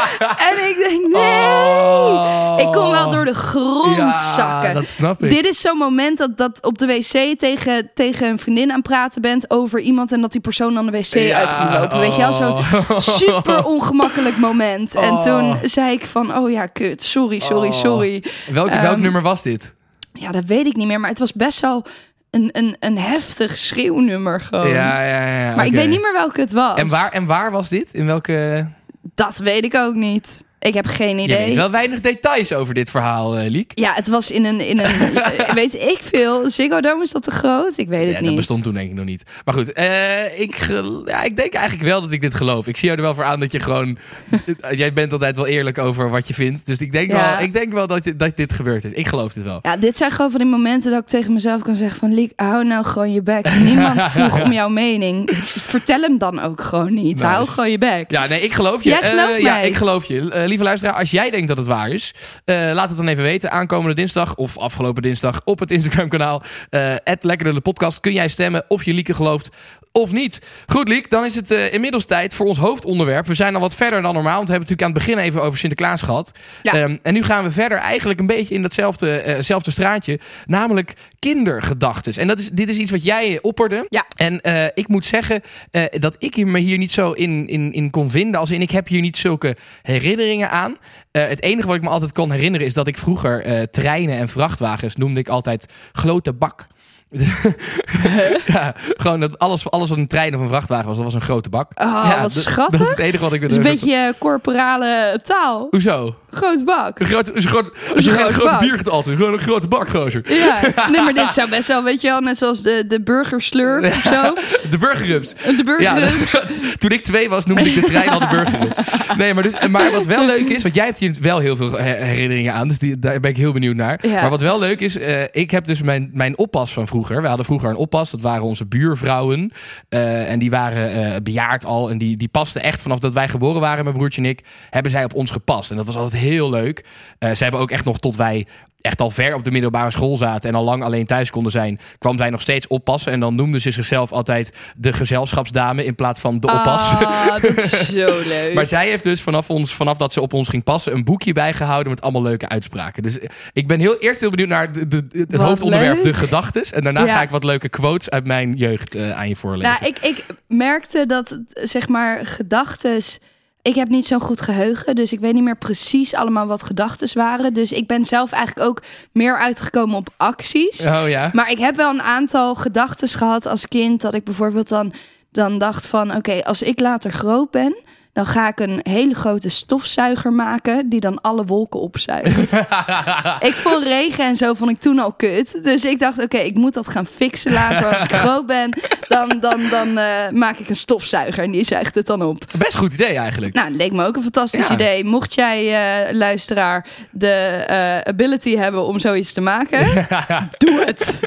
En 0.49 0.69
ik 0.69 0.75
denk, 0.89 1.13
nee! 1.15 2.65
Ik 2.65 2.71
kon 2.71 2.91
wel 2.91 3.09
door 3.09 3.25
de 3.25 3.33
grond 3.33 3.71
Oh. 3.85 3.97
Ja, 3.97 4.17
zakken. 4.17 4.73
dat 4.73 4.87
snap 4.87 5.23
ik. 5.23 5.29
Dit 5.29 5.45
is 5.45 5.61
zo'n 5.61 5.77
moment 5.77 6.17
dat, 6.17 6.37
dat 6.37 6.65
op 6.65 6.77
de 6.77 6.85
wc 6.85 7.39
tegen, 7.39 7.91
tegen 7.93 8.27
een 8.27 8.39
vriendin 8.39 8.69
aan 8.69 8.75
het 8.77 8.87
praten 8.87 9.21
bent 9.21 9.49
over 9.49 9.79
iemand 9.79 10.11
en 10.11 10.21
dat 10.21 10.31
die 10.31 10.41
persoon 10.41 10.73
dan 10.73 10.85
de 10.85 10.91
wc 10.91 11.05
Ja, 11.13 11.37
uit 11.39 11.57
komt 11.57 11.79
lopen. 11.79 11.99
Weet 11.99 12.15
je 12.15 12.21
wel, 12.21 12.33
zo'n 12.33 12.51
oh. 12.57 12.99
super 12.99 13.63
ongemakkelijk 13.65 14.37
moment. 14.37 14.95
En 15.03 15.11
Oh. 15.11 15.21
toen 15.21 15.57
zei 15.63 15.91
ik 15.93 16.05
van, 16.05 16.37
oh 16.37 16.51
ja, 16.51 16.65
kut, 16.65 17.03
sorry, 17.03 17.39
sorry, 17.39 17.67
Oh. 17.67 17.73
sorry. 17.73 18.23
Welk, 18.51 18.69
welk 18.69 18.83
Ehm, 18.83 19.01
nummer 19.01 19.21
was 19.21 19.41
dit? 19.43 19.75
Ja, 20.13 20.31
dat 20.31 20.45
weet 20.45 20.65
ik 20.65 20.75
niet 20.75 20.87
meer, 20.87 20.99
maar 20.99 21.09
het 21.09 21.19
was 21.19 21.33
best 21.33 21.59
wel 21.59 21.85
een, 22.29 22.49
een, 22.51 22.75
een 22.79 22.97
heftig 22.97 23.57
schreeuwnummer 23.57 24.41
gewoon. 24.41 24.67
ja, 24.67 25.01
ja, 25.03 25.27
ja. 25.49 25.55
maar 25.55 25.65
ik 25.65 25.71
weet 25.71 25.89
niet 25.89 26.01
meer 26.01 26.13
welke 26.13 26.39
het 26.41 26.51
was. 26.51 26.77
En 26.77 26.87
waar, 26.87 27.09
en 27.09 27.25
waar 27.25 27.51
was 27.51 27.69
dit? 27.69 27.93
In 27.93 28.05
welke... 28.05 28.67
Dat 29.15 29.37
weet 29.37 29.63
ik 29.63 29.75
ook 29.75 29.95
niet. 29.95 30.43
Ik 30.63 30.73
heb 30.73 30.85
geen 30.87 31.17
Je 31.17 31.23
idee. 31.23 31.45
weet 31.45 31.55
wel 31.55 31.71
weinig 31.71 31.99
details 31.99 32.53
over 32.53 32.73
dit 32.73 32.89
verhaal, 32.89 33.37
eh, 33.37 33.49
Liek. 33.49 33.71
Ja, 33.75 33.93
het 33.93 34.07
was 34.07 34.31
in 34.31 34.45
een, 34.45 34.59
in 34.59 34.79
een 34.79 34.91
weet 35.53 35.73
ik 35.73 35.99
veel. 36.01 36.49
Ziggo 36.49 36.79
Dome 36.81 37.03
is 37.03 37.11
dat 37.11 37.23
te 37.23 37.31
groot? 37.31 37.73
Ik 37.77 37.87
weet 37.87 38.01
het 38.03 38.11
Ja, 38.11 38.17
niet. 38.17 38.25
dat 38.27 38.35
bestond 38.35 38.63
toen 38.63 38.73
denk 38.73 38.89
ik 38.89 38.95
nog 38.95 39.05
niet. 39.05 39.23
Maar 39.45 39.53
goed, 39.53 39.73
eh, 39.73 40.39
ik, 40.39 40.67
ja, 41.05 41.21
ik 41.23 41.37
denk 41.37 41.53
eigenlijk 41.53 41.87
wel 41.89 42.01
dat 42.01 42.11
ik 42.11 42.21
dit 42.21 42.33
geloof. 42.33 42.67
Ik 42.67 42.77
zie 42.77 42.85
jou 42.87 42.99
er 42.99 43.05
wel 43.05 43.15
voor 43.15 43.23
aan 43.23 43.39
dat 43.39 43.51
je 43.51 43.59
gewoon... 43.59 43.97
jij 44.71 44.93
bent 44.93 45.11
altijd 45.11 45.35
wel 45.35 45.47
eerlijk 45.47 45.77
over 45.77 46.09
wat 46.09 46.27
je 46.27 46.33
vindt. 46.33 46.65
Dus 46.65 46.79
ik 46.81 46.91
denk 46.91 47.11
Ja. 47.11 47.31
wel, 47.35 47.45
ik 47.45 47.53
denk 47.53 47.73
wel 47.73 47.87
dat, 47.87 48.03
dit- 48.03 48.19
dat 48.19 48.37
dit 48.37 48.53
gebeurd 48.53 48.83
is. 48.83 48.91
Ik 48.91 49.07
geloof 49.07 49.33
dit 49.33 49.43
wel. 49.43 49.59
Ja, 49.61 49.77
dit 49.77 49.97
zijn 49.97 50.11
gewoon 50.11 50.31
van 50.31 50.39
die 50.39 50.49
momenten 50.49 50.91
dat 50.91 51.01
ik 51.01 51.07
tegen 51.07 51.33
mezelf 51.33 51.61
kan 51.61 51.75
zeggen 51.75 51.99
van... 51.99 52.13
Liek, 52.13 52.31
hou 52.35 52.65
nou 52.65 52.85
gewoon 52.85 53.11
je 53.13 53.21
bek. 53.21 53.55
Niemand 53.55 54.03
vroeg 54.13 54.41
om 54.43 54.51
jouw 54.53 54.69
mening. 54.69 55.29
Vertel 55.43 56.01
hem 56.01 56.17
dan 56.17 56.39
ook 56.41 56.61
gewoon 56.61 56.93
niet. 56.93 57.13
Nice. 57.15 57.25
Hou 57.25 57.47
gewoon 57.47 57.71
je 57.71 57.77
bek. 57.77 58.11
Ja, 58.11 58.27
nee, 58.27 58.41
ik 58.41 58.53
geloof 58.53 58.83
je. 58.83 58.89
Jij 58.89 59.01
gelooft 59.01 59.31
Eh, 59.33 59.39
Ja, 59.41 59.59
ik 59.59 59.75
geloof 59.75 60.05
je. 60.05 60.29
Eh, 60.53 60.59
lieve 60.59 60.71
luisteraar, 60.71 60.99
als 60.99 61.11
jij 61.11 61.29
denkt 61.29 61.47
dat 61.47 61.57
het 61.57 61.67
waar 61.67 61.89
is, 61.89 62.13
eh, 62.45 62.71
laat 62.73 62.87
het 62.87 62.97
dan 62.97 63.07
even 63.07 63.23
weten. 63.23 63.51
Aankomende 63.51 63.95
dinsdag 63.95 64.35
of 64.35 64.57
afgelopen 64.57 65.01
dinsdag 65.01 65.41
op 65.45 65.59
het 65.59 65.71
Instagram-kanaal. 65.71 66.43
eh 66.69 66.95
Lekkerde 67.21 67.53
de 67.53 67.61
podcast. 67.61 67.99
Kun 67.99 68.13
jij 68.13 68.27
stemmen 68.27 68.65
of 68.67 68.83
je 68.83 68.93
Lieke 68.93 69.13
gelooft 69.13 69.49
of 69.93 70.11
niet. 70.11 70.39
Goed, 70.67 70.87
Liek, 70.87 71.09
dan 71.09 71.25
is 71.25 71.35
het 71.35 71.51
eh, 71.51 71.73
inmiddels 71.73 72.05
tijd 72.05 72.35
voor 72.35 72.45
ons 72.45 72.57
hoofdonderwerp. 72.57 73.27
We 73.27 73.33
zijn 73.33 73.55
al 73.55 73.61
wat 73.61 73.75
verder 73.75 74.01
dan 74.01 74.13
normaal, 74.13 74.35
want 74.35 74.47
we 74.47 74.53
hebben 74.53 74.69
het 74.69 74.79
natuurlijk 74.79 75.07
aan 75.07 75.13
het 75.13 75.21
begin 75.21 75.31
even 75.31 75.47
over 75.47 75.59
Sinterklaas 75.59 76.01
gehad. 76.01 76.31
Ja. 76.63 76.73
Ehm, 76.73 76.97
en 77.01 77.13
nu 77.13 77.23
gaan 77.23 77.43
we 77.43 77.51
verder 77.51 77.77
eigenlijk 77.77 78.19
een 78.19 78.27
beetje 78.27 78.55
in 78.55 78.61
datzelfde 78.61 79.17
eh, 79.17 79.59
straatje, 79.61 80.19
namelijk 80.45 80.93
kindergedachtes. 81.19 82.17
En 82.17 82.27
dat 82.27 82.39
is, 82.39 82.49
dit 82.49 82.69
is 82.69 82.77
iets 82.77 82.91
wat 82.91 83.03
jij 83.03 83.39
opperde. 83.41 83.85
Ja. 83.89 84.05
En 84.15 84.41
eh, 84.41 84.65
ik 84.73 84.87
moet 84.87 85.05
zeggen 85.05 85.41
eh, 85.71 85.83
dat 85.91 86.15
ik 86.19 86.45
me 86.45 86.59
hier 86.59 86.77
niet 86.77 86.91
zo 86.91 87.11
in, 87.11 87.47
in, 87.47 87.73
in 87.73 87.89
kon 87.89 88.09
vinden. 88.09 88.39
Als 88.39 88.51
in, 88.51 88.61
ik 88.61 88.71
heb 88.71 88.87
hier 88.87 89.01
niet 89.01 89.17
zulke 89.17 89.57
herinneringen 89.81 90.49
aan. 90.49 90.77
Eh, 91.13 91.27
het 91.27 91.41
enige 91.41 91.67
wat 91.67 91.75
ik 91.75 91.81
me 91.81 91.89
altijd 91.89 92.11
kon 92.11 92.31
herinneren 92.31 92.67
is 92.67 92.73
dat 92.73 92.87
ik 92.87 92.97
vroeger 92.97 93.43
eh, 93.43 93.61
treinen 93.61 94.17
en 94.17 94.29
vrachtwagens 94.29 94.95
noemde 94.95 95.19
ik 95.19 95.27
altijd 95.27 95.67
grote 95.91 96.33
bak. 96.33 96.67
ja, 98.53 98.73
gewoon 98.97 99.19
dat 99.19 99.39
alles, 99.39 99.69
alles 99.69 99.89
wat 99.89 99.97
een 99.97 100.07
trein 100.07 100.35
of 100.35 100.41
een 100.41 100.47
vrachtwagen 100.47 100.87
was, 100.87 100.95
dat 100.95 101.05
was 101.05 101.13
een 101.13 101.21
grote 101.21 101.49
bak. 101.49 101.71
Oh, 101.75 102.03
ja, 102.09 102.21
wat 102.21 102.31
schattig. 102.31 102.79
Dat 102.79 102.87
is 102.87 102.89
het 102.89 102.99
enige 102.99 103.23
wat 103.23 103.33
ik 103.33 103.41
Dat 103.41 103.49
is 103.49 103.55
een 103.55 103.63
beetje 103.63 103.95
eh, 103.95 104.13
corporale 104.19 105.19
taal. 105.23 105.67
Hoezo? 105.69 106.15
Groot 106.33 106.65
bak. 106.65 106.99
Een 106.99 107.05
grote, 107.05 107.31
een 107.31 107.53
als 107.95 108.03
je 108.05 108.11
Een 108.11 108.31
grote 108.31 108.49
bak. 108.49 108.59
bier 108.59 108.75
gaat 108.77 108.89
altijd, 108.89 109.17
gewoon 109.17 109.33
een 109.33 109.39
grote 109.39 109.67
bak, 109.67 109.89
gozer. 109.89 110.33
Ja, 110.33 110.59
nee, 110.91 111.01
maar 111.01 111.13
dit 111.13 111.33
zou 111.33 111.49
best 111.49 111.67
wel, 111.67 111.83
weet 111.83 112.01
je 112.01 112.07
wel, 112.07 112.19
net 112.19 112.37
zoals 112.37 112.61
de, 112.61 112.83
de 112.87 113.01
burgerslurp 113.01 113.83
of 113.83 114.01
zo. 114.03 114.33
De 114.69 114.77
burgerrups. 114.77 115.33
De 115.33 115.75
Ja, 115.79 115.93
burger. 115.93 116.47
toen 116.77 116.89
ik 116.91 117.03
twee 117.03 117.29
was, 117.29 117.45
noemde 117.45 117.63
ik 117.69 117.75
de 117.75 117.81
trein 117.81 118.09
al 118.09 118.19
de 118.19 118.27
burgerrups. 118.27 118.75
Nee, 119.17 119.33
maar, 119.33 119.43
dus, 119.43 119.67
maar 119.67 119.91
wat 119.91 120.05
wel 120.05 120.25
leuk 120.25 120.49
is, 120.49 120.61
want 120.63 120.75
jij 120.75 120.85
hebt 120.85 120.97
hier 120.97 121.15
wel 121.21 121.39
heel 121.39 121.55
veel 121.55 121.71
he- 121.71 121.93
herinneringen 122.05 122.53
aan, 122.53 122.67
dus 122.67 122.79
die, 122.79 122.99
daar 122.99 123.19
ben 123.19 123.31
ik 123.31 123.37
heel 123.37 123.51
benieuwd 123.51 123.75
naar. 123.75 123.99
Ja. 124.07 124.21
Maar 124.21 124.29
wat 124.29 124.41
wel 124.41 124.59
leuk 124.59 124.79
is, 124.79 124.97
eh, 124.97 125.21
ik 125.31 125.51
heb 125.51 125.65
dus 125.65 125.81
mijn, 125.81 126.09
mijn 126.13 126.37
oppas 126.37 126.73
van 126.73 126.87
vroeger. 126.87 127.21
We 127.21 127.27
hadden 127.27 127.45
vroeger 127.45 127.69
een 127.69 127.75
oppas, 127.75 128.11
dat 128.11 128.21
waren 128.21 128.43
onze 128.43 128.65
buurvrouwen. 128.65 129.51
Eh, 129.89 130.31
en 130.31 130.39
die 130.39 130.49
waren 130.49 130.91
eh, 130.91 131.15
bejaard 131.23 131.65
al 131.65 131.89
en 131.89 131.97
die, 131.97 132.17
die 132.17 132.27
pasten 132.27 132.63
echt 132.63 132.81
vanaf 132.81 132.99
dat 132.99 133.13
wij 133.13 133.27
geboren 133.27 133.61
waren, 133.61 133.83
mijn 133.83 133.95
broertje 133.95 134.21
en 134.21 134.27
ik, 134.29 134.41
hebben 134.69 134.91
zij 134.91 135.03
op 135.03 135.13
ons 135.13 135.31
gepast. 135.31 135.71
En 135.71 135.77
dat 135.77 135.85
was 135.85 135.95
altijd 135.95 136.22
heel 136.23 136.49
leuk. 136.49 136.85
Eh, 137.19 137.31
ze 137.31 137.43
hebben 137.43 137.61
ook 137.61 137.71
echt 137.71 137.85
nog 137.85 137.99
tot 137.99 138.15
wij 138.15 138.47
echt 138.81 139.01
al 139.01 139.09
ver 139.09 139.35
op 139.35 139.43
de 139.43 139.51
middelbare 139.51 139.91
school 139.91 140.17
zaten 140.17 140.49
en 140.49 140.55
al 140.55 140.63
lang 140.63 140.83
alleen 140.83 141.05
thuis 141.05 141.29
konden 141.29 141.51
zijn, 141.51 141.79
kwam 141.97 142.17
zij 142.17 142.29
nog 142.29 142.41
steeds 142.41 142.67
oppassen. 142.67 143.11
En 143.11 143.19
dan 143.19 143.35
noemden 143.35 143.61
ze 143.61 143.71
zichzelf 143.71 144.11
altijd 144.11 144.53
de 144.77 144.93
gezelschapsdame 144.93 145.85
in 145.85 145.95
plaats 145.95 146.19
van 146.19 146.39
de 146.39 146.47
oppas. 146.47 146.81
Ah, 146.81 147.27
dat 147.41 147.43
is 147.57 147.89
zo 147.89 148.21
leuk. 148.25 148.53
Maar 148.53 148.65
zij 148.65 148.87
heeft 148.87 149.03
dus 149.03 149.21
vanaf, 149.21 149.49
ons, 149.49 149.73
vanaf 149.73 149.97
dat 149.97 150.13
ze 150.13 150.21
op 150.21 150.33
ons 150.33 150.49
ging 150.49 150.63
passen 150.63 150.93
een 150.93 151.03
boekje 151.03 151.33
bijgehouden 151.33 151.89
met 151.89 152.01
allemaal 152.01 152.21
leuke 152.21 152.49
uitspraken. 152.49 153.03
Dus 153.03 153.19
eh, 153.19 153.29
ik 153.53 153.67
ben 153.67 153.79
heel, 153.79 153.97
eerst 153.99 154.19
heel 154.21 154.29
benieuwd 154.29 154.49
naar 154.49 154.71
de, 154.71 154.87
de, 154.87 155.03
het 155.11 155.31
Wat 155.35 155.47
hoofdonderwerp, 155.47 155.93
leuk. 155.95 156.03
de 156.03 156.13
gedachtes. 156.13 156.71
En 156.71 156.83
daarna 156.83 157.05
Ja. 157.05 157.15
ga 157.15 157.21
ik 157.21 157.29
wat 157.29 157.43
leuke 157.43 157.69
quotes 157.69 158.09
uit 158.09 158.25
mijn 158.25 158.53
jeugd 158.53 158.95
eh, 158.95 159.11
aan 159.11 159.29
je 159.29 159.35
voorlezen. 159.35 159.71
Nou, 159.81 159.85
ik, 159.85 159.97
ik 159.99 160.25
merkte 160.47 161.05
dat 161.05 161.39
zeg 161.53 161.87
maar 161.87 162.25
gedachtes 162.25 163.19
ik 163.63 163.75
heb 163.75 163.89
niet 163.89 164.05
zo'n 164.05 164.19
goed 164.19 164.41
geheugen, 164.41 164.95
dus 164.95 165.13
ik 165.13 165.19
weet 165.19 165.33
niet 165.33 165.43
meer 165.43 165.57
precies 165.57 166.13
allemaal 166.13 166.47
wat 166.47 166.63
gedachten 166.63 167.17
waren. 167.17 167.53
Dus 167.53 167.71
ik 167.71 167.87
ben 167.87 168.05
zelf 168.05 168.31
eigenlijk 168.31 168.67
ook 168.67 168.81
meer 169.11 169.37
uitgekomen 169.37 169.95
op 169.95 170.09
acties. 170.17 170.85
Oh 170.85 171.03
ja. 171.07 171.29
Maar 171.33 171.51
ik 171.51 171.59
heb 171.59 171.75
wel 171.75 171.89
een 171.89 172.01
aantal 172.01 172.55
gedachten 172.55 173.07
gehad 173.07 173.45
als 173.45 173.67
kind 173.67 174.01
dat 174.01 174.13
ik 174.13 174.23
bijvoorbeeld 174.23 174.69
dan, 174.69 174.93
dan 175.31 175.57
dacht 175.57 175.87
van 175.87 176.15
oké, 176.15 176.43
als 176.43 176.61
ik 176.61 176.79
later 176.79 177.11
groot 177.11 177.51
ben, 177.51 177.75
dan 178.13 178.25
ga 178.25 178.47
ik 178.47 178.59
een 178.59 178.79
hele 178.83 179.13
grote 179.13 179.49
stofzuiger 179.49 180.33
maken 180.33 180.89
die 180.89 180.99
dan 180.99 181.21
alle 181.21 181.45
wolken 181.45 181.79
opzuigt. 181.79 182.51
ik 183.49 183.53
vond 183.53 183.83
regen 183.83 184.25
en 184.25 184.35
zo 184.35 184.53
vond 184.53 184.69
ik 184.71 184.79
toen 184.79 184.99
al 184.99 185.13
kut. 185.13 185.63
Dus 185.63 185.85
ik 185.85 185.99
dacht 185.99 186.23
oké, 186.23 186.37
ik 186.37 186.55
moet 186.55 186.73
dat 186.73 186.87
gaan 186.89 187.05
fixen 187.05 187.51
later 187.53 187.93
als 187.93 188.03
ik 188.03 188.11
groot 188.25 188.45
ben. 188.45 188.73
Dan, 189.07 189.37
dan, 189.39 189.61
dan 189.69 189.97
eh, 189.97 190.29
maak 190.29 190.57
ik 190.57 190.69
een 190.69 190.75
stofzuiger 190.75 191.43
en 191.43 191.51
die 191.51 191.65
zuigt 191.65 191.95
het 191.95 192.05
dan 192.05 192.21
op. 192.23 192.43
Best 192.57 192.75
goed 192.77 192.93
idee 192.93 193.17
eigenlijk. 193.17 193.53
Nou, 193.53 193.67
het 193.67 193.75
leek 193.77 193.91
me 193.91 194.05
ook 194.05 194.15
een 194.15 194.21
fantastisch 194.21 194.67
Ja. 194.67 194.73
idee. 194.73 195.03
Mocht 195.03 195.33
jij, 195.33 195.73
eh, 196.07 196.13
luisteraar, 196.13 196.85
de 197.11 197.29
eh, 197.67 197.97
ability 197.97 198.55
hebben 198.55 198.85
om 198.85 198.99
zoiets 198.99 199.33
te 199.33 199.41
maken, 199.41 200.07
doe 200.57 200.83
het. 200.85 201.19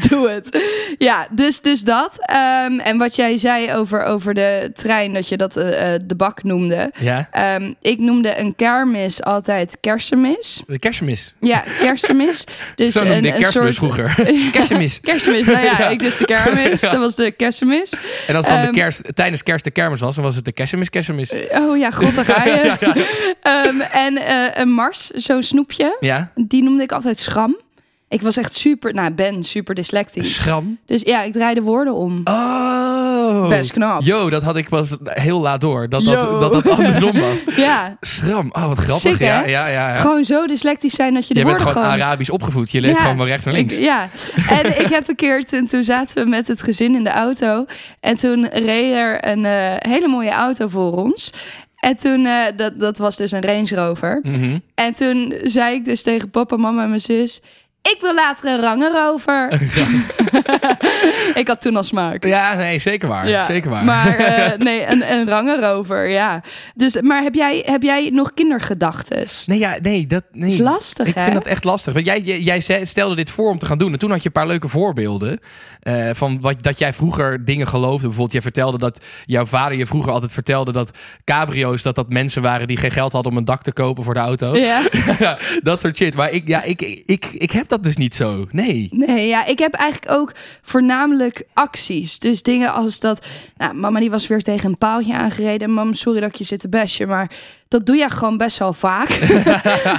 Doe 0.08 0.30
het. 0.30 0.62
Ja, 0.98 1.26
dus, 1.30 1.60
dus 1.60 1.82
dat. 1.82 2.16
Ehm, 2.20 2.78
en 2.78 2.98
wat 2.98 3.16
jij 3.16 3.38
zei 3.38 3.74
over, 3.74 4.04
over 4.04 4.34
de 4.34 4.70
trein, 4.74 5.12
dat 5.12 5.28
je 5.28 5.36
dat 5.36 5.56
eh, 5.56 5.94
eh, 5.94 6.00
de 6.04 6.14
bak 6.14 6.42
noemde. 6.42 6.90
Ja. 6.98 7.28
Ehm, 7.30 7.72
ik 7.80 7.98
noemde 7.98 8.38
een 8.38 8.54
kermis 8.54 9.22
altijd 9.22 9.76
kersenmis. 9.80 10.62
De 10.66 10.78
kerstmis. 10.78 11.34
Ja, 11.40 11.64
kersenmis. 11.80 12.44
Dus 12.74 12.92
Zo 12.92 13.04
ik 13.04 13.22
kerstmis 13.22 13.52
soort... 13.52 13.74
vroeger. 13.74 14.14
Kersenmis, 14.52 15.46
nou 15.46 15.64
ja, 15.64 15.88
ik 15.88 15.98
dus 15.98 16.16
de 16.16 16.24
kermis. 16.24 16.80
Dat 16.80 16.96
was 16.96 17.14
de 17.14 17.30
kersenmis. 17.30 17.92
En 18.26 18.36
als 18.36 18.46
dan 18.46 18.60
Ehm, 18.62 18.72
de 18.72 18.78
kerst, 18.78 19.14
tijdens 19.14 19.42
kerst 19.42 19.64
de 19.64 19.70
kermis 19.70 20.00
was, 20.00 20.14
dan 20.14 20.24
was 20.24 20.34
het 20.34 20.44
de 20.44 20.52
kerstmis, 20.52 20.90
kerstmis. 20.90 21.32
Oh 21.50 21.78
ja, 21.78 21.90
god, 21.90 22.14
daar 22.14 22.24
ga 22.24 22.44
je. 22.44 22.76
Ehm, 23.42 23.80
en 23.80 24.16
eh, 24.16 24.62
een 24.62 24.70
mars, 24.70 25.10
zo'n 25.10 25.42
snoepje. 25.42 25.96
Ja. 26.00 26.32
Die 26.34 26.62
noemde 26.62 26.82
ik 26.82 26.92
altijd 26.92 27.18
schram. 27.18 27.56
Ik 28.12 28.22
was 28.22 28.36
echt 28.36 28.54
super, 28.54 28.94
nou 28.94 29.10
ben 29.10 29.42
super 29.42 29.74
dyslectisch. 29.74 30.34
Schram. 30.34 30.78
Dus 30.86 31.02
ja, 31.04 31.22
ik 31.22 31.32
draaide 31.32 31.62
woorden 31.62 31.94
om. 31.94 32.20
Oh. 32.24 33.48
Best 33.48 33.72
knap. 33.72 34.02
Yo, 34.02 34.30
dat 34.30 34.42
had 34.42 34.56
ik 34.56 34.68
pas 34.68 34.96
heel 35.02 35.40
laat 35.40 35.60
door. 35.60 35.88
Dat 35.88 36.04
dat, 36.04 36.22
Yo. 36.22 36.38
dat, 36.38 36.52
dat 36.52 36.68
andersom 36.68 37.12
was. 37.20 37.44
Ja, 37.56 37.96
Schram. 38.00 38.48
Oh, 38.52 38.66
wat 38.66 38.78
grappig. 38.78 39.10
Sick, 39.10 39.18
ja, 39.18 39.46
ja, 39.46 39.66
ja, 39.66 39.88
ja. 39.88 39.94
gewoon 39.94 40.24
zo 40.24 40.46
dyslectisch 40.46 40.94
zijn 40.94 41.14
dat 41.14 41.28
je 41.28 41.34
de 41.34 41.40
Je 41.40 41.46
bent 41.46 41.56
woorden 41.58 41.74
gewoon 41.74 41.90
gewoon... 41.90 42.06
Arabisch 42.06 42.30
opgevoed. 42.30 42.70
Je 42.70 42.80
leest 42.80 42.96
Ja. 42.96 43.02
gewoon 43.02 43.16
maar 43.16 43.26
rechts 43.26 43.46
en 43.46 43.52
links. 43.52 43.74
Ik, 43.74 43.80
ja, 43.80 44.08
en 44.58 44.80
ik 44.80 44.86
heb 44.86 45.08
een 45.08 45.16
keer, 45.16 45.44
toen, 45.44 45.66
toen 45.66 45.82
zaten 45.84 46.24
we 46.24 46.30
met 46.30 46.48
het 46.48 46.62
gezin 46.62 46.94
in 46.94 47.04
de 47.04 47.10
auto. 47.10 47.64
En 48.00 48.16
toen 48.16 48.48
reed 48.48 48.94
er 48.94 49.28
een 49.28 49.44
eh, 49.44 49.90
hele 49.90 50.08
mooie 50.08 50.30
auto 50.30 50.68
voor 50.68 50.92
ons. 50.92 51.32
En 51.76 51.96
toen, 51.96 52.26
eh, 52.26 52.34
dat, 52.56 52.80
dat 52.80 52.98
was 52.98 53.16
dus 53.16 53.30
een 53.32 53.42
Range 53.42 53.74
Rover. 53.74 54.18
Mhm. 54.22 54.58
En 54.74 54.94
toen 54.94 55.34
zei 55.42 55.74
ik 55.74 55.84
dus 55.84 56.02
tegen 56.02 56.30
papa, 56.30 56.56
mama 56.56 56.82
en 56.82 56.88
mijn 56.88 57.00
zus... 57.00 57.40
Ik 57.82 57.96
wil 58.00 58.14
later 58.14 58.48
een 58.48 58.60
rangerover. 58.60 59.52
ik 61.40 61.48
had 61.48 61.60
toen 61.60 61.76
al 61.76 61.82
smaak. 61.82 62.24
Ja, 62.24 62.54
nee, 62.54 62.78
zeker 62.78 63.08
waar. 63.08 63.28
Ja, 63.28 63.44
Zeker 63.44 63.70
waar. 63.70 63.84
Maar 63.84 64.16
eh, 64.16 64.58
nee, 64.66 64.86
een, 64.86 65.12
een 65.12 65.28
rangerover, 65.28 66.08
ja. 66.08 66.42
Dus, 66.74 67.00
maar 67.00 67.22
heb 67.22 67.34
jij, 67.34 67.62
heb 67.66 67.82
jij 67.82 68.10
nog 68.12 68.34
kindergedachtes? 68.34 69.46
Nee, 69.46 69.58
ja, 69.58 69.76
nee, 69.82 70.06
dat 70.06 70.24
nee. 70.32 70.50
is 70.50 70.58
lastig, 70.58 71.06
Ik 71.06 71.14
hè? 71.14 71.22
vind 71.22 71.34
dat 71.34 71.46
echt 71.46 71.64
lastig. 71.64 71.92
Want 71.92 72.06
jij, 72.06 72.20
jij, 72.20 72.60
stelde 72.84 73.14
dit 73.14 73.30
voor 73.30 73.50
om 73.50 73.58
te 73.58 73.66
gaan 73.66 73.78
doen. 73.78 73.92
En 73.92 73.98
toen 73.98 74.10
had 74.10 74.20
je 74.22 74.26
een 74.26 74.32
paar 74.32 74.46
leuke 74.46 74.68
voorbeelden. 74.68 75.38
eh, 75.80 76.10
van 76.14 76.40
wat, 76.40 76.62
dat 76.62 76.78
jij 76.78 76.92
vroeger 76.92 77.44
dingen 77.44 77.68
geloofde. 77.68 77.98
Bijvoorbeeld, 78.00 78.32
jij 78.32 78.42
vertelde 78.42 78.78
dat 78.78 79.04
jouw 79.24 79.46
vader 79.46 79.78
je 79.78 79.86
vroeger 79.86 80.12
altijd 80.12 80.32
vertelde 80.32 80.72
dat 80.72 80.98
cabrio's, 81.24 81.82
dat 81.82 81.94
dat 81.94 82.12
mensen 82.12 82.42
waren 82.42 82.66
die 82.66 82.76
geen 82.76 82.90
geld 82.90 83.12
hadden 83.12 83.32
om 83.32 83.38
een 83.38 83.44
dak 83.44 83.62
te 83.62 83.72
kopen 83.72 84.04
voor 84.04 84.14
de 84.14 84.20
auto. 84.20 84.56
Ja. 84.56 84.82
Dat 85.62 85.80
soort 85.80 85.96
shit. 85.96 86.16
Maar 86.16 86.30
ik, 86.30 86.48
ja, 86.48 86.62
ik, 86.62 86.82
ik, 87.06 87.24
ik 87.32 87.50
heb 87.50 87.68
dat 87.72 87.82
dus 87.82 87.96
niet 87.96 88.14
zo. 88.14 88.46
Nee. 88.50 88.88
Nee, 88.90 89.26
ja, 89.26 89.46
ik 89.46 89.58
heb 89.58 89.74
eigenlijk 89.74 90.12
ook 90.12 90.32
voornamelijk 90.62 91.42
acties. 91.52 92.18
Dus 92.18 92.42
dingen 92.42 92.72
als 92.72 93.00
dat... 93.00 93.26
Nou, 93.56 93.74
mama 93.74 94.00
die 94.00 94.10
was 94.10 94.26
weer 94.26 94.42
tegen 94.42 94.68
een 94.68 94.78
paaltje 94.78 95.14
aangereden. 95.14 95.70
Mam, 95.70 95.94
sorry 95.94 96.20
dat 96.20 96.28
ik 96.28 96.34
je 96.34 96.44
zit 96.44 96.60
te 96.60 96.68
bashen, 96.68 97.08
maar 97.08 97.30
dat 97.68 97.86
doe 97.86 97.96
je 97.96 98.10
gewoon 98.10 98.36
best 98.36 98.58
wel 98.58 98.72
vaak. 98.72 99.08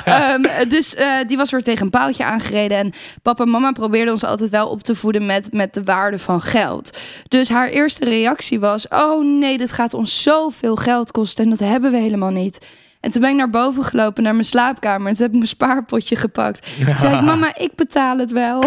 Ehm, 0.06 0.70
dus 0.70 0.96
eh, 0.96 1.08
die 1.28 1.38
was 1.38 1.52
weer 1.52 1.64
tegen 1.64 1.84
een 1.84 1.90
paaltje 1.90 2.24
aangereden. 2.24 2.78
En 2.78 2.94
papa 3.22 3.44
en 3.44 3.50
mama 3.50 3.72
probeerden 3.72 4.14
ons 4.14 4.24
altijd 4.24 4.50
wel 4.50 4.68
op 4.68 4.84
te 4.84 4.96
voeden 4.96 5.26
met, 5.26 5.54
met 5.54 5.74
de 5.74 5.84
waarde 5.84 6.20
van 6.20 6.42
geld. 6.42 6.98
Dus 7.28 7.50
haar 7.50 7.68
eerste 7.68 8.06
reactie 8.06 8.60
was... 8.60 8.88
Oh 8.88 9.26
nee, 9.26 9.58
dit 9.58 9.72
gaat 9.72 9.94
ons 9.94 10.22
zoveel 10.22 10.76
geld 10.76 11.12
kosten 11.12 11.44
en 11.44 11.50
dat 11.50 11.60
hebben 11.60 11.92
we 11.92 11.98
helemaal 11.98 12.30
niet. 12.30 12.60
En 13.04 13.12
toen 13.12 13.22
ben 13.22 13.30
ik 13.30 13.36
naar 13.36 13.50
boven 13.50 13.84
gelopen, 13.84 14.24
naar 14.24 14.34
mijn 14.34 14.46
slaapkamer. 14.46 15.08
En 15.08 15.14
toen 15.14 15.22
heb 15.22 15.32
ik 15.32 15.38
mijn 15.38 15.48
spaarpotje 15.48 16.16
gepakt. 16.16 16.68
Toen 16.86 16.96
zei 16.96 17.16
ik, 17.16 17.22
mama, 17.22 17.58
ik 17.58 17.76
betaal 17.76 18.18
het 18.18 18.32
wel. 18.32 18.62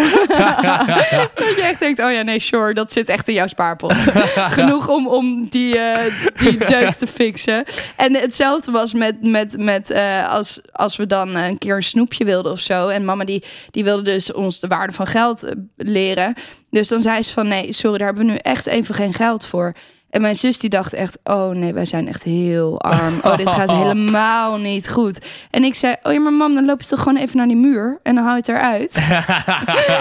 dat 1.35 1.55
je 1.57 1.62
echt 1.62 1.81
denkt, 1.81 2.01
oh 2.01 2.12
ja, 2.12 2.22
nee, 2.22 2.40
sure, 2.40 2.75
dat 2.75 2.92
zit 2.92 3.09
echt 3.09 3.29
in 3.29 3.35
jouw 3.35 3.46
spaarpot. 3.46 3.92
Genoeg 4.59 4.88
om, 4.88 5.09
om 5.09 5.49
die, 5.49 5.79
eh, 5.79 6.12
die 6.35 6.59
deuk 6.79 6.90
te 6.90 7.07
fixen. 7.07 7.64
En 7.96 8.14
hetzelfde 8.14 8.70
was 8.70 8.94
met, 8.94 9.22
met, 9.22 9.59
met 9.59 9.90
eh, 9.90 10.29
als, 10.29 10.61
als 10.72 10.96
we 10.96 11.07
dan 11.07 11.35
een 11.35 11.59
keer 11.59 11.77
een 11.77 11.83
snoepje 11.83 12.25
wilden 12.25 12.53
of 12.53 12.61
zo. 12.61 12.88
En 12.88 13.05
mama 13.05 13.25
die, 13.25 13.44
die 13.70 13.85
wilde 13.85 14.03
dus 14.03 14.33
ons 14.33 14.61
de 14.61 14.68
waarde 14.68 14.92
van 14.92 15.07
geld 15.07 15.42
eh, 15.42 15.53
leren. 15.77 16.35
Dus 16.70 16.88
dan 16.88 17.03
zei 17.03 17.22
ze 17.22 17.33
van, 17.33 17.49
nee, 17.49 17.72
sorry, 17.72 17.99
daar 17.99 18.07
hebben 18.07 18.27
we 18.27 18.33
nu 18.33 18.38
echt 18.38 18.66
even 18.66 18.94
geen 18.94 19.14
geld 19.14 19.46
voor. 19.46 19.75
En 20.16 20.22
mijn 20.22 20.37
zus 20.37 20.59
die 20.59 20.70
dacht 20.70 20.92
echt, 20.92 21.18
oh 21.24 21.48
nee, 21.50 21.72
wij 21.72 21.85
zijn 21.85 22.09
echt 22.09 22.22
heel 22.22 22.81
arm. 22.81 23.18
Oh, 23.22 23.37
dit 23.37 23.48
gaat 23.48 23.70
helemaal 23.83 24.57
niet 24.59 24.88
goed. 24.88 25.18
En 25.50 25.64
ik 25.64 25.74
zei, 25.74 25.94
oh 26.02 26.12
ja, 26.12 26.20
maar 26.20 26.33
mam, 26.33 26.55
dan 26.55 26.64
loop 26.64 26.81
je 26.83 26.87
toch 26.88 26.98
gewoon 27.02 27.16
even 27.18 27.37
naar 27.37 27.46
die 27.46 27.57
muur 27.57 27.98
en 28.02 28.14
dan 28.14 28.24
hou 28.24 28.37
je 28.37 28.40
het 28.46 28.48
eruit. 28.48 28.94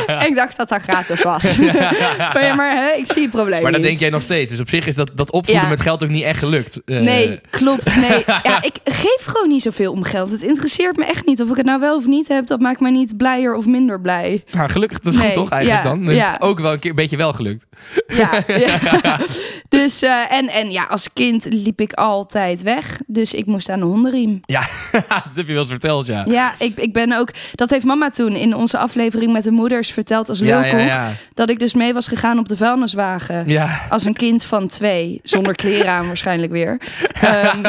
en 0.08 0.28
ik 0.30 0.36
dacht 0.36 0.58
dat 0.58 0.70
dat 0.70 0.82
gratis 0.82 1.22
was. 1.24 1.58
maar 2.34 2.44
ja, 2.44 2.56
maar 2.56 2.76
hè, 2.76 2.98
ik 2.98 3.12
zie 3.12 3.22
het 3.22 3.32
probleem 3.32 3.62
Maar 3.62 3.72
dat 3.72 3.80
niet. 3.82 3.90
denk 3.90 4.00
jij 4.00 4.10
nog 4.10 4.22
steeds. 4.22 4.52
Dus 4.52 4.60
op 4.60 4.70
zich 4.70 4.88
is 4.88 4.96
dat, 4.96 5.12
dat 5.14 5.32
opvoeden 5.32 5.64
Ja. 5.64 5.70
met 5.70 5.82
geld 5.82 6.04
ook 6.04 6.10
niet 6.10 6.24
echt 6.24 6.40
gelukt. 6.40 6.82
Eh, 6.86 7.00
Nee, 7.00 7.40
klopt. 7.50 7.96
Nee. 7.96 8.24
Ja, 8.44 8.62
ik 8.64 8.76
geef 8.84 9.26
gewoon 9.26 9.48
niet 9.48 9.62
zoveel 9.62 9.92
om 9.92 10.04
geld. 10.04 10.32
Het 10.32 10.42
interesseert 10.42 10.98
me 10.98 11.06
echt 11.06 11.26
niet. 11.26 11.42
Of 11.42 11.50
ik 11.50 11.56
het 11.58 11.66
nou 11.66 11.80
wel 11.80 11.96
of 11.96 12.06
niet 12.06 12.28
heb, 12.28 12.48
dat 12.48 12.60
maakt 12.60 12.80
mij 12.80 12.92
niet 12.92 13.18
blijer 13.18 13.56
of 13.56 13.66
minder 13.66 14.02
blij. 14.02 14.44
Nou, 14.52 14.70
gelukkig, 14.70 15.00
dat 15.00 15.14
is 15.14 15.20
Nee, 15.20 15.28
goed 15.28 15.36
toch 15.36 15.50
eigenlijk 15.50 15.84
ja, 15.84 15.90
dan? 15.90 16.06
Dus 16.06 16.18
ja. 16.18 16.36
ook 16.40 16.60
wel 16.60 16.72
een 16.72 16.80
keer 16.80 16.90
een 16.90 16.96
beetje 16.96 17.18
wel 17.18 17.34
gelukt. 17.34 17.66
Ja, 18.08 18.30
ja. 18.48 19.20
Dus, 19.70 20.00
eh, 20.06 20.38
en, 20.38 20.48
en 20.48 20.72
ja, 20.72 20.84
als 20.84 21.14
kind 21.14 21.46
liep 21.50 21.82
ik 21.82 21.94
altijd 21.94 22.62
weg. 22.62 23.00
Dus 23.08 23.34
ik 23.34 23.46
moest 23.46 23.70
aan 23.70 23.80
de 23.80 23.86
hondenriem. 23.86 24.40
Ja, 24.46 24.62
dat 24.92 25.24
heb 25.36 25.48
je 25.48 25.52
wel 25.54 25.62
eens 25.62 25.70
verteld, 25.70 26.06
ja. 26.06 26.26
Ja, 26.30 26.54
ik, 26.60 26.80
ik 26.80 26.94
ben 26.94 27.14
ook... 27.14 27.30
Dat 27.56 27.70
heeft 27.70 27.86
mama 27.86 28.10
toen 28.10 28.36
in 28.36 28.56
onze 28.56 28.78
aflevering 28.78 29.34
met 29.34 29.44
de 29.44 29.52
moeders 29.52 29.92
verteld 29.92 30.30
als 30.30 30.40
Ja, 30.40 30.60
lulkoek. 30.60 30.80
ja, 30.80 30.86
ja. 30.86 31.12
Dat 31.34 31.50
ik 31.50 31.60
dus 31.60 31.74
mee 31.74 31.94
was 31.94 32.08
gegaan 32.08 32.40
op 32.40 32.48
de 32.50 32.58
vuilniswagen. 32.58 33.48
Ja, 33.48 33.82
Als 33.90 34.06
een 34.06 34.14
kind 34.14 34.44
van 34.44 34.68
twee, 34.68 35.20
zonder 35.24 35.56
kleren 35.56 35.92
aan 35.92 36.08
waarschijnlijk 36.08 36.52
weer. 36.52 36.78
Ehm, 37.22 37.64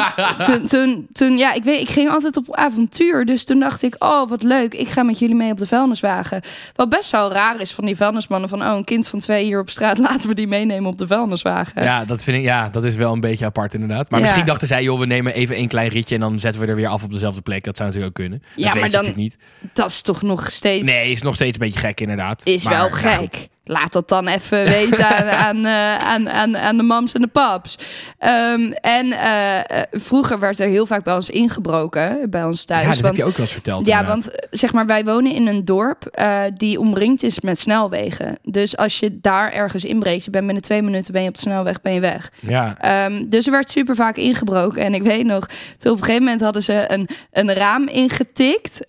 toen, 0.44 0.66
toen, 0.66 1.06
toen, 1.12 1.38
ja, 1.38 1.54
ik 1.54 1.64
weet, 1.64 1.80
ik 1.80 1.90
ging 1.90 2.10
altijd 2.10 2.36
op 2.36 2.54
avontuur. 2.56 3.24
Dus 3.24 3.44
toen 3.44 3.58
dacht 3.60 3.82
ik, 3.82 3.94
oh, 3.98 4.28
wat 4.28 4.42
leuk. 4.42 4.74
Ik 4.74 4.88
ga 4.88 5.02
met 5.02 5.18
jullie 5.18 5.34
mee 5.34 5.50
op 5.50 5.58
de 5.58 5.66
vuilniswagen. 5.66 6.40
Wat 6.74 6.88
best 6.88 7.10
wel 7.10 7.32
raar 7.32 7.60
is 7.60 7.72
van 7.72 7.84
die 7.84 7.96
vuilnismannen. 7.96 8.48
Van, 8.48 8.62
oh, 8.62 8.76
een 8.76 8.84
kind 8.84 9.08
van 9.08 9.18
twee 9.18 9.44
hier 9.44 9.60
op 9.60 9.70
straat, 9.70 9.98
laten 10.08 10.28
we 10.28 10.34
die 10.34 10.46
meenemen 10.46 10.90
op 10.90 10.98
de 10.98 11.06
vuilniswagen. 11.06 11.82
ja, 11.82 12.04
dat 12.04 12.22
vind 12.26 12.36
ik, 12.36 12.44
ja, 12.44 12.68
dat 12.68 12.84
is 12.84 12.94
wel 12.94 13.12
een 13.12 13.20
beetje 13.20 13.44
apart 13.44 13.74
inderdaad. 13.74 14.10
Maar 14.10 14.18
Ja. 14.18 14.24
misschien 14.24 14.46
dachten 14.46 14.68
zij, 14.68 14.82
joh, 14.82 14.98
we 14.98 15.06
nemen 15.06 15.34
even 15.34 15.58
een 15.58 15.68
klein 15.68 15.88
ritje 15.88 16.14
en 16.14 16.20
dan 16.20 16.40
zetten 16.40 16.60
we 16.60 16.66
er 16.66 16.76
weer 16.76 16.86
af 16.88 17.02
op 17.02 17.12
dezelfde 17.12 17.40
plek. 17.42 17.64
Dat 17.64 17.76
zou 17.76 17.88
natuurlijk 17.88 18.18
ook 18.18 18.24
kunnen. 18.24 18.42
Ja, 18.42 18.64
dat 18.64 18.72
weet 18.72 18.74
maar 18.74 18.74
je 18.74 18.96
dan- 18.96 19.04
natuurlijk 19.04 19.16
niet. 19.62 19.72
Dat 19.74 19.90
is 19.90 20.02
toch 20.02 20.22
nog 20.22 20.50
steeds... 20.50 20.84
Nee, 20.84 21.10
is 21.12 21.22
nog 21.22 21.34
steeds 21.34 21.52
een 21.58 21.64
beetje 21.66 21.80
gek 21.80 22.00
inderdaad. 22.00 22.46
Is 22.46 22.64
Maar, 22.64 22.74
wel 22.76 22.88
ja, 22.88 23.16
gek. 23.16 23.48
Laat 23.68 23.92
dat 23.92 24.08
dan 24.08 24.28
even 24.28 24.64
weten 24.78 25.08
aan, 25.08 25.28
aan, 25.28 25.64
eh, 25.64 25.98
aan, 25.98 26.28
aan, 26.30 26.56
aan 26.56 26.76
de 26.76 26.82
mams 26.82 27.12
en 27.12 27.20
de 27.20 27.26
paps. 27.26 27.78
Ehm, 28.18 28.72
en 28.80 29.12
eh, 29.12 29.58
eh, 29.58 29.64
vroeger 29.92 30.38
werd 30.38 30.58
er 30.58 30.68
heel 30.68 30.86
vaak 30.86 31.04
bij 31.04 31.14
ons 31.14 31.30
ingebroken, 31.30 32.30
bij 32.30 32.44
ons 32.44 32.64
thuis. 32.64 32.82
ja, 32.82 32.90
dat 32.90 33.00
want, 33.00 33.16
heb 33.16 33.24
je 33.24 33.30
ook 33.30 33.36
wel 33.36 33.44
eens 33.44 33.54
verteld. 33.54 33.86
ja, 33.86 34.00
inderdaad. 34.00 34.24
want 34.24 34.50
zeg 34.50 34.72
maar, 34.72 34.86
wij 34.86 35.04
wonen 35.04 35.32
in 35.32 35.46
een 35.46 35.64
dorp 35.64 36.06
eh, 36.06 36.40
die 36.54 36.80
omringd 36.80 37.22
is 37.22 37.40
met 37.40 37.60
snelwegen. 37.60 38.38
Dus 38.42 38.76
als 38.76 38.98
je 38.98 39.18
daar 39.20 39.52
ergens 39.52 39.84
inbreekt, 39.84 40.24
je 40.24 40.30
bent 40.30 40.44
binnen 40.44 40.62
twee 40.62 40.82
minuten 40.82 41.12
ben 41.12 41.22
je 41.22 41.28
op 41.28 41.34
de 41.34 41.40
snelweg, 41.40 41.80
ben 41.80 41.92
je 41.92 42.00
weg. 42.00 42.32
Ja. 42.40 42.76
Ehm, 42.78 43.28
dus 43.28 43.46
er 43.46 43.52
werd 43.52 43.70
super 43.70 43.94
vaak 43.94 44.16
ingebroken. 44.16 44.82
En 44.82 44.94
ik 44.94 45.02
weet 45.02 45.24
nog, 45.24 45.46
toen 45.78 45.92
op 45.92 45.98
een 45.98 46.04
gegeven 46.04 46.24
moment 46.24 46.42
hadden 46.42 46.62
ze 46.62 46.84
een, 46.88 47.08
een 47.32 47.54
raam 47.54 47.88
ingetikt. 47.88 48.80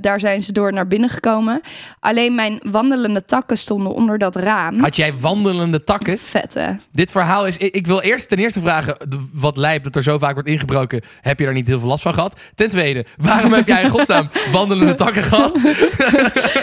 Daar 0.00 0.20
zijn 0.20 0.42
ze 0.42 0.52
door 0.52 0.72
naar 0.72 0.86
binnen 0.86 1.08
gekomen. 1.08 1.60
Alleen 2.00 2.34
mijn 2.34 2.60
wandelende 2.62 3.24
takken 3.24 3.58
stonden 3.58 3.94
onder 3.94 4.18
dat 4.20 4.36
raam. 4.36 4.80
Had 4.80 4.96
jij 4.96 5.14
wandelende 5.14 5.84
takken? 5.84 6.18
Vette. 6.18 6.78
Dit 6.92 7.10
verhaal 7.10 7.46
is... 7.46 7.56
Ik 7.56 7.78
ik 7.80 7.86
wil 7.86 8.00
eerst 8.00 8.28
ten 8.28 8.38
eerste 8.38 8.60
vragen, 8.60 8.96
wat 9.32 9.56
lijp 9.56 9.84
dat 9.84 9.96
er 9.96 10.02
zo 10.02 10.18
vaak 10.18 10.34
wordt 10.34 10.48
ingebroken. 10.48 11.02
Heb 11.20 11.38
je 11.38 11.44
daar 11.44 11.54
niet 11.54 11.66
heel 11.66 11.78
veel 11.78 11.88
last 11.88 12.02
van 12.02 12.14
gehad? 12.14 12.40
Ten 12.54 12.70
tweede, 12.70 13.04
waarom 13.16 13.52
heb 13.52 13.66
jij 13.66 13.82
in 13.82 13.90
godsnaam 13.90 14.30
wandelende 14.52 14.94
takken 14.94 15.22
gehad? 15.22 15.60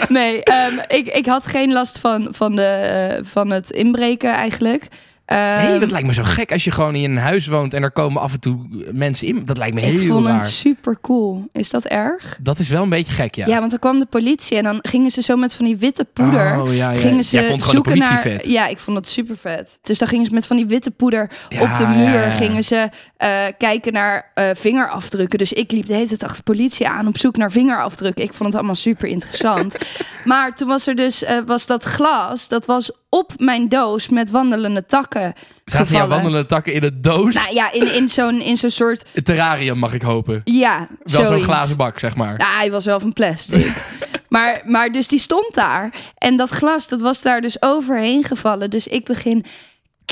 Nee, 0.08 0.42
ehm, 0.42 0.78
ik, 0.88 1.06
ik 1.06 1.26
had 1.26 1.46
geen 1.46 1.72
last 1.72 1.98
van, 1.98 2.28
van, 2.30 2.56
de, 2.56 2.62
eh, 2.62 3.24
van 3.24 3.50
het 3.50 3.70
inbreken 3.70 4.32
eigenlijk. 4.32 4.88
Nee, 5.28 5.38
Ehm, 5.38 5.80
dat 5.80 5.90
lijkt 5.90 6.06
me 6.06 6.12
zo 6.12 6.22
gek 6.24 6.52
als 6.52 6.64
je 6.64 6.70
gewoon 6.70 6.94
in 6.94 7.10
een 7.10 7.16
huis 7.16 7.46
woont 7.46 7.74
en 7.74 7.82
er 7.82 7.90
komen 7.90 8.22
af 8.22 8.32
en 8.32 8.40
toe 8.40 8.58
mensen 8.92 9.26
in. 9.26 9.44
Dat 9.44 9.56
lijkt 9.58 9.74
me 9.74 9.80
ik 9.80 9.98
heel 10.00 10.06
vond 10.14 10.26
raar. 10.26 10.34
het 10.34 10.46
super 10.50 10.98
cool. 11.00 11.48
Is 11.52 11.70
dat 11.70 11.84
erg? 11.84 12.38
Dat 12.42 12.58
is 12.58 12.68
wel 12.68 12.82
een 12.82 12.88
beetje 12.88 13.12
gek, 13.12 13.34
ja. 13.34 13.46
Ja. 13.46 13.58
want 13.58 13.70
dan 13.70 13.78
kwam 13.80 13.98
de 13.98 14.06
politie 14.06 14.56
en 14.56 14.62
dan 14.64 14.78
gingen 14.82 15.10
ze 15.10 15.22
zo 15.22 15.36
met 15.36 15.54
van 15.54 15.64
die 15.64 15.76
witte 15.76 16.04
poeder. 16.04 16.60
Oh, 16.60 16.74
ja, 16.74 16.90
ja. 16.90 17.00
Gingen 17.00 17.24
ze 17.24 17.36
Jij 17.36 17.48
vond 17.48 17.62
gewoon 17.62 17.82
de 17.82 17.90
zoeken 17.90 17.92
politie 18.08 18.30
naar. 18.30 18.40
vet. 18.40 18.50
Ja, 18.50 18.66
ik 18.66 18.78
vond 18.78 18.96
dat 18.96 19.08
super 19.08 19.36
vet. 19.36 19.78
Dus 19.82 19.98
dan 19.98 20.08
gingen 20.08 20.26
ze 20.26 20.34
met 20.34 20.46
van 20.46 20.56
die 20.56 20.66
witte 20.66 20.90
poeder 20.90 21.30
Ja, 21.48 21.60
op 21.62 21.78
de 21.78 21.86
muur. 21.86 22.02
ja, 22.12 22.24
ja. 22.24 22.30
Gingen 22.30 22.64
ze 22.64 22.88
eh, 23.16 23.30
kijken 23.58 23.92
naar 23.92 24.30
eh, 24.34 24.44
vingerafdrukken. 24.54 25.38
Dus 25.38 25.52
ik 25.52 25.72
liep 25.72 25.86
de 25.86 25.94
hele 25.94 26.06
tijd 26.08 26.22
achter 26.22 26.36
de 26.44 26.52
politie 26.52 26.88
aan 26.88 27.06
op 27.06 27.18
zoek 27.18 27.36
naar 27.36 27.50
vingerafdrukken. 27.50 28.24
Ik 28.24 28.32
vond 28.32 28.48
het 28.48 28.54
allemaal 28.54 28.74
super 28.74 29.08
interessant. 29.08 29.76
maar 30.24 30.54
toen 30.54 30.68
was 30.68 30.86
er 30.86 30.94
dus 30.94 31.22
eh, 31.22 31.36
was 31.46 31.66
dat 31.66 31.84
glas. 31.84 32.48
Dat 32.48 32.66
was 32.66 32.90
op 33.08 33.32
mijn 33.36 33.68
doos 33.68 34.08
met 34.08 34.30
wandelende 34.30 34.86
takken. 34.86 35.32
Zaten 35.64 35.94
jouw 35.94 36.06
wandelende 36.06 36.46
takken 36.46 36.72
in 36.72 36.82
een 36.82 37.00
doos? 37.00 37.34
Nou 37.34 37.54
ja, 37.54 37.72
in, 37.72 37.94
in 37.94 38.08
zo'n 38.08 38.40
in 38.40 38.56
zo'n 38.56 38.70
soort. 38.70 39.04
Een 39.14 39.22
terrarium, 39.32 39.78
mag 39.78 39.92
ik 39.92 40.02
hopen. 40.02 40.40
Ja, 40.44 40.88
Wel 41.02 41.26
zo'n 41.26 41.42
glazen 41.42 41.76
bak, 41.76 41.98
zeg 41.98 42.16
maar. 42.16 42.38
Ja, 42.38 42.56
hij 42.56 42.70
was 42.70 42.84
wel 42.84 43.00
van 43.00 43.12
plastic. 43.12 43.82
maar, 44.28 44.62
maar 44.64 44.92
dus 44.92 45.08
die 45.08 45.18
stond 45.18 45.54
daar. 45.54 45.94
En 46.14 46.36
dat 46.36 46.50
glas, 46.50 46.88
dat 46.88 47.00
was 47.00 47.22
daar 47.22 47.40
dus 47.40 47.62
overheen 47.62 48.24
gevallen. 48.24 48.70
Dus 48.70 48.86
ik 48.86 49.04
begin 49.04 49.44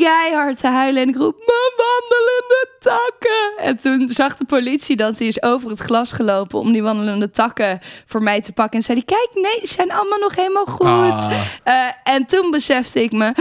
keihard 0.04 0.58
te 0.58 0.66
huilen. 0.66 1.02
En 1.02 1.08
ik 1.08 1.16
roep, 1.16 1.36
mijn 1.36 1.72
wandelende 1.76 2.68
takken. 2.78 3.64
En 3.64 3.78
toen 3.78 4.08
zag 4.08 4.36
de 4.36 4.44
politie 4.44 4.96
dat 4.96 5.18
hij 5.18 5.26
is 5.26 5.42
over 5.42 5.70
het 5.70 5.78
glas 5.78 6.12
gelopen... 6.12 6.58
om 6.58 6.72
die 6.72 6.82
wandelende 6.82 7.30
takken 7.30 7.80
voor 8.06 8.22
mij 8.22 8.40
te 8.40 8.52
pakken. 8.52 8.78
En 8.78 8.84
zei 8.84 9.02
hij, 9.06 9.16
kijk, 9.16 9.44
nee, 9.44 9.66
ze 9.66 9.72
zijn 9.74 9.92
allemaal 9.92 10.18
nog 10.18 10.36
helemaal 10.36 10.64
goed. 10.64 10.86
Ah. 10.86 11.32
Eh, 11.64 11.74
en 12.04 12.26
toen 12.26 12.50
besefte 12.50 13.02
ik 13.02 13.12
me... 13.12 13.32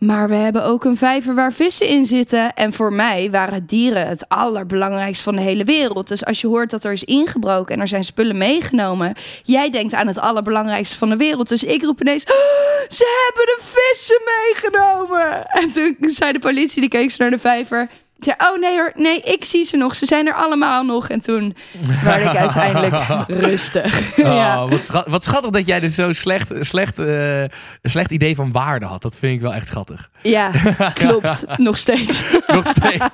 "Oh, 0.00 0.08
maar 0.08 0.28
we 0.28 0.34
hebben 0.34 0.64
ook 0.64 0.84
een 0.84 0.96
vijver 0.96 1.34
waar 1.34 1.52
vissen 1.52 1.86
in 1.86 2.06
zitten. 2.06 2.54
En 2.54 2.72
voor 2.72 2.92
mij 2.92 3.30
waren 3.30 3.66
dieren 3.66 4.06
het 4.08 4.28
allerbelangrijkste 4.28 5.24
van 5.24 5.36
de 5.36 5.42
hele 5.42 5.64
wereld. 5.64 6.08
Dus 6.08 6.24
als 6.24 6.40
je 6.40 6.46
hoort 6.46 6.70
dat 6.70 6.84
er 6.84 6.92
is 6.92 7.04
ingebroken 7.04 7.74
en 7.74 7.80
er 7.80 7.88
zijn 7.88 8.04
spullen 8.04 8.38
meegenomen. 8.38 9.14
Jij 9.42 9.70
denkt 9.70 9.94
aan 9.94 10.06
het 10.06 10.18
allerbelangrijkste 10.18 10.98
van 10.98 11.08
de 11.08 11.16
wereld. 11.16 11.48
Dus 11.48 11.64
ik 11.64 11.82
roep 11.82 12.00
ineens: 12.00 12.24
"Oh, 12.24 12.88
Ze 12.88 13.24
hebben 13.26 13.46
de 13.46 13.60
vissen 13.62 14.20
meegenomen. 14.24 15.46
En 15.46 15.70
toen 15.72 15.96
zei 16.10 16.32
de 16.32 16.38
politie, 16.38 16.80
die 16.80 16.90
keek 16.90 17.10
ze 17.10 17.22
naar 17.22 17.30
de 17.30 17.38
vijver. 17.38 17.88
Ik 18.20 18.26
zei, 18.36 18.50
oh 18.52 18.60
nee 18.60 18.76
hoor, 18.76 18.92
nee, 18.94 19.20
ik 19.20 19.44
zie 19.44 19.64
ze 19.64 19.76
nog. 19.76 19.94
Ze 19.96 20.06
zijn 20.06 20.26
er 20.26 20.34
allemaal 20.34 20.84
nog. 20.84 21.08
En 21.08 21.20
toen 21.20 21.56
werd 22.04 22.24
ik 22.24 22.36
uiteindelijk 22.36 22.94
rustig. 23.46 24.16
ja. 24.16 24.64
Oh, 24.64 24.70
wat, 24.70 24.84
schat- 24.84 25.08
wat 25.08 25.24
schattig 25.24 25.50
dat 25.50 25.66
jij 25.66 25.80
dus 25.80 25.94
zo'n 25.94 26.14
slecht, 26.14 26.48
slecht, 26.60 26.98
eh, 26.98 27.42
slecht 27.82 28.10
idee 28.10 28.34
van 28.34 28.52
waarde 28.52 28.86
had. 28.86 29.02
Dat 29.02 29.16
vind 29.18 29.34
ik 29.34 29.40
wel 29.40 29.54
echt 29.54 29.66
schattig. 29.66 30.10
ja, 30.22 30.50
klopt. 30.94 31.44
Nog 31.56 31.76
steeds. 31.78 32.22
Nog 32.46 32.66
steeds. 32.76 33.06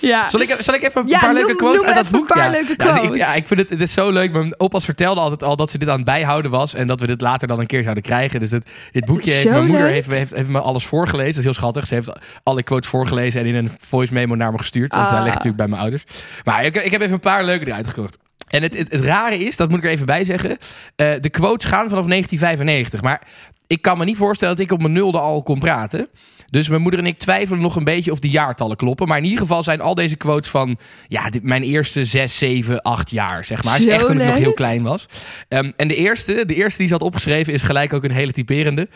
ja. 0.00 0.28
Zal 0.28 0.40
ik, 0.40 0.56
zal 0.58 0.74
ik 0.74 0.82
even 0.82 1.00
een 1.00 1.08
Ja, 1.08 1.18
paar 1.18 1.34
leuke 1.34 1.54
quotes 1.56 1.82
uit 1.82 1.94
dat 1.96 2.04
een 2.04 2.10
boek? 2.12 2.26
paar 2.26 2.44
ja. 2.44 2.50
leuke 2.50 2.74
Ja, 2.76 2.84
dus 2.86 2.94
ik, 2.94 3.00
quotes. 3.00 3.16
ja, 3.20 3.34
ik 3.34 3.46
vind 3.46 3.60
het, 3.60 3.70
het 3.70 3.80
is 3.80 3.92
zo 3.92 4.10
leuk. 4.10 4.32
Mijn 4.32 4.54
opa's 4.60 4.84
vertelde 4.84 5.20
altijd 5.20 5.42
al 5.42 5.56
dat 5.56 5.70
ze 5.70 5.78
dit 5.78 5.88
aan 5.88 5.96
het 5.96 6.04
bijhouden 6.04 6.50
was. 6.50 6.74
En 6.74 6.86
dat 6.86 7.00
we 7.00 7.06
dit 7.06 7.20
later 7.20 7.48
dan 7.48 7.60
een 7.60 7.66
keer 7.66 7.82
zouden 7.82 8.02
krijgen. 8.02 8.40
Dus 8.40 8.50
dit, 8.50 8.62
dit 8.92 9.04
boekje 9.04 9.30
heeft 9.30 9.42
Zo 9.42 9.50
mijn 9.50 9.64
moeder 9.66 9.82
leuk. 9.84 9.92
heeft, 9.94 10.08
heeft, 10.08 10.34
heeft 10.34 10.48
me 10.48 10.60
alles 10.60 10.86
voorgelezen. 10.86 11.26
Dat 11.30 11.38
is 11.38 11.44
heel 11.44 11.52
schattig. 11.54 11.86
Ze 11.86 11.94
heeft 11.94 12.12
alle 12.42 12.62
quotes 12.62 12.88
voorgelezen 12.90 13.40
en 13.40 13.46
in 13.46 13.54
een 13.54 13.70
voice 13.80 14.12
memo 14.14 14.34
naar 14.34 14.47
me 14.52 14.58
gestuurd. 14.58 14.94
Want 14.94 15.08
hij 15.08 15.18
Ah. 15.18 15.22
ligt 15.24 15.34
natuurlijk 15.34 15.62
bij 15.62 15.68
mijn 15.68 15.80
ouders. 15.82 16.04
Maar 16.44 16.64
ik, 16.64 16.76
ik 16.76 16.90
heb 16.92 17.00
even 17.00 17.12
een 17.12 17.20
paar 17.20 17.44
leuke 17.44 17.66
eruit 17.66 17.86
gekocht. 17.86 18.18
En 18.48 18.62
het, 18.62 18.78
het, 18.78 18.92
het 18.92 19.04
rare 19.04 19.38
is, 19.38 19.56
dat 19.56 19.68
moet 19.68 19.78
ik 19.78 19.84
er 19.84 19.90
even 19.90 20.06
bij 20.06 20.24
zeggen. 20.24 20.50
eh, 20.96 21.12
de 21.20 21.30
quotes 21.30 21.68
gaan 21.70 21.88
vanaf 21.88 22.06
1995. 22.06 23.02
Maar 23.02 23.22
ik 23.66 23.82
kan 23.82 23.98
me 23.98 24.04
niet 24.04 24.16
voorstellen 24.16 24.56
dat 24.56 24.64
ik 24.64 24.72
op 24.72 24.80
mijn 24.80 24.92
nulde 24.92 25.18
al 25.18 25.42
kon 25.42 25.58
praten. 25.58 26.08
Dus 26.50 26.68
mijn 26.68 26.82
moeder 26.82 27.00
en 27.00 27.06
ik 27.06 27.18
twijfelen 27.18 27.60
nog 27.60 27.76
een 27.76 27.84
beetje 27.84 28.12
of 28.12 28.18
die 28.18 28.30
jaartallen 28.30 28.76
kloppen. 28.76 29.08
Maar 29.08 29.18
in 29.18 29.24
ieder 29.24 29.38
geval 29.38 29.62
zijn 29.62 29.80
al 29.80 29.94
deze 29.94 30.16
quotes 30.16 30.50
van 30.50 30.76
ja, 31.06 31.30
dit, 31.30 31.42
mijn 31.42 31.62
eerste 31.62 32.04
6, 32.04 32.38
7, 32.38 32.82
8 32.82 33.10
jaar, 33.10 33.44
zeg 33.44 33.64
maar. 33.64 33.80
Zo 33.80 33.88
echt 33.88 34.06
toen 34.06 34.20
ik 34.20 34.26
nog 34.26 34.36
heel 34.36 34.52
klein 34.54 34.82
was. 34.82 35.06
Ehm, 35.48 35.70
en 35.76 35.88
de 35.88 35.94
eerste, 35.96 36.44
de 36.46 36.54
eerste 36.54 36.78
die 36.78 36.86
ze 36.86 36.92
had 36.92 37.02
opgeschreven 37.02 37.52
is 37.52 37.62
gelijk 37.62 37.92
ook 37.92 38.04
een 38.04 38.10
hele 38.10 38.32
typerende. 38.32 38.88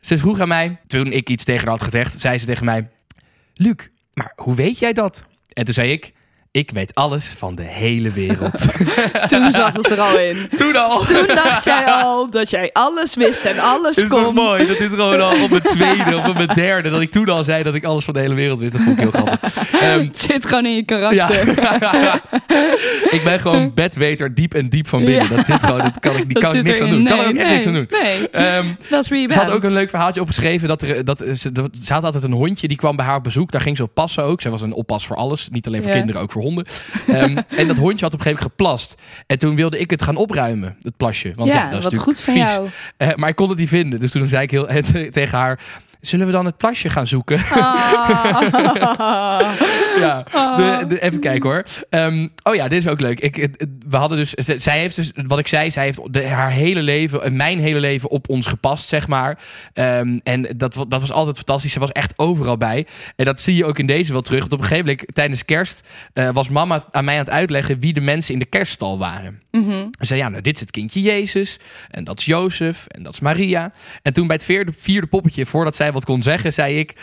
Ze 0.00 0.18
vroeg 0.18 0.40
aan 0.40 0.48
mij, 0.48 0.80
toen 0.86 1.12
ik 1.12 1.28
iets 1.28 1.44
tegen 1.44 1.60
haar 1.62 1.70
had 1.70 1.82
gezegd, 1.82 2.20
zei 2.20 2.38
ze 2.38 2.46
tegen 2.46 2.64
mij... 2.64 2.88
Luc, 3.54 3.74
maar 4.14 4.32
hoe 4.36 4.54
weet 4.54 4.78
jij 4.78 4.92
dat? 4.92 5.26
En 5.48 5.64
toen 5.64 5.74
zei 5.74 5.92
ik, 5.92 6.12
ik 6.52 6.70
weet 6.70 6.94
alles 6.94 7.28
van 7.38 7.54
de 7.54 7.62
hele 7.62 8.10
wereld. 8.10 8.60
Toen 9.28 9.52
zat 9.52 9.72
het 9.76 9.90
er 9.90 10.00
al 10.00 10.18
in. 10.18 10.48
toen 10.56 10.76
al. 10.76 11.00
Toen 11.04 11.26
dacht 11.26 11.64
jij 11.64 11.84
al 11.84 12.30
dat 12.30 12.50
jij 12.50 12.70
alles 12.72 13.14
wist 13.14 13.44
en 13.44 13.58
alles 13.58 13.98
Is 13.98 14.08
toch 14.08 14.24
kon. 14.24 14.34
mooi 14.34 14.66
dat 14.66 14.78
dit 14.78 14.88
gewoon 14.88 15.20
al 15.20 15.42
op 15.42 15.50
mijn 15.50 15.62
tweede 15.62 16.16
of 16.16 16.28
op 16.28 16.34
mijn 16.34 16.50
derde... 16.54 16.90
dat 16.90 17.00
ik 17.00 17.10
toen 17.10 17.28
al 17.28 17.44
zei 17.44 17.62
dat 17.62 17.74
ik 17.74 17.84
alles 17.84 18.04
van 18.04 18.14
de 18.14 18.20
hele 18.20 18.34
wereld 18.34 18.58
wist. 18.58 18.72
Dat 18.72 18.80
vond 18.80 18.98
ik 18.98 19.02
heel 19.02 19.22
grappig. 19.22 19.38
Ehm, 19.80 19.98
Het 19.98 20.20
zit 20.20 20.46
gewoon 20.46 20.66
in 20.66 20.70
je 20.74 20.82
ja. 20.86 21.26
karakter. 21.26 21.48
ik 23.16 23.20
ben 23.24 23.40
gewoon 23.40 23.74
bedweter 23.74 24.34
diep 24.34 24.54
en 24.54 24.68
diep 24.68 24.88
van 24.88 25.04
binnen. 25.04 25.28
Ja. 25.30 25.36
Dat 25.36 25.46
zit 25.46 25.60
gewoon, 25.62 25.78
dat 25.78 25.98
kan 26.00 26.16
ik, 26.16 26.24
die 26.24 26.34
Dat 26.34 26.42
kan 26.42 26.56
ik 26.56 26.62
niks 26.64 26.80
aan 26.80 26.90
doen. 26.90 27.04
kan 27.04 27.20
ik 27.20 27.26
ook 27.26 27.32
Nee, 27.32 27.42
echt 27.42 27.52
niks 27.54 27.66
aan 27.66 27.74
doen. 27.74 27.86
Nee, 28.02 28.28
Ehm, 28.30 28.66
dat 28.88 29.04
is 29.04 29.10
wie 29.10 29.20
je 29.20 29.32
Ze 29.32 29.38
had 29.38 29.50
ook 29.50 29.64
een 29.64 29.72
leuk 29.72 29.90
verhaaltje 29.90 30.20
opgeschreven. 30.20 30.68
Dat 30.68 30.82
er, 30.82 31.04
dat, 31.04 31.24
ze, 31.34 31.52
dat- 31.52 31.70
ze 31.82 31.92
had 31.92 32.04
altijd 32.04 32.22
een 32.24 32.32
hondje, 32.32 32.68
die 32.68 32.76
kwam 32.76 32.96
bij 32.96 33.04
haar 33.06 33.16
op 33.16 33.22
bezoek. 33.24 33.50
Daar 33.52 33.60
ging 33.60 33.76
ze 33.76 33.82
op 33.82 33.94
passen 33.94 34.24
ook. 34.24 34.40
Zij 34.40 34.50
was 34.50 34.62
een 34.62 34.72
oppas 34.72 35.06
voor 35.06 35.16
alles. 35.16 35.48
Niet 35.50 35.66
alleen 35.66 35.82
voor 35.82 35.90
Ja. 35.90 35.96
kinderen, 35.96 36.20
ook 36.22 36.32
voor 36.32 36.39
honden. 36.40 36.66
Ehm, 37.06 37.36
en 37.60 37.68
dat 37.68 37.76
hondje 37.76 38.04
had 38.04 38.14
op 38.14 38.18
een 38.18 38.24
gegeven 38.24 38.24
moment 38.24 38.40
geplast. 38.40 38.94
En 39.26 39.38
toen 39.38 39.54
wilde 39.54 39.78
ik 39.78 39.90
het 39.90 40.02
gaan 40.02 40.16
opruimen, 40.16 40.76
het 40.82 40.96
plasje. 40.96 41.32
Want 41.34 41.52
ja, 41.52 41.54
ja, 41.54 41.70
dat 41.70 41.78
is 41.78 41.84
wat 41.84 41.92
natuurlijk 41.92 42.18
goed 42.18 42.34
vies. 42.34 42.42
jou. 42.42 42.68
Eh, 42.96 43.14
maar 43.14 43.28
ik 43.28 43.36
kon 43.36 43.48
het 43.48 43.58
niet 43.58 43.68
vinden. 43.68 44.00
Dus 44.00 44.10
toen 44.10 44.28
zei 44.28 44.42
ik 44.42 44.50
heel, 44.50 44.66
tegen 45.10 45.38
haar... 45.38 45.60
Zullen 46.00 46.26
we 46.26 46.32
dan 46.32 46.44
het 46.46 46.56
plasje 46.56 46.90
gaan 46.90 47.06
zoeken? 47.06 47.38
Ah. 47.50 48.40
ja, 50.00 50.22
de, 50.56 50.84
de- 50.88 51.02
even 51.02 51.20
kijken 51.20 51.50
hoor. 51.50 51.64
Ehm, 51.90 52.28
oh 52.42 52.54
ja, 52.54 52.68
dit 52.68 52.78
is 52.78 52.88
ook 52.88 53.00
leuk. 53.00 53.20
Ik, 53.20 53.36
we 53.88 53.96
hadden 53.96 54.18
dus, 54.18 54.30
zij 54.56 54.78
heeft 54.78 54.96
dus, 54.96 55.12
wat 55.26 55.38
ik 55.38 55.46
zei, 55.48 55.70
zij 55.70 55.84
heeft 55.84 56.00
de, 56.10 56.26
haar 56.26 56.50
hele 56.50 56.82
leven, 56.82 57.22
en 57.22 57.36
mijn 57.36 57.60
hele 57.60 57.80
leven 57.80 58.10
op 58.10 58.28
ons 58.28 58.46
gepast, 58.46 58.88
zeg 58.88 59.08
maar. 59.08 59.38
Ehm, 59.72 60.18
en 60.22 60.42
dat, 60.56 60.74
dat 60.88 61.00
was 61.00 61.12
altijd 61.12 61.36
fantastisch. 61.36 61.72
Ze 61.72 61.78
was 61.78 61.92
echt 61.92 62.12
overal 62.16 62.56
bij. 62.56 62.86
En 63.16 63.24
dat 63.24 63.40
zie 63.40 63.54
je 63.56 63.64
ook 63.64 63.78
in 63.78 63.86
deze 63.86 64.12
wel 64.12 64.22
terug. 64.22 64.40
Want 64.40 64.52
op 64.52 64.58
een 64.58 64.64
gegeven 64.64 64.86
moment, 64.90 65.14
tijdens 65.14 65.44
kerst, 65.44 65.80
eh, 66.12 66.28
was 66.32 66.48
mama 66.48 66.84
aan 66.90 67.04
mij 67.04 67.14
aan 67.14 67.24
het 67.24 67.30
uitleggen 67.30 67.78
wie 67.80 67.92
de 67.92 68.00
mensen 68.00 68.32
in 68.32 68.38
de 68.38 68.44
kerststal 68.44 68.98
waren. 68.98 69.42
Mhm. 69.50 69.70
Ze 69.72 70.06
zei, 70.06 70.20
ja, 70.20 70.28
nou, 70.28 70.42
dit 70.42 70.54
is 70.54 70.60
het 70.60 70.70
kindje 70.70 71.00
Jezus. 71.00 71.58
En 71.90 72.04
dat 72.04 72.18
is 72.18 72.24
Jozef. 72.24 72.84
En 72.86 73.02
dat 73.02 73.12
is 73.12 73.20
Maria. 73.20 73.72
En 74.02 74.12
toen 74.12 74.26
bij 74.26 74.36
het 74.36 74.44
vierde, 74.44 74.72
vierde 74.78 75.06
poppetje, 75.06 75.46
voordat 75.46 75.74
zij 75.74 75.89
wat 75.92 76.04
kon 76.04 76.22
zeggen, 76.22 76.52
zei 76.52 76.78
ik... 76.78 76.94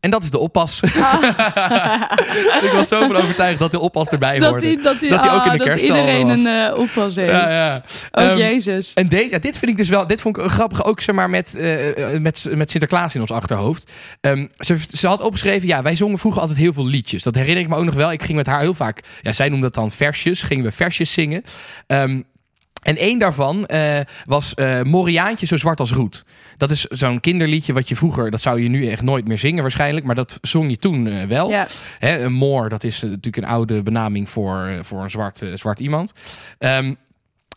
En 0.00 0.10
dat 0.10 0.22
is 0.22 0.30
de 0.30 0.38
oppas. 0.38 0.80
ik 2.62 2.70
was 2.72 2.88
zo 2.88 3.00
van 3.00 3.16
overtuigd 3.16 3.58
dat 3.58 3.70
de 3.70 3.78
oppas 3.78 4.08
erbij 4.08 4.38
Dat 4.38 4.50
hoorde. 4.50 4.66
hij, 4.66 4.76
dat 4.82 5.00
hij, 5.00 5.08
Dat 5.08 5.22
hij 5.22 5.30
ook 5.32 5.44
in 5.44 5.44
de 5.44 5.50
ah, 5.50 5.58
dat 5.58 5.66
kerststal 5.66 5.96
iedereen 5.96 6.26
was. 6.26 6.38
een 6.38 6.46
eh, 6.46 6.78
oppas 6.78 7.16
heeft. 7.16 7.30
ja, 7.30 7.50
ja. 7.50 7.82
Oh, 8.10 8.24
Ehm, 8.24 8.36
Jezus. 8.38 8.92
en 8.94 9.08
deze, 9.08 9.30
ja, 9.30 9.38
dit 9.38 9.58
vind 9.58 9.70
ik 9.70 9.76
dus 9.76 9.88
wel, 9.88 10.06
dit 10.06 10.20
vond 10.20 10.36
ik 10.36 10.42
grappig 10.50 10.84
ook 10.84 11.00
zeg 11.00 11.14
maar 11.14 11.30
met, 11.30 11.54
eh, 11.54 12.14
eh, 12.14 12.20
met, 12.20 12.46
met 12.50 12.70
Sinterklaas 12.70 13.14
in 13.14 13.20
ons 13.20 13.30
achterhoofd. 13.30 13.90
Ehm, 14.20 14.46
ze, 14.58 14.76
ze 14.92 15.06
had 15.06 15.20
opgeschreven, 15.20 15.68
ja, 15.68 15.82
wij 15.82 15.96
zongen 15.96 16.18
vroeger 16.18 16.40
altijd 16.40 16.58
heel 16.58 16.72
veel 16.72 16.86
liedjes. 16.86 17.22
Dat 17.22 17.34
herinner 17.34 17.62
ik 17.62 17.68
me 17.68 17.76
ook 17.76 17.84
nog 17.84 17.94
wel. 17.94 18.12
Ik 18.12 18.22
ging 18.22 18.36
met 18.36 18.46
haar 18.46 18.60
heel 18.60 18.74
vaak, 18.74 19.00
ja, 19.22 19.32
zij 19.32 19.48
noemde 19.48 19.64
dat 19.64 19.74
dan 19.74 19.90
versjes, 19.90 20.42
gingen 20.42 20.64
we 20.64 20.72
versjes 20.72 21.12
zingen. 21.12 21.42
Ehm, 21.86 22.20
en 22.82 22.96
één 22.96 23.18
daarvan 23.18 23.66
eh, 23.66 24.00
was 24.26 24.54
eh 24.54 24.82
Moriaantje 24.82 25.46
zo 25.46 25.56
zwart 25.56 25.80
als 25.80 25.92
roet. 25.92 26.24
Dat 26.56 26.70
is 26.70 26.84
zo'n 26.84 27.20
kinderliedje 27.20 27.72
wat 27.72 27.88
je 27.88 27.96
vroeger, 27.96 28.30
dat 28.30 28.40
zou 28.40 28.62
je 28.62 28.68
nu 28.68 28.86
echt 28.86 29.02
nooit 29.02 29.28
meer 29.28 29.38
zingen 29.38 29.62
waarschijnlijk, 29.62 30.06
maar 30.06 30.14
dat 30.14 30.38
zong 30.42 30.70
je 30.70 30.76
toen 30.76 31.06
eh, 31.06 31.24
wel. 31.24 31.50
Ja. 31.50 31.66
Hè, 31.98 32.18
een 32.18 32.32
moor, 32.32 32.68
dat 32.68 32.84
is 32.84 33.02
natuurlijk 33.02 33.36
een 33.36 33.44
oude 33.44 33.82
benaming 33.82 34.28
voor, 34.28 34.78
voor 34.82 35.02
een 35.02 35.10
zwart, 35.10 35.42
zwart 35.54 35.78
iemand. 35.78 36.12
Ehm, 36.58 36.94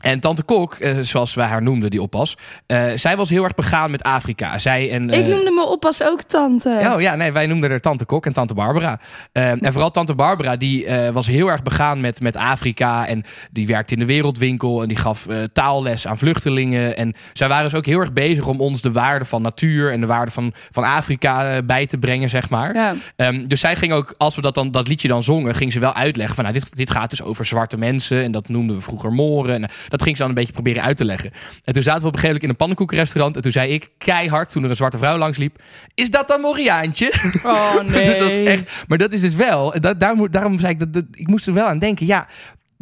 en 0.04 0.20
Tante 0.20 0.44
Kok, 0.44 0.74
eh, 0.74 1.00
zoals 1.02 1.34
wij 1.34 1.48
haar 1.48 1.62
noemden, 1.62 1.92
die 1.92 2.02
oppas, 2.02 2.38
eh, 2.66 2.86
zij 2.96 3.18
was 3.18 3.30
heel 3.30 3.44
erg 3.44 3.54
begaan 3.54 3.92
met 3.92 4.04
Afrika. 4.04 4.60
Zij 4.60 4.92
en, 4.92 5.10
Ik 5.10 5.24
eh, 5.24 5.28
noemde 5.28 5.52
me 5.52 5.66
oppas 5.68 6.04
ook 6.04 6.22
tante. 6.22 6.92
Oh 6.94 7.02
ja, 7.02 7.16
nee, 7.16 7.32
wij 7.32 7.48
noemden 7.48 7.70
haar 7.70 7.80
Tante 7.80 8.06
Kok 8.06 8.26
en 8.26 8.34
Tante 8.34 8.54
Barbara. 8.54 9.00
En 9.32 9.60
vooral 9.72 9.92
Tante 9.92 10.16
Barbara, 10.16 10.56
die 10.56 10.88
was 11.14 11.28
heel 11.28 11.52
erg 11.52 11.64
begaan 11.64 12.02
met, 12.02 12.22
met 12.22 12.36
Afrika. 12.36 13.08
En 13.08 13.24
die 13.52 13.68
werkte 13.68 13.94
in 13.94 14.00
de 14.00 14.06
wereldwinkel 14.06 14.82
en 14.82 14.88
die 14.88 14.98
gaf 14.98 15.28
taalles 15.54 16.08
aan 16.08 16.18
vluchtelingen. 16.18 16.98
En 16.98 17.14
zij 17.34 17.48
waren 17.48 17.64
dus 17.64 17.76
ook 17.76 17.86
heel 17.86 18.00
erg 18.00 18.14
bezig 18.14 18.48
om 18.48 18.62
ons 18.62 18.82
de 18.82 18.92
waarde 18.92 19.26
van 19.26 19.42
natuur 19.42 19.92
en 19.92 20.00
de 20.00 20.06
waarde 20.06 20.32
van, 20.32 20.54
van 20.72 20.84
Afrika 20.84 21.62
bij 21.62 21.86
te 21.86 21.98
brengen, 21.98 22.30
zeg 22.30 22.50
maar. 22.50 22.76
Ja. 22.76 22.96
Ehm, 23.16 23.48
dus 23.48 23.60
zij 23.60 23.76
ging 23.76 23.94
ook, 23.94 24.16
als 24.18 24.36
we 24.36 24.42
dat, 24.42 24.56
dan, 24.56 24.72
dat 24.72 24.88
liedje 24.88 25.08
dan 25.08 25.24
zongen, 25.24 25.56
ging 25.56 25.72
ze 25.72 25.80
wel 25.80 25.94
uitleggen 25.94 26.36
van 26.36 26.44
nou, 26.44 26.60
dit, 26.60 26.78
dit 26.78 26.92
gaat 26.92 27.10
dus 27.10 27.22
over 27.22 27.46
zwarte 27.46 27.78
mensen. 27.78 28.24
En 28.24 28.32
dat 28.32 28.50
noemden 28.50 28.76
we 28.76 28.82
vroeger 28.82 29.12
moren. 29.12 29.64
En 29.64 29.70
dat 29.94 30.02
ging 30.02 30.16
ze 30.16 30.22
dan 30.22 30.32
een 30.32 30.38
beetje 30.38 30.54
proberen 30.54 30.84
uit 30.84 30.98
te 30.98 31.06
leggen. 31.06 31.32
En 31.64 31.74
toen 31.74 31.84
zaten 31.84 32.02
we 32.02 32.08
op 32.08 32.14
een 32.14 32.20
gegeven 32.20 32.28
moment 32.28 32.44
in 32.44 32.50
een 32.50 32.56
pannenkoekenrestaurant. 32.56 33.36
En 33.36 33.42
toen 33.42 33.52
zei 33.52 33.74
ik 33.74 33.90
keihard, 33.98 34.52
toen 34.52 34.64
er 34.64 34.70
een 34.70 34.76
zwarte 34.76 34.98
vrouw 34.98 35.18
langs 35.18 35.38
liep, 35.38 35.62
is 35.94 36.10
dat 36.10 36.28
dan 36.28 36.42
Moriaantje? 36.42 37.14
Oh 37.44 37.82
nee. 37.82 38.06
dus 38.10 38.18
dat 38.18 38.30
is 38.30 38.48
echt, 38.48 38.72
maar 38.88 38.98
dat 38.98 39.14
is 39.14 39.22
dus 39.22 39.36
wel, 39.36 39.80
dat, 39.80 40.00
daar 40.00 40.32
daarom 40.32 40.60
zei 40.60 40.72
ik, 40.72 40.80
dat, 40.80 40.94
dat, 40.94 41.04
ik 41.12 41.28
moest 41.28 41.48
er 41.48 41.54
wel 41.54 41.68
aan 41.68 41.80
denken. 41.80 42.06
Ja, 42.06 42.28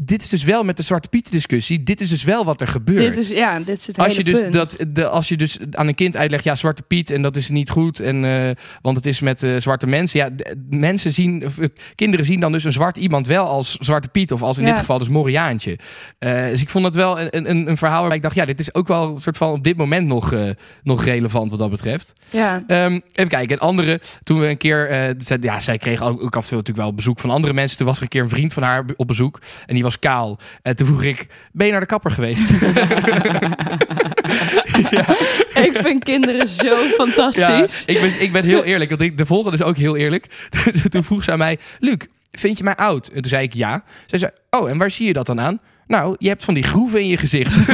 dit 0.04 0.22
is 0.22 0.30
dus 0.30 0.44
wel 0.44 0.64
met 0.64 0.78
de 0.78 0.84
Zwarte 0.84 1.08
Piet 1.08 1.32
discussie. 1.32 1.84
Dit 1.84 2.02
is 2.02 2.10
dus 2.10 2.24
wel 2.24 2.46
wat 2.46 2.62
er 2.62 2.68
gebeurt. 2.68 3.00
Dit 3.00 3.18
is, 3.18 3.30
ja, 3.30 3.60
dit 3.60 3.80
is 3.80 3.88
het 3.88 3.98
als 3.98 4.16
je, 4.16 4.24
dus 4.24 4.42
punt. 4.42 4.54
dat, 4.54 4.86
de, 4.88 5.08
als 5.08 5.28
je 5.28 5.38
dus 5.38 5.58
aan 5.72 5.88
een 5.88 5.96
kind 5.96 6.18
uitlegt, 6.18 6.44
ja, 6.44 6.56
Zwarte 6.56 6.82
Piet 6.82 7.10
en 7.10 7.22
dat 7.22 7.36
is 7.36 7.50
niet 7.50 7.70
goed, 7.70 8.00
en, 8.00 8.26
eh, 8.26 8.56
want 8.82 8.96
het 8.96 9.06
is 9.06 9.20
met 9.20 9.44
eh, 9.44 9.56
zwarte 9.58 9.88
mensen. 9.88 10.20
Ja, 10.20 10.30
mensen 10.70 11.14
zien, 11.14 11.44
eh, 11.44 11.68
kinderen 11.96 12.26
zien 12.26 12.40
dan 12.40 12.52
dus 12.52 12.64
een 12.64 12.72
zwart 12.72 12.98
iemand 12.98 13.28
wel 13.28 13.46
als 13.46 13.78
Zwarte 13.80 14.08
Piet, 14.08 14.32
of 14.32 14.42
als 14.42 14.58
in 14.58 14.64
Ja. 14.64 14.70
dit 14.70 14.80
geval 14.80 15.00
dus 15.00 15.10
Moriaantje. 15.10 15.80
Dus 16.20 16.62
ik 16.62 16.70
vond 16.70 16.84
dat 16.84 16.96
wel 16.96 17.20
een, 17.20 17.50
een, 17.50 17.70
een 17.70 17.78
verhaal 17.78 18.04
waar 18.04 18.14
ik 18.14 18.22
dacht, 18.22 18.36
ja, 18.36 18.46
dit 18.46 18.60
is 18.60 18.74
ook 18.74 18.88
wel 18.88 19.10
een 19.10 19.20
soort 19.20 19.38
van 19.38 19.52
op 19.52 19.64
dit 19.64 19.78
moment 19.78 20.08
nog, 20.08 20.34
nog 20.84 21.04
relevant 21.04 21.50
wat 21.50 21.60
dat 21.60 21.70
betreft. 21.70 22.14
Ja. 22.30 22.64
Ehm, 22.68 23.00
even 23.12 23.30
kijken. 23.30 23.60
En 23.60 23.68
andere, 23.68 24.02
toen 24.24 24.40
we 24.40 24.48
een 24.48 24.58
keer, 24.58 25.14
zij, 25.18 25.38
ja, 25.42 25.60
zij 25.60 25.78
kreeg 25.78 26.02
ook, 26.02 26.24
ook 26.24 26.36
af 26.36 26.44
en 26.44 26.48
toe 26.50 26.58
natuurlijk 26.58 26.86
wel 26.86 26.94
bezoek 26.94 27.20
van 27.20 27.30
andere 27.30 27.54
mensen. 27.54 27.78
Toen 27.78 27.88
was 27.88 27.98
er 27.98 28.04
een 28.04 28.10
keer 28.10 28.22
een 28.22 28.30
vriend 28.30 28.54
van 28.54 28.64
haar 28.64 28.86
op 28.96 29.08
bezoek 29.08 29.42
en 29.66 29.74
die 29.74 29.84
was 29.84 29.91
kaal. 30.00 30.40
En 30.62 30.76
toen 30.76 30.88
vroeg 30.88 31.04
ik, 31.04 31.28
ben 31.52 31.66
je 31.66 31.72
naar 31.72 31.82
de 31.82 31.88
kapper 31.88 32.12
geweest? 32.12 32.50
Ik 35.66 35.72
vind 35.74 36.04
kinderen 36.04 36.48
zo 36.48 36.66
Ja, 36.66 36.76
fantastisch. 36.76 37.84
ik 37.86 38.02
ben, 38.02 38.22
ik 38.22 38.32
ben 38.32 38.44
heel 38.44 38.64
eerlijk. 38.64 38.90
Want 38.90 39.02
ik, 39.02 39.18
de 39.18 39.26
volgende 39.26 39.58
is 39.58 39.64
ook 39.64 39.78
heel 39.78 39.96
eerlijk. 39.96 40.50
toen 40.90 41.04
vroeg 41.04 41.24
ze 41.24 41.32
aan 41.32 41.38
mij, 41.38 41.60
Luc, 41.80 41.98
vind 42.32 42.58
je 42.58 42.64
mij 42.64 42.76
oud? 42.76 43.08
En 43.08 43.22
toen 43.22 43.30
zei 43.30 43.44
ik 43.44 43.54
ja. 43.54 43.84
Zij 44.06 44.20
zei, 44.20 44.32
oh, 44.50 44.70
en 44.70 44.78
waar 44.78 44.92
zie 44.92 45.08
je 45.08 45.14
dat 45.14 45.26
dan 45.26 45.42
aan? 45.42 45.60
Nou, 45.92 46.16
je 46.20 46.28
hebt 46.28 46.44
van 46.44 46.54
die 46.54 46.64
groeven 46.64 47.00
in 47.00 47.08
je 47.08 47.18
gezicht. 47.18 47.56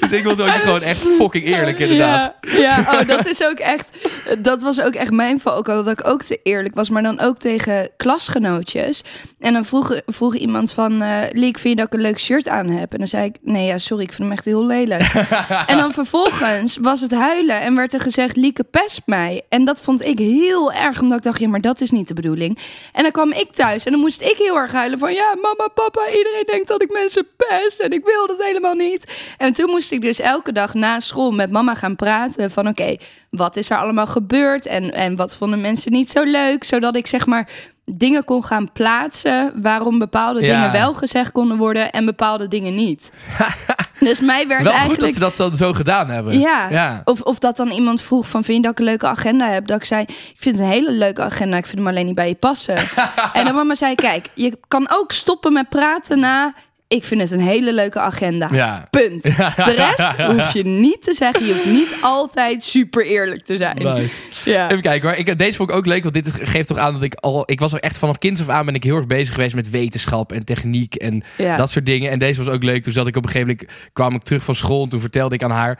dus 0.00 0.12
ik 0.12 0.24
was 0.24 0.40
ook 0.40 0.48
gewoon 0.48 0.82
echt 0.82 1.00
fucking 1.00 1.44
eerlijk, 1.44 1.78
inderdaad. 1.78 2.34
Ja, 2.40 2.58
ja 2.58 2.78
oh, 2.78 3.06
dat 3.06 3.26
is 3.26 3.44
ook 3.44 3.58
echt. 3.58 3.90
Dat 4.38 4.62
was 4.62 4.80
ook 4.80 4.94
echt 4.94 5.10
mijn 5.10 5.40
val. 5.40 5.56
Ook 5.56 5.66
dat 5.66 5.88
ik 5.88 6.06
ook 6.06 6.22
te 6.22 6.40
eerlijk 6.42 6.74
was, 6.74 6.90
maar 6.90 7.02
dan 7.02 7.20
ook 7.20 7.38
tegen 7.38 7.90
klasgenootjes. 7.96 9.02
En 9.38 9.52
dan 9.52 9.64
vroeg, 9.64 10.00
vroeg 10.06 10.34
iemand 10.34 10.72
van 10.72 11.02
eh 11.02 11.18
Liek, 11.32 11.58
vind 11.58 11.74
je 11.74 11.84
dat 11.84 11.86
ik 11.86 11.92
een 11.92 12.00
leuk 12.00 12.18
shirt 12.18 12.48
aan 12.48 12.68
heb? 12.68 12.92
En 12.92 12.98
dan 12.98 13.06
zei 13.06 13.24
ik, 13.24 13.36
nee, 13.42 13.66
ja, 13.66 13.78
sorry, 13.78 14.02
ik 14.02 14.12
vind 14.12 14.22
hem 14.22 14.32
echt 14.32 14.44
heel 14.44 14.66
lelijk. 14.66 15.02
en 15.66 15.76
dan 15.76 15.92
vervolgens 15.92 16.76
was 16.80 17.00
het 17.00 17.12
huilen 17.12 17.60
en 17.60 17.74
werd 17.74 17.94
er 17.94 18.00
gezegd, 18.00 18.36
Lieke 18.36 18.64
pest 18.64 19.00
mij. 19.06 19.42
En 19.48 19.64
dat 19.64 19.80
vond 19.80 20.02
ik 20.02 20.18
heel 20.18 20.72
erg, 20.72 21.00
omdat 21.00 21.18
ik 21.18 21.24
dacht, 21.24 21.40
ja, 21.40 21.48
maar 21.48 21.60
dat 21.60 21.80
is 21.80 21.90
niet 21.90 22.08
de 22.08 22.14
bedoeling. 22.14 22.58
En 22.92 23.02
dan 23.02 23.12
kwam 23.12 23.32
ik 23.32 23.52
thuis 23.52 23.84
en 23.84 23.92
dan 23.92 24.00
moest 24.00 24.20
ik 24.20 24.36
heel 24.36 24.56
erg 24.56 24.72
huilen 24.72 24.98
van, 24.98 25.12
ja, 25.12 25.34
mama, 25.42 25.70
papa, 25.74 26.08
iedereen 26.10 26.44
denkt 26.44 26.68
dat 26.68 26.82
ik 26.82 26.92
mensen 26.92 27.26
pest 27.36 27.80
en 27.80 27.90
ik 27.90 28.04
wil 28.04 28.26
dat 28.26 28.42
helemaal 28.44 28.74
niet. 28.74 29.34
En 29.38 29.52
toen 29.52 29.70
moest 29.70 29.92
ik 29.92 30.00
dus 30.00 30.20
elke 30.20 30.52
dag 30.52 30.74
na 30.74 31.00
school 31.00 31.30
met 31.30 31.50
mama 31.50 31.74
gaan 31.74 31.96
praten 31.96 32.50
van, 32.50 32.68
oké, 32.68 32.96
wat 33.30 33.56
is 33.56 33.70
er 33.70 33.76
allemaal 33.76 34.06
gebeurd 34.06 34.66
en, 34.66 34.92
en 34.92 35.16
wat 35.16 35.36
vonden 35.36 35.60
mensen 35.60 35.92
niet 35.92 36.10
zo 36.10 36.22
leuk, 36.22 36.64
zodat 36.64 36.96
ik 36.96 37.06
zeg 37.06 37.26
maar 37.26 37.48
dingen 37.84 38.24
kon 38.24 38.44
gaan 38.44 38.72
plaatsen 38.72 39.52
waarom 39.62 39.98
bepaalde 39.98 40.40
Ja. 40.40 40.54
dingen 40.54 40.72
wel 40.72 40.94
gezegd 40.94 41.32
konden 41.32 41.56
worden 41.56 41.90
en 41.92 42.04
bepaalde 42.04 42.48
dingen 42.48 42.74
niet. 42.74 43.12
dus 44.00 44.20
mij 44.20 44.46
werd 44.48 44.62
Wel 44.62 44.72
goed 44.72 45.00
dat 45.00 45.12
ze 45.12 45.18
dat 45.18 45.36
zo, 45.36 45.50
zo 45.50 45.72
gedaan 45.72 46.08
hebben. 46.08 46.38
ja. 46.38 46.66
ja. 46.70 47.00
Of, 47.04 47.20
of 47.20 47.38
dat 47.38 47.56
dan 47.56 47.68
iemand 47.70 48.02
vroeg 48.02 48.28
van 48.28 48.44
vind 48.44 48.56
je 48.56 48.62
dat 48.62 48.72
ik 48.72 48.78
een 48.78 48.84
leuke 48.84 49.06
agenda 49.06 49.48
heb? 49.48 49.66
Dat 49.66 49.76
ik 49.76 49.84
zei, 49.84 50.02
ik 50.02 50.36
vind 50.38 50.58
het 50.58 50.64
een 50.66 50.72
hele 50.72 50.92
leuke 50.92 51.22
agenda. 51.22 51.56
Ik 51.56 51.66
vind 51.66 51.78
hem 51.78 51.88
alleen 51.88 52.06
niet 52.06 52.14
bij 52.14 52.28
je 52.28 52.34
passen. 52.34 52.76
en 53.32 53.44
dan 53.44 53.54
mama 53.54 53.74
zei, 53.74 53.94
kijk, 53.94 54.28
je 54.34 54.58
kan 54.68 54.86
ook 54.90 55.12
stoppen 55.12 55.52
met 55.52 55.68
praten 55.68 56.18
na... 56.18 56.54
Ik 56.92 57.04
vind 57.04 57.20
het 57.20 57.30
een 57.30 57.40
hele 57.40 57.72
leuke 57.72 58.00
agenda. 58.00 58.48
Ja. 58.52 58.86
Punt. 58.90 59.22
De 59.66 59.92
rest 59.96 60.12
hoef 60.22 60.52
je 60.52 60.64
niet 60.64 61.02
te 61.02 61.14
zeggen. 61.14 61.46
Je 61.46 61.52
hoeft 61.52 61.64
niet 61.64 61.96
altijd 62.00 62.62
super 62.62 63.04
eerlijk 63.04 63.44
te 63.44 63.56
zijn. 63.56 63.76
Nice. 63.76 64.16
Ja. 64.44 64.70
Even 64.70 64.82
kijken 64.82 65.08
hoor. 65.08 65.18
Ik, 65.18 65.38
deze 65.38 65.56
vond 65.56 65.70
ik 65.70 65.76
ook 65.76 65.86
leuk, 65.86 66.02
want 66.02 66.14
dit 66.14 66.32
geeft 66.42 66.68
toch 66.68 66.76
aan 66.78 66.92
dat 66.92 67.02
ik 67.02 67.14
al... 67.14 67.42
Ik 67.46 67.60
was 67.60 67.72
er 67.72 67.80
echt 67.80 67.98
vanaf 67.98 68.18
kinds 68.18 68.40
af 68.40 68.48
aan 68.48 68.66
ben 68.66 68.74
ik 68.74 68.84
heel 68.84 68.96
erg 68.96 69.06
bezig 69.06 69.34
geweest 69.34 69.54
met 69.54 69.70
wetenschap 69.70 70.32
en 70.32 70.44
techniek 70.44 70.94
en 70.94 71.22
Ja. 71.36 71.56
dat 71.56 71.70
soort 71.70 71.86
dingen. 71.86 72.10
En 72.10 72.18
deze 72.18 72.44
was 72.44 72.54
ook 72.54 72.62
leuk. 72.62 72.82
Toen 72.82 72.92
zat 72.92 73.06
ik 73.06 73.16
op 73.16 73.24
een 73.24 73.30
gegeven 73.30 73.56
moment, 73.58 73.78
kwam 73.92 74.14
ik 74.14 74.22
terug 74.22 74.44
van 74.44 74.54
school 74.54 74.82
en 74.82 74.88
toen 74.88 75.00
vertelde 75.00 75.34
ik 75.34 75.42
aan 75.42 75.50
haar... 75.50 75.78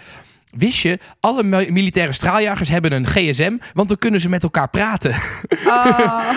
Wist 0.57 0.79
je, 0.83 0.99
alle 1.21 1.43
mi- 1.43 1.71
militaire 1.71 2.13
straaljagers 2.13 2.69
hebben 2.69 2.93
een 2.93 3.07
gsm, 3.07 3.57
want 3.73 3.89
dan 3.89 3.99
kunnen 3.99 4.21
ze 4.21 4.29
met 4.29 4.43
elkaar 4.43 4.71
praten. 4.71 5.11
Oh. 5.67 6.31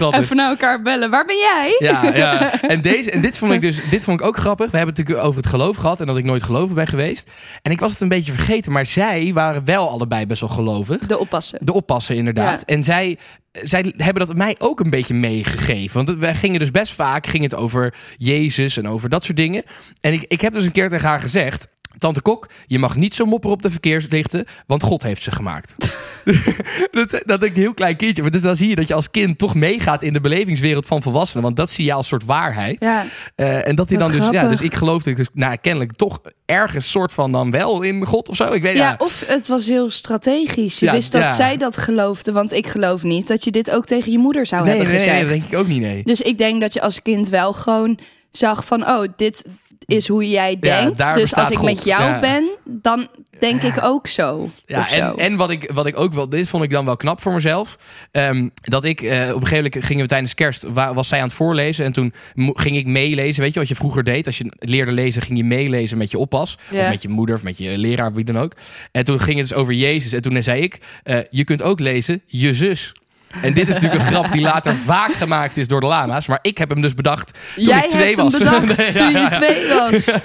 Even 0.14 0.36
naar 0.36 0.48
elkaar 0.50 0.82
bellen. 0.82 1.10
Waar 1.10 1.24
ben 1.24 1.36
jij? 1.38 1.76
Ja, 1.78 2.14
ja. 2.14 2.52
En, 2.60 2.80
deze, 2.80 3.10
en 3.10 3.20
dit 3.20 3.38
vond 3.38 3.52
ik 3.52 3.60
dus 3.60 3.80
dit 3.90 4.04
vond 4.04 4.20
ik 4.20 4.26
ook 4.26 4.36
grappig. 4.36 4.70
We 4.70 4.76
hebben 4.76 4.94
het 4.94 5.04
natuurlijk 5.04 5.26
over 5.28 5.40
het 5.40 5.50
geloof 5.50 5.76
gehad 5.76 6.00
en 6.00 6.06
dat 6.06 6.16
ik 6.16 6.24
nooit 6.24 6.42
gelovig 6.42 6.74
ben 6.74 6.86
geweest. 6.86 7.30
En 7.62 7.72
ik 7.72 7.80
was 7.80 7.92
het 7.92 8.00
een 8.00 8.08
beetje 8.08 8.32
vergeten, 8.32 8.72
maar 8.72 8.86
zij 8.86 9.30
waren 9.34 9.64
wel 9.64 9.88
allebei 9.90 10.26
best 10.26 10.40
wel 10.40 10.50
gelovig. 10.50 10.98
De 10.98 11.18
oppassen. 11.18 11.58
De 11.62 11.72
oppassen, 11.72 12.16
inderdaad. 12.16 12.62
Ja. 12.66 12.74
En 12.74 12.84
zij, 12.84 13.18
zij 13.52 13.92
hebben 13.96 14.26
dat 14.26 14.36
mij 14.36 14.54
ook 14.58 14.80
een 14.80 14.90
beetje 14.90 15.14
meegegeven. 15.14 16.04
Want 16.04 16.18
wij 16.18 16.34
gingen 16.34 16.58
dus 16.60 16.70
best 16.70 16.92
vaak 16.92 17.26
ging 17.26 17.42
het 17.42 17.54
over 17.54 17.94
Jezus 18.16 18.76
en 18.76 18.88
over 18.88 19.08
dat 19.08 19.24
soort 19.24 19.36
dingen. 19.36 19.62
En 20.00 20.12
ik, 20.12 20.24
ik 20.28 20.40
heb 20.40 20.52
dus 20.52 20.64
een 20.64 20.72
keer 20.72 20.88
tegen 20.88 21.08
haar 21.08 21.20
gezegd. 21.20 21.68
Tante 21.98 22.20
Kok, 22.22 22.48
je 22.66 22.78
mag 22.78 22.96
niet 22.96 23.14
zo 23.14 23.24
mopperen 23.24 23.56
op 23.56 23.62
de 23.62 23.70
verkeerslichten, 23.70 24.44
want 24.66 24.82
God 24.82 25.02
heeft 25.02 25.22
ze 25.22 25.30
gemaakt. 25.30 25.76
dat, 26.90 27.22
dat 27.26 27.42
ik 27.42 27.54
een 27.54 27.60
heel 27.60 27.74
klein 27.74 27.96
kindje. 27.96 28.22
Maar 28.22 28.30
dus 28.30 28.42
dan 28.42 28.56
zie 28.56 28.68
je 28.68 28.74
dat 28.74 28.88
je 28.88 28.94
als 28.94 29.10
kind 29.10 29.38
toch 29.38 29.54
meegaat 29.54 30.02
in 30.02 30.12
de 30.12 30.20
belevingswereld 30.20 30.86
van 30.86 31.02
volwassenen. 31.02 31.42
Want 31.44 31.56
dat 31.56 31.70
zie 31.70 31.84
je 31.84 31.92
als 31.92 32.08
soort 32.08 32.24
waarheid. 32.24 32.76
Ja. 32.80 33.04
Eh, 33.34 33.68
en 33.68 33.74
dat 33.76 33.88
hij 33.88 33.98
dan 33.98 34.12
dus, 34.12 34.28
ja, 34.28 34.48
dus 34.48 34.60
ik 34.60 34.74
geloofde 34.74 35.12
dus, 35.12 35.26
nou, 35.32 35.56
kennelijk 35.56 35.92
toch 35.92 36.20
ergens 36.46 36.90
soort 36.90 37.12
van 37.12 37.32
dan 37.32 37.50
wel 37.50 37.82
in 37.82 38.04
God 38.04 38.28
of 38.28 38.36
zo. 38.36 38.52
Ik 38.52 38.62
weet 38.62 38.76
Ja, 38.76 38.88
ja. 38.88 38.94
of 38.98 39.24
het 39.26 39.46
was 39.46 39.66
heel 39.66 39.90
strategisch. 39.90 40.78
Je 40.78 40.86
Ja, 40.86 40.92
wist 40.92 41.12
dat 41.12 41.22
ja. 41.22 41.34
zij 41.34 41.56
dat 41.56 41.76
geloofde, 41.76 42.32
want 42.32 42.52
ik 42.52 42.66
geloof 42.66 43.02
niet 43.02 43.28
dat 43.28 43.44
je 43.44 43.50
dit 43.50 43.70
ook 43.70 43.84
tegen 43.84 44.12
je 44.12 44.18
moeder 44.18 44.46
zou 44.46 44.64
Nee, 44.64 44.70
hebben 44.76 44.88
nee, 44.90 44.98
nee, 44.98 45.08
gezegd. 45.08 45.30
dat 45.30 45.38
denk 45.40 45.52
ik 45.52 45.58
ook 45.58 45.68
niet, 45.68 45.80
nee. 45.80 46.02
Dus 46.04 46.20
ik 46.20 46.38
denk 46.38 46.60
dat 46.60 46.72
je 46.72 46.80
als 46.80 47.02
kind 47.02 47.28
wel 47.28 47.52
gewoon 47.52 47.98
zag 48.30 48.64
van, 48.64 48.88
oh, 48.88 49.02
dit 49.16 49.44
is 49.88 50.08
hoe 50.08 50.28
jij 50.28 50.58
denkt. 50.58 51.14
dus 51.14 51.34
als 51.34 51.50
ik 51.50 51.56
God. 51.56 51.64
met 51.68 51.84
jou 51.84 52.02
Ja. 52.02 52.20
ben, 52.20 52.48
dan 52.64 53.08
denk 53.38 53.62
ik 53.62 53.82
ook 53.82 54.06
zo. 54.06 54.50
Ja, 54.66 54.84
zo. 54.88 54.94
en, 54.96 55.16
en 55.16 55.36
wat, 55.36 55.50
ik, 55.50 55.70
wat 55.74 55.86
ik 55.86 55.98
ook 55.98 56.12
wel, 56.12 56.28
dit 56.28 56.48
vond 56.48 56.64
ik 56.64 56.70
dan 56.70 56.84
wel 56.84 56.96
knap 56.96 57.20
voor 57.22 57.32
mezelf. 57.32 57.78
Ehm, 58.10 58.48
dat 58.60 58.84
ik 58.84 59.00
eh, 59.02 59.10
op 59.10 59.16
een 59.18 59.46
gegeven 59.46 59.56
moment 59.56 59.84
gingen 59.84 60.02
we 60.02 60.08
tijdens 60.08 60.34
kerst, 60.34 60.62
wa- 60.68 60.94
was 60.94 61.08
zij 61.08 61.18
aan 61.18 61.26
het 61.26 61.34
voorlezen. 61.34 61.84
En 61.84 61.92
toen 61.92 62.12
ging 62.36 62.76
ik 62.76 62.86
meelezen. 62.86 63.42
Weet 63.42 63.54
je 63.54 63.60
wat 63.60 63.68
je 63.68 63.74
vroeger 63.74 64.04
deed? 64.04 64.26
Als 64.26 64.38
je 64.38 64.52
leerde 64.58 64.92
lezen, 64.92 65.22
ging 65.22 65.38
je 65.38 65.44
meelezen 65.44 65.98
met 65.98 66.10
je 66.10 66.18
oppas. 66.18 66.58
Ja. 66.70 66.80
Of 66.82 66.88
met 66.88 67.02
je 67.02 67.08
moeder, 67.08 67.34
of 67.34 67.42
met 67.42 67.58
je 67.58 67.78
leraar, 67.78 68.12
wie 68.12 68.24
dan 68.24 68.38
ook. 68.38 68.52
En 68.92 69.04
toen 69.04 69.20
ging 69.20 69.38
het 69.38 69.48
dus 69.48 69.56
over 69.56 69.72
Jezus. 69.74 70.12
En 70.12 70.22
toen 70.22 70.42
zei 70.42 70.62
ik, 70.62 70.78
eh, 71.02 71.18
je 71.30 71.44
kunt 71.44 71.62
ook 71.62 71.80
lezen, 71.80 72.22
je 72.26 72.54
zus. 72.54 72.92
En 73.42 73.54
dit 73.54 73.68
is 73.68 73.74
natuurlijk 73.74 74.00
een 74.02 74.06
grap 74.06 74.32
die 74.32 74.40
later 74.40 74.76
vaak 74.76 75.12
gemaakt 75.14 75.56
is 75.56 75.68
door 75.68 75.80
de 75.80 75.86
lama's. 75.86 76.26
Maar 76.26 76.38
ik 76.42 76.58
heb 76.58 76.68
hem 76.70 76.80
dus 76.82 76.94
bedacht 76.94 77.38
toen 77.54 77.64
jij 77.64 77.84
ik 77.84 77.90
twee 77.90 78.04
hebt 78.04 78.16
was. 78.16 78.38
hem 78.38 78.42
bedacht 78.66 78.76
Nee, 78.76 78.86
ja, 78.86 78.92
toen 78.92 79.10
ja, 79.12 79.18
je 79.18 79.24
ja. 79.24 79.28
twee 79.30 79.68
was. 79.68 80.04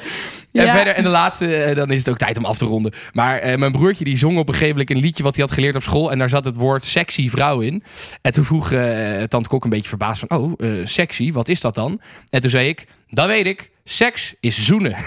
En 0.53 0.65
Ja. 0.65 0.75
verder, 0.75 0.93
en 0.93 1.03
de 1.03 1.09
laatste, 1.09 1.55
eh, 1.55 1.75
dan 1.75 1.91
is 1.91 1.99
het 1.99 2.09
ook 2.09 2.17
tijd 2.17 2.37
om 2.37 2.45
af 2.45 2.57
te 2.57 2.65
ronden. 2.65 2.93
Maar 3.13 3.37
eh, 3.39 3.57
mijn 3.57 3.71
broertje 3.71 4.03
die 4.03 4.17
zong 4.17 4.37
op 4.37 4.47
een 4.47 4.53
gegeven 4.53 4.71
moment 4.75 4.89
een 4.91 4.97
liedje 5.01 5.23
wat 5.23 5.35
hij 5.35 5.43
had 5.45 5.53
geleerd 5.53 5.75
op 5.75 5.83
school. 5.83 6.11
En 6.11 6.17
daar 6.17 6.29
zat 6.29 6.45
het 6.45 6.55
woord 6.55 6.83
sexy 6.83 7.29
vrouw 7.29 7.59
in. 7.59 7.83
En 8.21 8.31
toen 8.31 8.43
vroeg 8.45 8.71
eh 8.71 9.23
tante 9.23 9.49
Kok 9.49 9.63
een 9.63 9.69
beetje 9.69 9.87
verbaasd 9.89 10.23
van, 10.27 10.39
oh, 10.39 10.53
sexy, 10.83 11.31
wat 11.31 11.49
is 11.49 11.61
dat 11.61 11.75
dan? 11.75 12.01
En 12.29 12.41
toen 12.41 12.49
zei 12.49 12.67
ik, 12.67 12.85
dat 13.09 13.27
weet 13.27 13.45
ik. 13.45 13.71
Seks 13.83 14.33
is 14.39 14.65
zoenen. 14.65 14.95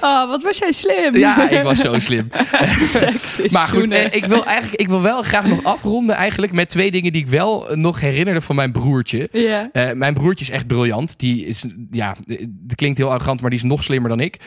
Oh, 0.00 0.28
wat 0.28 0.42
was 0.42 0.58
jij 0.58 0.72
slim. 0.72 1.16
Ja, 1.16 1.50
ik 1.50 1.62
was 1.62 1.78
zo 1.78 1.98
slim. 1.98 2.28
Seks 2.80 3.40
is 3.40 3.52
Maar 3.52 3.66
goed, 3.66 3.78
zoenen. 3.78 4.10
eh, 4.10 4.16
ik 4.16 4.24
wil, 4.24 4.44
eigenlijk, 4.44 4.80
ik 4.80 4.88
wil 4.88 5.02
wel 5.02 5.22
graag 5.22 5.46
nog 5.46 5.62
afronden 5.64 6.14
eigenlijk 6.14 6.52
met 6.52 6.68
twee 6.68 6.90
dingen 6.90 7.12
die 7.12 7.22
ik 7.22 7.28
wel 7.28 7.70
eh, 7.70 7.76
nog 7.76 8.00
herinnerde 8.00 8.40
van 8.40 8.56
mijn 8.56 8.72
broertje. 8.72 9.28
Ja. 9.32 9.68
Eh, 9.72 9.92
mijn 9.92 10.14
broertje 10.14 10.44
is 10.44 10.50
echt 10.50 10.66
briljant. 10.66 11.18
Die 11.18 11.46
is, 11.46 11.64
ja, 11.90 12.16
dat 12.48 12.74
klinkt 12.76 12.98
heel 12.98 13.10
arrogant, 13.10 13.40
maar 13.40 13.50
die 13.50 13.58
is 13.58 13.64
nog 13.64 13.82
slimmer 13.82 14.08
dan 14.08 14.20
ik. 14.20 14.40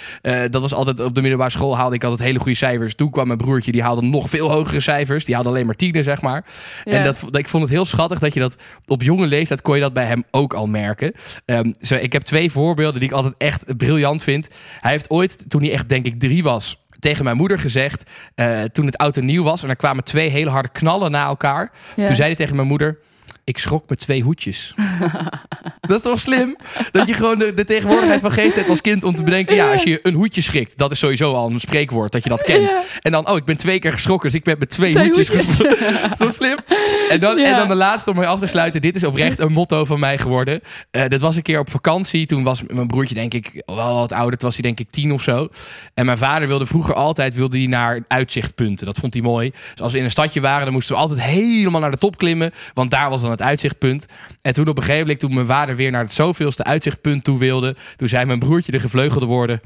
Dat 0.50 0.62
was 0.62 0.74
altijd 0.74 1.00
op 1.00 1.16
de 1.16 1.22
middelbare 1.22 1.50
school 1.52 1.78
haalde 1.78 1.96
ik 1.96 2.04
altijd 2.04 2.28
hele 2.28 2.40
goede 2.40 2.58
cijfers. 2.58 2.96
Toen 2.96 3.12
kwam 3.12 3.26
mijn 3.28 3.40
broertje, 3.40 3.72
die 3.72 3.82
haalde 3.84 4.02
nog 4.02 4.30
veel 4.30 4.52
hogere 4.52 4.80
cijfers. 4.80 5.26
Die 5.26 5.36
haalde 5.36 5.50
alleen 5.50 5.66
maar 5.66 5.76
tienen, 5.76 6.04
zeg 6.04 6.22
maar. 6.22 6.46
Ja. 6.84 6.92
En 6.92 7.04
dat, 7.04 7.20
dat- 7.30 7.36
ik 7.42 7.50
vond 7.50 7.64
het 7.64 7.72
heel 7.72 7.86
schattig 7.86 8.20
dat 8.20 8.34
je 8.34 8.40
dat 8.40 8.56
op 8.88 9.02
jonge 9.04 9.28
leeftijd 9.28 9.62
kon 9.62 9.76
je 9.76 9.82
dat 9.82 9.94
bij 9.94 10.06
hem 10.06 10.24
ook 10.32 10.54
al 10.54 10.68
merken. 10.68 11.12
Ehm, 11.46 11.72
zo, 11.82 11.96
ik 11.96 12.14
heb 12.14 12.22
twee 12.22 12.51
voorbeelden 12.52 13.00
die 13.00 13.10
ik 13.10 13.16
altijd 13.16 13.36
echt 13.38 13.78
briljant 13.78 14.24
vind. 14.24 14.48
Hij 14.80 14.92
heeft 14.92 15.10
ooit, 15.10 15.50
toen 15.50 15.62
hij 15.62 15.72
echt 15.72 15.90
denk 15.90 16.06
ik 16.06 16.20
drie 16.20 16.44
was, 16.44 16.86
tegen 17.00 17.24
mijn 17.24 17.38
moeder 17.38 17.60
gezegd, 17.60 18.10
eh, 18.36 18.62
toen 18.62 18.86
het 18.86 18.98
oud 18.98 19.18
en 19.18 19.26
nieuw 19.26 19.44
was 19.44 19.64
en 19.64 19.70
er 19.70 19.76
kwamen 19.76 20.04
twee 20.04 20.30
hele 20.30 20.50
harde 20.50 20.70
knallen 20.70 21.12
na 21.12 21.26
elkaar. 21.26 21.72
Ja. 21.96 22.06
Toen 22.06 22.16
zei 22.16 22.28
hij 22.28 22.36
tegen 22.36 22.56
mijn 22.56 22.68
moeder, 22.68 22.98
ik 23.52 23.58
schrok 23.60 23.90
met 23.90 24.00
twee 24.00 24.22
hoedjes. 24.22 24.74
dat 25.82 25.98
is 25.98 26.02
toch 26.02 26.20
slim? 26.20 26.56
Dat 26.92 27.08
je 27.08 27.14
gewoon 27.14 27.40
de, 27.40 27.54
de 27.54 27.64
tegenwoordigheid 27.64 28.22
van 28.22 28.32
geest 28.32 28.56
hebt 28.56 28.70
als 28.70 28.82
kind 28.82 29.04
om 29.04 29.16
te 29.16 29.24
bedenken, 29.24 29.56
ja, 29.56 29.72
als 29.72 29.84
je 29.84 30.00
een 30.04 30.14
hoedje 30.14 30.42
schrikt, 30.42 30.78
dat 30.78 30.92
is 30.92 31.00
sowieso 31.00 31.34
al 31.34 31.50
een 31.50 31.60
spreekwoord 31.60 32.12
dat 32.12 32.24
je 32.24 32.30
dat 32.30 32.44
kent. 32.44 32.70
Ja. 32.70 32.82
En 33.00 33.12
dan, 33.12 33.28
oh, 33.30 33.38
ik 33.38 33.46
ben 33.46 33.58
twee 33.58 33.80
keer 33.80 33.92
geschrokken, 33.92 34.30
dus 34.30 34.38
ik 34.38 34.44
ben 34.46 34.56
met 34.60 34.70
twee, 34.70 34.92
Twee 34.94 35.06
hoedjes, 35.06 35.28
hoedjes. 35.28 35.48
geschrokken. 35.50 36.18
Zo 36.26 36.32
slim. 36.32 36.58
En 37.10 37.20
dan, 37.20 37.38
Ja. 37.38 37.44
en 37.46 37.56
dan 37.56 37.68
de 37.68 37.76
laatste 37.76 38.10
om 38.10 38.16
mee 38.16 38.28
af 38.28 38.40
te 38.40 38.48
sluiten. 38.48 38.82
Dit 38.82 38.96
is 38.96 39.04
oprecht 39.04 39.40
een 39.40 39.52
motto 39.52 39.86
van 39.86 40.00
mij 40.00 40.18
geworden. 40.18 40.62
Eh 40.92 41.06
dit 41.08 41.22
was 41.22 41.36
een 41.36 41.42
keer 41.42 41.60
op 41.60 41.70
vakantie. 41.70 42.26
Toen 42.26 42.44
was 42.44 42.62
mijn 42.68 42.88
broertje 42.88 43.16
denk 43.16 43.34
ik 43.34 43.62
wel 43.66 43.96
wat 43.96 44.12
ouder. 44.12 44.38
Toen 44.40 44.48
was 44.48 44.58
hij 44.58 44.64
denk 44.68 44.80
ik 44.80 44.88
tien 44.92 45.12
of 45.12 45.22
zo. 45.22 45.48
En 45.94 46.06
mijn 46.06 46.18
vader 46.18 46.48
wilde 46.48 46.66
vroeger 46.66 46.94
altijd 46.94 47.36
wilde 47.36 47.58
hij 47.58 47.68
naar 47.68 48.00
uitzichtpunten. 48.08 48.86
Dat 48.86 48.98
vond 49.00 49.14
hij 49.14 49.22
mooi. 49.22 49.50
Dus 49.72 49.82
als 49.82 49.92
we 49.92 49.98
in 49.98 50.04
een 50.04 50.12
stadje 50.12 50.42
waren, 50.42 50.64
dan 50.64 50.74
moesten 50.74 50.96
we 50.96 51.02
altijd 51.02 51.22
helemaal 51.22 51.82
naar 51.82 51.92
de 51.92 51.98
top 51.98 52.18
klimmen. 52.18 52.52
Want 52.74 52.92
daar 52.92 53.10
was 53.10 53.22
dan 53.22 53.32
het 53.32 53.41
het 53.42 53.50
uitzichtpunt. 53.50 54.06
En 54.42 54.54
toen 54.54 54.68
op 54.68 54.76
een 54.78 54.82
gegeven 54.84 55.02
moment, 55.02 55.20
toen 55.20 55.34
mijn 55.34 55.46
vader 55.46 55.76
weer 55.76 55.92
naar 55.92 56.04
het 56.04 56.14
zoveelste 56.14 56.64
uitzichtpunt 56.64 57.24
toe 57.24 57.38
wilde, 57.40 57.76
toen 57.96 58.08
zei 58.08 58.26
mijn 58.26 58.40
broertje 58.40 58.72
de 58.72 58.80
gevleugelde 58.80 59.26
woorden: 59.26 59.62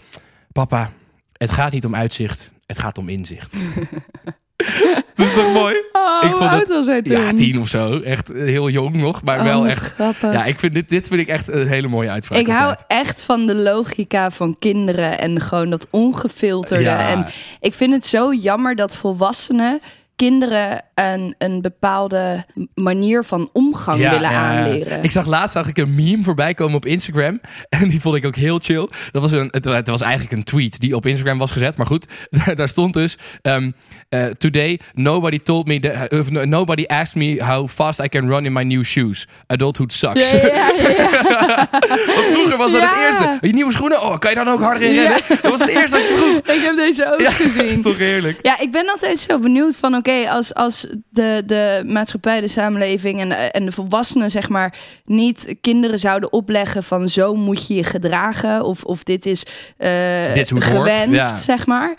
Papa, 0.51 0.91
het 1.33 1.51
gaat 1.51 1.71
niet 1.71 1.85
om 1.85 1.95
uitzicht, 1.95 2.51
het 2.65 2.79
gaat 2.79 2.97
om 2.97 3.09
inzicht. 3.09 3.55
dat 5.15 5.25
is 5.27 5.33
toch 5.33 5.53
mooi? 5.53 5.75
Oh, 5.91 6.17
Ik 6.23 6.29
hoe 6.29 6.37
vond 6.39 6.49
oud 6.49 6.59
het- 6.59 6.67
was 6.67 6.85
hij 6.85 7.01
toen? 7.01 7.21
Ja, 7.21 7.33
tien 7.33 7.59
of 7.59 7.67
zo. 7.67 7.99
Echt 7.99 8.31
eh, 8.31 8.37
heel 8.43 8.69
jong 8.69 8.95
nog, 8.95 9.23
maar 9.23 9.37
Oh, 9.37 9.43
wel 9.43 9.59
wat 9.61 9.69
echt. 9.69 9.93
grappig. 9.93 10.33
Ja, 10.33 10.45
ik 10.45 10.59
vind 10.59 10.73
dit, 10.73 10.89
dit 10.89 11.07
vind 11.07 11.21
ik 11.21 11.27
echt 11.27 11.47
een 11.47 11.67
hele 11.67 11.87
mooie 11.87 12.09
uitspraak. 12.09 12.39
Ik 12.39 12.47
hou 12.47 12.75
echt 12.87 13.21
van 13.21 13.45
de 13.45 13.55
logica 13.55 14.31
van 14.31 14.55
kinderen 14.59 15.19
en 15.19 15.41
gewoon 15.41 15.69
dat 15.69 15.87
ongefilterde. 15.89 16.83
Ja. 16.83 17.07
En 17.09 17.25
ik 17.59 17.73
vind 17.73 17.93
het 17.93 18.05
zo 18.05 18.33
jammer 18.33 18.75
dat 18.75 18.95
volwassenen 18.97 19.79
kinderen 20.15 20.81
een, 20.95 21.35
een 21.37 21.61
bepaalde 21.61 22.45
manier 22.73 23.23
van 23.23 23.49
omgang 23.53 23.99
Ja, 23.99 24.11
willen 24.11 24.29
ja, 24.29 24.57
aanleren. 24.59 25.03
Ik 25.03 25.11
zag 25.11 25.25
laatst 25.25 25.51
zag 25.55 25.67
ik 25.67 25.77
een 25.77 25.95
meme 25.95 26.23
voorbij 26.23 26.53
komen 26.53 26.75
op 26.75 26.85
Instagram. 26.85 27.41
En 27.69 27.87
die 27.89 28.01
vond 28.01 28.15
ik 28.15 28.25
ook 28.25 28.35
heel 28.35 28.59
chill. 28.59 28.89
Dat 29.11 29.21
was 29.21 29.31
een, 29.31 29.47
het, 29.51 29.65
het 29.65 29.87
was 29.87 30.01
eigenlijk 30.01 30.31
een 30.31 30.43
tweet 30.43 30.79
die 30.79 30.95
op 30.95 31.05
Instagram 31.05 31.37
was 31.37 31.51
gezet. 31.51 31.77
Maar 31.77 31.85
goed, 31.85 32.05
daar 32.55 32.69
stond 32.69 32.93
dus... 32.93 33.17
ehm, 33.41 33.71
eh, 34.09 34.25
today, 34.25 34.79
nobody 34.93 35.39
told 35.39 35.67
me... 35.67 35.79
That, 35.79 36.13
uh, 36.13 36.27
no- 36.29 36.43
nobody 36.45 36.83
asked 36.87 37.15
me 37.15 37.43
how 37.43 37.67
fast 37.69 37.99
I 37.99 38.07
can 38.09 38.27
run 38.27 38.45
in 38.45 38.53
my 38.53 38.63
new 38.63 38.83
shoes. 38.83 39.27
Adulthood 39.47 39.93
sucks. 39.93 40.31
ja, 40.31 40.37
ja, 40.47 40.71
ja, 40.77 40.89
ja. 40.89 41.67
Want 41.71 42.25
vroeger 42.33 42.57
was 42.57 42.71
dat 42.71 42.81
het 42.81 42.89
Ja. 42.89 43.05
eerste. 43.05 43.23
Je 43.23 43.34
nieuwe 43.53 43.71
schoenen? 43.71 44.01
Oh, 44.01 44.17
kan 44.17 44.29
je 44.29 44.35
dan 44.35 44.47
ook 44.49 44.61
harder 44.61 44.87
in 44.87 44.93
Ja. 44.93 45.01
rennen? 45.01 45.21
Dat 45.41 45.51
was 45.51 45.59
het 45.59 45.69
eerste 45.69 45.97
wat 45.97 46.07
je 46.07 46.17
vroeg. 46.17 46.37
Ik 46.55 46.61
heb 46.63 46.75
deze 46.75 47.13
ook 47.13 47.19
Ja, 47.21 47.29
gezien. 47.31 47.55
dat 47.57 47.65
is 47.65 47.81
toch 47.81 47.97
heerlijk? 47.97 48.39
Ja, 48.41 48.59
ik 48.59 48.71
ben 48.71 48.89
altijd 48.89 49.19
zo 49.19 49.39
benieuwd 49.39 49.75
van 49.75 49.95
oké, 49.95 50.29
als, 50.29 50.53
als 50.53 50.87
de, 51.09 51.43
de 51.45 51.83
maatschappij, 51.85 52.41
de 52.41 52.47
samenleving 52.47 53.19
en, 53.19 53.51
en 53.51 53.65
de 53.65 53.71
volwassenen 53.71 54.31
zeg 54.31 54.49
maar 54.49 54.73
niet 55.05 55.55
kinderen 55.61 55.99
zouden 55.99 56.33
opleggen 56.33 56.83
van 56.83 57.09
zo 57.09 57.33
moet 57.35 57.67
je 57.67 57.73
je 57.75 57.83
gedragen 57.83 58.63
of, 58.63 58.83
of 58.83 59.03
dit 59.03 59.25
is 59.25 59.45
eh, 59.77 59.89
Dit 60.33 60.51
is 60.51 60.63
gewenst, 60.65 61.09
ja. 61.15 61.37
zeg 61.37 61.65
maar. 61.65 61.95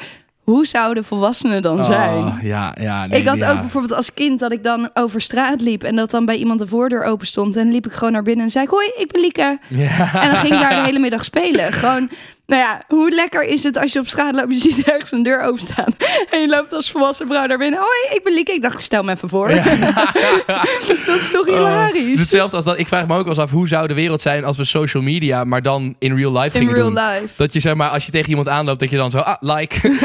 Hoe 0.46 0.66
zouden 0.66 1.04
volwassenen 1.04 1.62
dan 1.62 1.84
zijn? 1.84 2.24
Oh, 2.24 2.36
ja, 2.42 2.74
ja. 2.80 3.06
nee, 3.06 3.20
ik 3.20 3.28
had 3.28 3.38
ja. 3.38 3.50
ook 3.50 3.60
bijvoorbeeld 3.60 3.94
als 3.94 4.14
kind 4.14 4.38
dat 4.38 4.52
ik 4.52 4.64
dan 4.64 4.90
over 4.94 5.20
straat 5.20 5.60
liep 5.60 5.82
en 5.82 5.96
dat 5.96 6.10
dan 6.10 6.24
bij 6.24 6.36
iemand 6.36 6.58
de 6.58 6.66
voordeur 6.66 7.02
open 7.02 7.26
stond 7.26 7.56
en 7.56 7.72
liep 7.72 7.86
ik 7.86 7.92
gewoon 7.92 8.12
naar 8.12 8.22
binnen 8.22 8.44
en 8.44 8.50
zei 8.50 8.64
ik 8.64 8.70
hoi, 8.70 8.92
ik 8.96 9.12
ben 9.12 9.20
Lieke. 9.20 9.58
Ja. 9.68 10.22
En 10.22 10.30
dan 10.30 10.36
ging 10.36 10.54
ik 10.54 10.60
daar 10.60 10.74
de 10.74 10.86
hele 10.90 10.98
middag 10.98 11.24
spelen. 11.24 11.72
Gewoon, 11.72 12.10
nou 12.46 12.62
ja, 12.62 12.82
hoe 12.88 13.10
lekker 13.10 13.42
is 13.44 13.62
het 13.62 13.78
als 13.78 13.92
je 13.92 13.98
op 13.98 14.08
straat 14.08 14.34
loopt, 14.34 14.52
je 14.52 14.58
ziet 14.72 14.82
ergens 14.90 15.12
een 15.12 15.22
deur 15.22 15.40
openstaan. 15.42 15.84
En 16.30 16.40
je 16.40 16.48
loopt 16.48 16.72
als 16.72 16.90
volwassen 16.90 17.26
vrouw 17.26 17.46
daar 17.46 17.58
binnen. 17.58 17.78
Hoi, 17.78 18.16
ik 18.16 18.20
ben 18.24 18.32
Lieke. 18.34 18.52
Ik 18.52 18.62
dacht, 18.62 18.82
stel 18.82 19.02
me 19.02 19.12
even 19.12 19.28
voor. 19.28 19.48
dat 21.06 21.16
is 21.20 21.30
toch 21.30 21.48
Oh, 21.48 21.54
hilarisch? 21.54 22.00
het 22.02 22.12
is 22.12 22.20
hetzelfde 22.20 22.56
als 22.56 22.64
dat. 22.64 22.78
Ik 22.78 22.86
vraag 22.86 23.06
me 23.06 23.12
ook 23.14 23.20
wel 23.20 23.28
eens 23.28 23.38
af 23.38 23.50
hoe 23.50 23.68
zou 23.68 23.86
de 23.86 23.94
wereld 23.94 24.20
zijn 24.22 24.44
als 24.44 24.56
we 24.56 24.64
social 24.64 25.02
media, 25.02 25.44
maar 25.44 25.62
dan 25.62 25.94
in 25.98 26.16
real 26.16 26.32
life 26.32 26.44
In 26.56 26.60
gingen 26.60 26.74
real 26.74 26.92
doen. 26.92 26.94
life. 27.04 27.28
Dat 27.36 27.52
je 27.52 27.60
zeg 27.60 27.74
maar, 27.74 27.88
als 27.88 28.04
je 28.06 28.10
tegen 28.12 28.28
iemand 28.28 28.48
aanloopt, 28.48 28.80
dat 28.80 28.90
je 28.90 28.96
dan 28.96 29.10
zo, 29.10 29.18
ah, 29.18 29.34
like. 29.40 29.80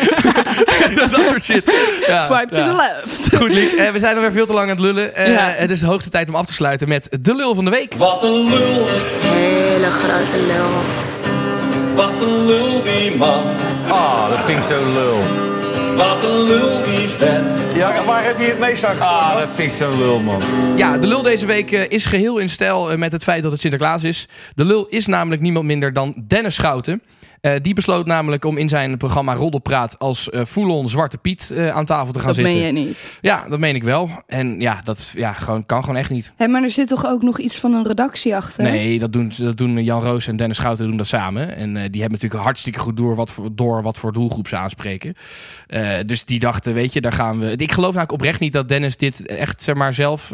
dat 1.10 1.28
soort 1.28 1.44
shit. 1.44 1.72
Ja, 2.08 2.24
Swipe 2.24 2.48
to 2.56 2.60
ja. 2.60 2.70
the 2.70 2.76
left. 2.76 3.36
Goed, 3.38 3.54
Liek. 3.54 3.72
Eh, 3.74 3.92
we 3.92 4.00
zijn 4.00 4.16
alweer 4.16 4.32
veel 4.32 4.46
te 4.46 4.54
lang 4.54 4.70
aan 4.70 4.76
het 4.76 4.86
lullen. 4.86 5.16
Eh, 5.16 5.34
Ja. 5.34 5.40
Het 5.56 5.72
is 5.72 5.80
de 5.80 5.86
hoogste 5.86 6.10
tijd 6.10 6.30
om 6.30 6.36
af 6.36 6.46
te 6.46 6.54
sluiten 6.54 6.88
met 6.88 7.08
de 7.22 7.36
lul 7.36 7.56
van 7.56 7.66
de 7.66 7.72
week. 7.72 7.94
Wat 7.98 8.24
een 8.24 8.50
lul, 8.50 8.88
Hele 9.22 9.90
grote 9.92 10.38
lul. 10.48 10.70
Wat 11.96 12.22
een 12.22 12.46
lul 12.46 12.84
die 12.84 13.16
man. 13.16 13.44
Ah, 13.88 14.30
dat 14.30 14.40
vind 14.40 14.58
ik 14.58 14.64
zo 14.64 14.94
lul. 14.94 15.50
Wat 15.96 16.24
een 16.24 16.42
lul 16.42 16.84
die 16.84 17.08
vent. 17.08 17.76
Ja, 17.76 18.04
waar 18.06 18.24
heb 18.24 18.40
je 18.40 18.46
het 18.46 18.60
meest 18.60 18.84
aan? 18.84 19.00
Ah, 19.00 19.40
dat 19.40 19.50
vind 19.54 19.72
ik 19.72 19.78
zo 19.78 19.90
lul, 19.98 20.20
man. 20.20 20.42
Ja, 20.76 20.98
de 20.98 21.08
lul 21.08 21.22
deze 21.22 21.46
week 21.46 21.72
eh, 21.72 21.90
is 21.90 22.06
geheel 22.06 22.38
in 22.38 22.50
stijl 22.50 22.92
eh, 22.92 22.98
met 22.98 23.12
het 23.12 23.24
feit 23.24 23.44
dat 23.44 23.52
het 23.52 23.62
Sinterklaas 23.62 24.04
is. 24.04 24.28
De 24.56 24.66
lul 24.66 24.86
is 24.90 25.06
namelijk 25.06 25.42
niemand 25.42 25.66
minder 25.66 25.94
dan 25.94 26.14
Dennis 26.28 26.56
Schouten. 26.56 27.02
Eh, 27.42 27.54
die 27.62 27.74
besloot 27.74 28.06
namelijk 28.06 28.46
om 28.46 28.58
in 28.58 28.70
zijn 28.70 28.98
programma 28.98 29.34
Roddelpraat 29.34 30.00
als 30.00 30.30
eh 30.30 30.42
full-on 30.46 30.90
Zwarte 30.90 31.18
Piet 31.18 31.52
eh, 31.52 31.70
aan 31.70 31.86
tafel 31.86 32.14
te 32.14 32.20
gaan 32.20 32.28
Dat 32.28 32.36
zitten. 32.36 32.54
meen 32.54 32.66
je 32.66 32.72
niet. 32.72 33.18
Ja, 33.22 33.46
dat 33.50 33.60
meen 33.60 33.76
ik 33.76 33.84
wel. 33.84 34.10
En 34.28 34.60
ja, 34.60 34.82
dat 34.84 35.14
ja, 35.16 35.34
gewoon, 35.34 35.66
kan 35.66 35.82
gewoon 35.82 35.96
echt 35.96 36.10
niet. 36.10 36.32
Hé, 36.36 36.48
maar 36.48 36.64
er 36.64 36.72
zit 36.72 36.88
toch 36.88 37.06
ook 37.06 37.22
nog 37.22 37.40
iets 37.40 37.58
van 37.58 37.74
een 37.74 37.88
redactie 37.88 38.36
achter? 38.36 38.64
Nee, 38.64 39.00
dat 39.00 39.14
doen, 39.14 39.32
dat 39.38 39.58
doen 39.58 39.84
Jan 39.84 40.02
Roos 40.02 40.28
en 40.28 40.36
Dennis 40.36 40.58
Schouten 40.58 40.86
doen 40.88 40.98
dat 40.98 41.08
samen. 41.08 41.56
En 41.56 41.74
die 41.74 42.02
hebben 42.02 42.12
natuurlijk 42.12 42.44
hartstikke 42.44 42.80
goed 42.80 42.98
door 42.98 43.16
wat 43.16 43.32
voor, 43.32 43.50
door 43.52 43.82
wat 43.82 43.98
voor 43.98 44.14
doelgroep 44.14 44.48
ze 44.48 44.56
aanspreken. 44.56 45.14
Dus 46.06 46.26
die 46.26 46.40
dachten, 46.40 46.74
weet 46.74 46.94
je, 46.94 47.02
daar 47.02 47.14
gaan 47.14 47.40
we... 47.40 47.56
Ik 47.56 47.72
geloof 47.72 47.90
namelijk 47.90 48.12
oprecht 48.12 48.40
niet 48.40 48.54
dat 48.54 48.68
Dennis 48.68 48.98
dit 48.98 49.26
echt 49.26 49.64
zeg 49.64 49.76
maar, 49.76 49.94
zelf 49.94 50.34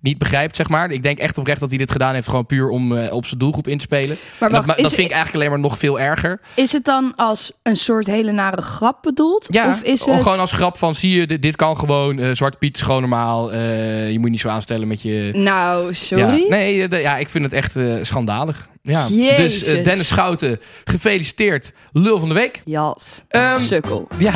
niet 0.00 0.18
begrijpt, 0.18 0.56
zeg 0.56 0.68
maar. 0.68 0.90
Ik 0.90 1.02
denk 1.02 1.18
echt 1.18 1.38
oprecht 1.38 1.60
dat 1.60 1.68
hij 1.68 1.78
dit 1.78 1.90
gedaan 1.90 2.14
heeft 2.14 2.28
gewoon 2.28 2.46
puur 2.46 2.68
om 2.68 2.98
op 2.98 3.26
zijn 3.26 3.40
doelgroep 3.40 3.68
in 3.68 3.78
te 3.78 3.84
spelen. 3.84 4.16
Maar 4.40 4.50
dat, 4.50 4.66
dat 4.66 4.76
vind 4.76 4.90
ik 5.08 5.14
eigenlijk 5.14 5.34
alleen 5.34 5.50
maar 5.50 5.70
nog 5.70 5.78
veel 5.78 6.00
erger. 6.00 6.25
Is 6.54 6.72
het 6.72 6.84
dan 6.84 7.12
als 7.16 7.52
een 7.62 7.76
soort 7.76 8.06
hele 8.06 8.32
nare 8.32 8.62
grap 8.62 8.98
bedoeld? 9.02 9.46
Ja, 9.48 9.68
of 9.68 9.82
is 9.82 10.02
of 10.04 10.14
het... 10.14 10.22
gewoon 10.22 10.38
als 10.38 10.52
grap 10.52 10.78
van, 10.78 10.94
zie 10.94 11.20
je, 11.20 11.26
dit, 11.26 11.42
dit 11.42 11.56
kan 11.56 11.78
gewoon. 11.78 12.18
eh, 12.18 12.30
Zwarte 12.32 12.58
Piet 12.58 12.76
is 12.76 12.82
gewoon 12.82 13.00
normaal. 13.00 13.52
eh, 13.52 14.10
je 14.10 14.14
moet 14.16 14.24
je 14.24 14.30
niet 14.30 14.40
zo 14.40 14.48
aanstellen 14.48 14.88
met 14.88 15.02
je... 15.02 15.30
Nou, 15.32 15.94
sorry? 15.94 16.24
Ja, 16.42 16.48
nee, 16.48 16.88
eh, 16.88 17.02
ja, 17.02 17.16
ik 17.16 17.28
vind 17.28 17.44
het 17.44 17.52
echt 17.52 17.74
schandalig. 18.02 18.68
Ja. 18.82 19.06
Jezus. 19.10 19.64
Dus 19.64 19.84
Dennis 19.84 20.06
Schouten, 20.06 20.60
gefeliciteerd. 20.84 21.72
Lul 21.92 22.18
van 22.18 22.28
de 22.28 22.34
week. 22.34 22.62
Jas. 22.64 23.22
Ehm, 23.28 23.58
Sukkel. 23.60 24.08
Ja, 24.18 24.32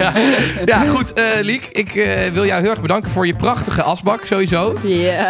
ja 0.64 0.84
goed, 0.84 1.12
Liek. 1.40 1.64
Ik 1.72 1.92
wil 2.32 2.44
jou 2.46 2.60
heel 2.60 2.70
erg 2.70 2.80
bedanken 2.80 3.10
voor 3.10 3.26
je 3.26 3.36
prachtige 3.36 3.82
asbak, 3.82 4.24
sowieso. 4.26 4.78
Ja. 4.84 5.26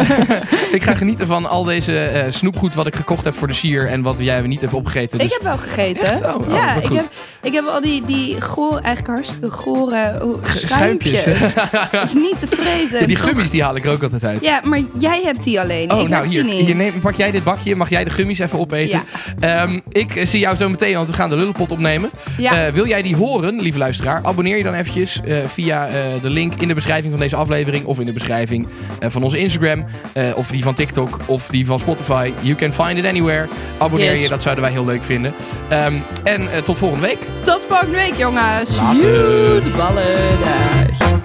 Eh, 0.00 0.30
ik 0.76 0.82
ga 0.82 0.94
genieten 0.94 1.26
van 1.26 1.46
al 1.48 1.64
deze 1.64 2.26
snoepgoed 2.28 2.74
wat 2.74 2.86
ik 2.86 2.94
gekocht 2.94 3.24
heb 3.24 3.34
voor 3.34 3.48
de 3.48 3.54
sier 3.54 3.86
en 3.88 4.02
wat 4.02 4.18
jij 4.18 4.40
niet 4.40 4.60
hebt 4.60 4.72
opgegeten. 4.74 5.18
Ik 5.30 5.36
heb 5.42 5.42
wel 5.42 5.58
gegeten. 5.58 6.26
Oh, 6.34 6.40
oh, 6.40 6.52
ja, 6.54 6.74
ik 6.74 6.88
heb, 6.92 7.08
ik 7.42 7.52
heb 7.52 7.64
al 7.66 7.80
die, 7.80 8.04
die 8.06 8.40
goor, 8.40 8.72
eigenlijk 8.72 9.06
hartstikke 9.06 9.50
gore 9.50 10.18
oh, 10.22 10.44
schuimpjes. 10.44 11.24
Dat 11.92 12.02
is 12.06 12.14
niet 12.14 12.40
te 12.40 12.46
vreten. 12.46 13.06
die 13.06 13.16
gummies 13.16 13.50
die 13.50 13.62
haal 13.62 13.76
ik 13.76 13.84
er 13.84 13.90
ook 13.92 14.02
altijd 14.02 14.24
uit. 14.24 14.42
Ja, 14.42 14.60
maar 14.64 14.80
jij 14.98 15.20
hebt 15.24 15.42
die 15.44 15.60
alleen. 15.60 15.92
Oh, 15.92 16.00
ik 16.00 16.08
nou 16.08 16.26
hier, 16.26 16.44
hier 16.44 16.74
neem, 16.74 17.00
pak 17.00 17.14
jij 17.14 17.30
dit 17.30 17.44
bakje. 17.44 17.76
Mag 17.76 17.88
jij 17.90 18.04
de 18.04 18.10
gummies 18.10 18.38
even 18.38 18.58
opeten? 18.58 19.02
Ehm, 19.40 19.78
ik 19.88 20.14
eh, 20.16 20.26
zie 20.26 20.40
jou 20.40 20.56
zo 20.56 20.68
meteen, 20.68 20.94
want 20.94 21.06
we 21.08 21.12
gaan 21.14 21.30
de 21.30 21.36
lullenpot 21.36 21.72
opnemen. 21.72 22.10
Ja. 22.38 22.66
Eh, 22.66 22.72
wil 22.72 22.86
jij 22.86 23.02
die 23.02 23.16
horen, 23.16 23.60
lieve 23.60 23.78
luisteraar? 23.78 24.20
Abonneer 24.22 24.56
je 24.56 24.62
dan 24.62 24.74
eventjes 24.74 25.20
eh, 25.24 25.36
via 25.46 25.86
eh, 25.86 25.94
de 26.22 26.30
link 26.30 26.54
in 26.54 26.68
de 26.68 26.74
beschrijving 26.74 27.10
van 27.12 27.20
deze 27.20 27.36
aflevering. 27.36 27.84
Of 27.84 27.98
in 28.00 28.06
de 28.06 28.12
beschrijving 28.12 28.66
eh, 28.98 29.10
van 29.10 29.22
onze 29.22 29.38
Instagram. 29.38 29.84
eh, 30.12 30.24
of 30.34 30.48
die 30.50 30.62
van 30.62 30.74
TikTok. 30.74 31.18
Of 31.26 31.46
die 31.46 31.66
van 31.66 31.78
Spotify. 31.78 32.32
You 32.40 32.54
can 32.54 32.72
find 32.72 32.98
it 32.98 33.06
anywhere. 33.06 33.46
Abonneer 33.78 34.10
Yes. 34.12 34.22
je, 34.22 34.28
dat 34.28 34.42
zouden 34.42 34.64
wij 34.64 34.72
heel 34.72 34.84
leuk 34.84 35.02
vinden. 35.02 35.18
Ehm, 35.68 35.94
en 36.24 36.52
eh, 36.52 36.62
tot 36.62 36.78
volgende 36.78 37.06
week. 37.06 37.26
Tot 37.44 37.66
volgende 37.68 37.96
week, 37.96 38.14
jongens. 38.16 38.76
Later. 38.76 39.62
Ballen. 39.76 41.19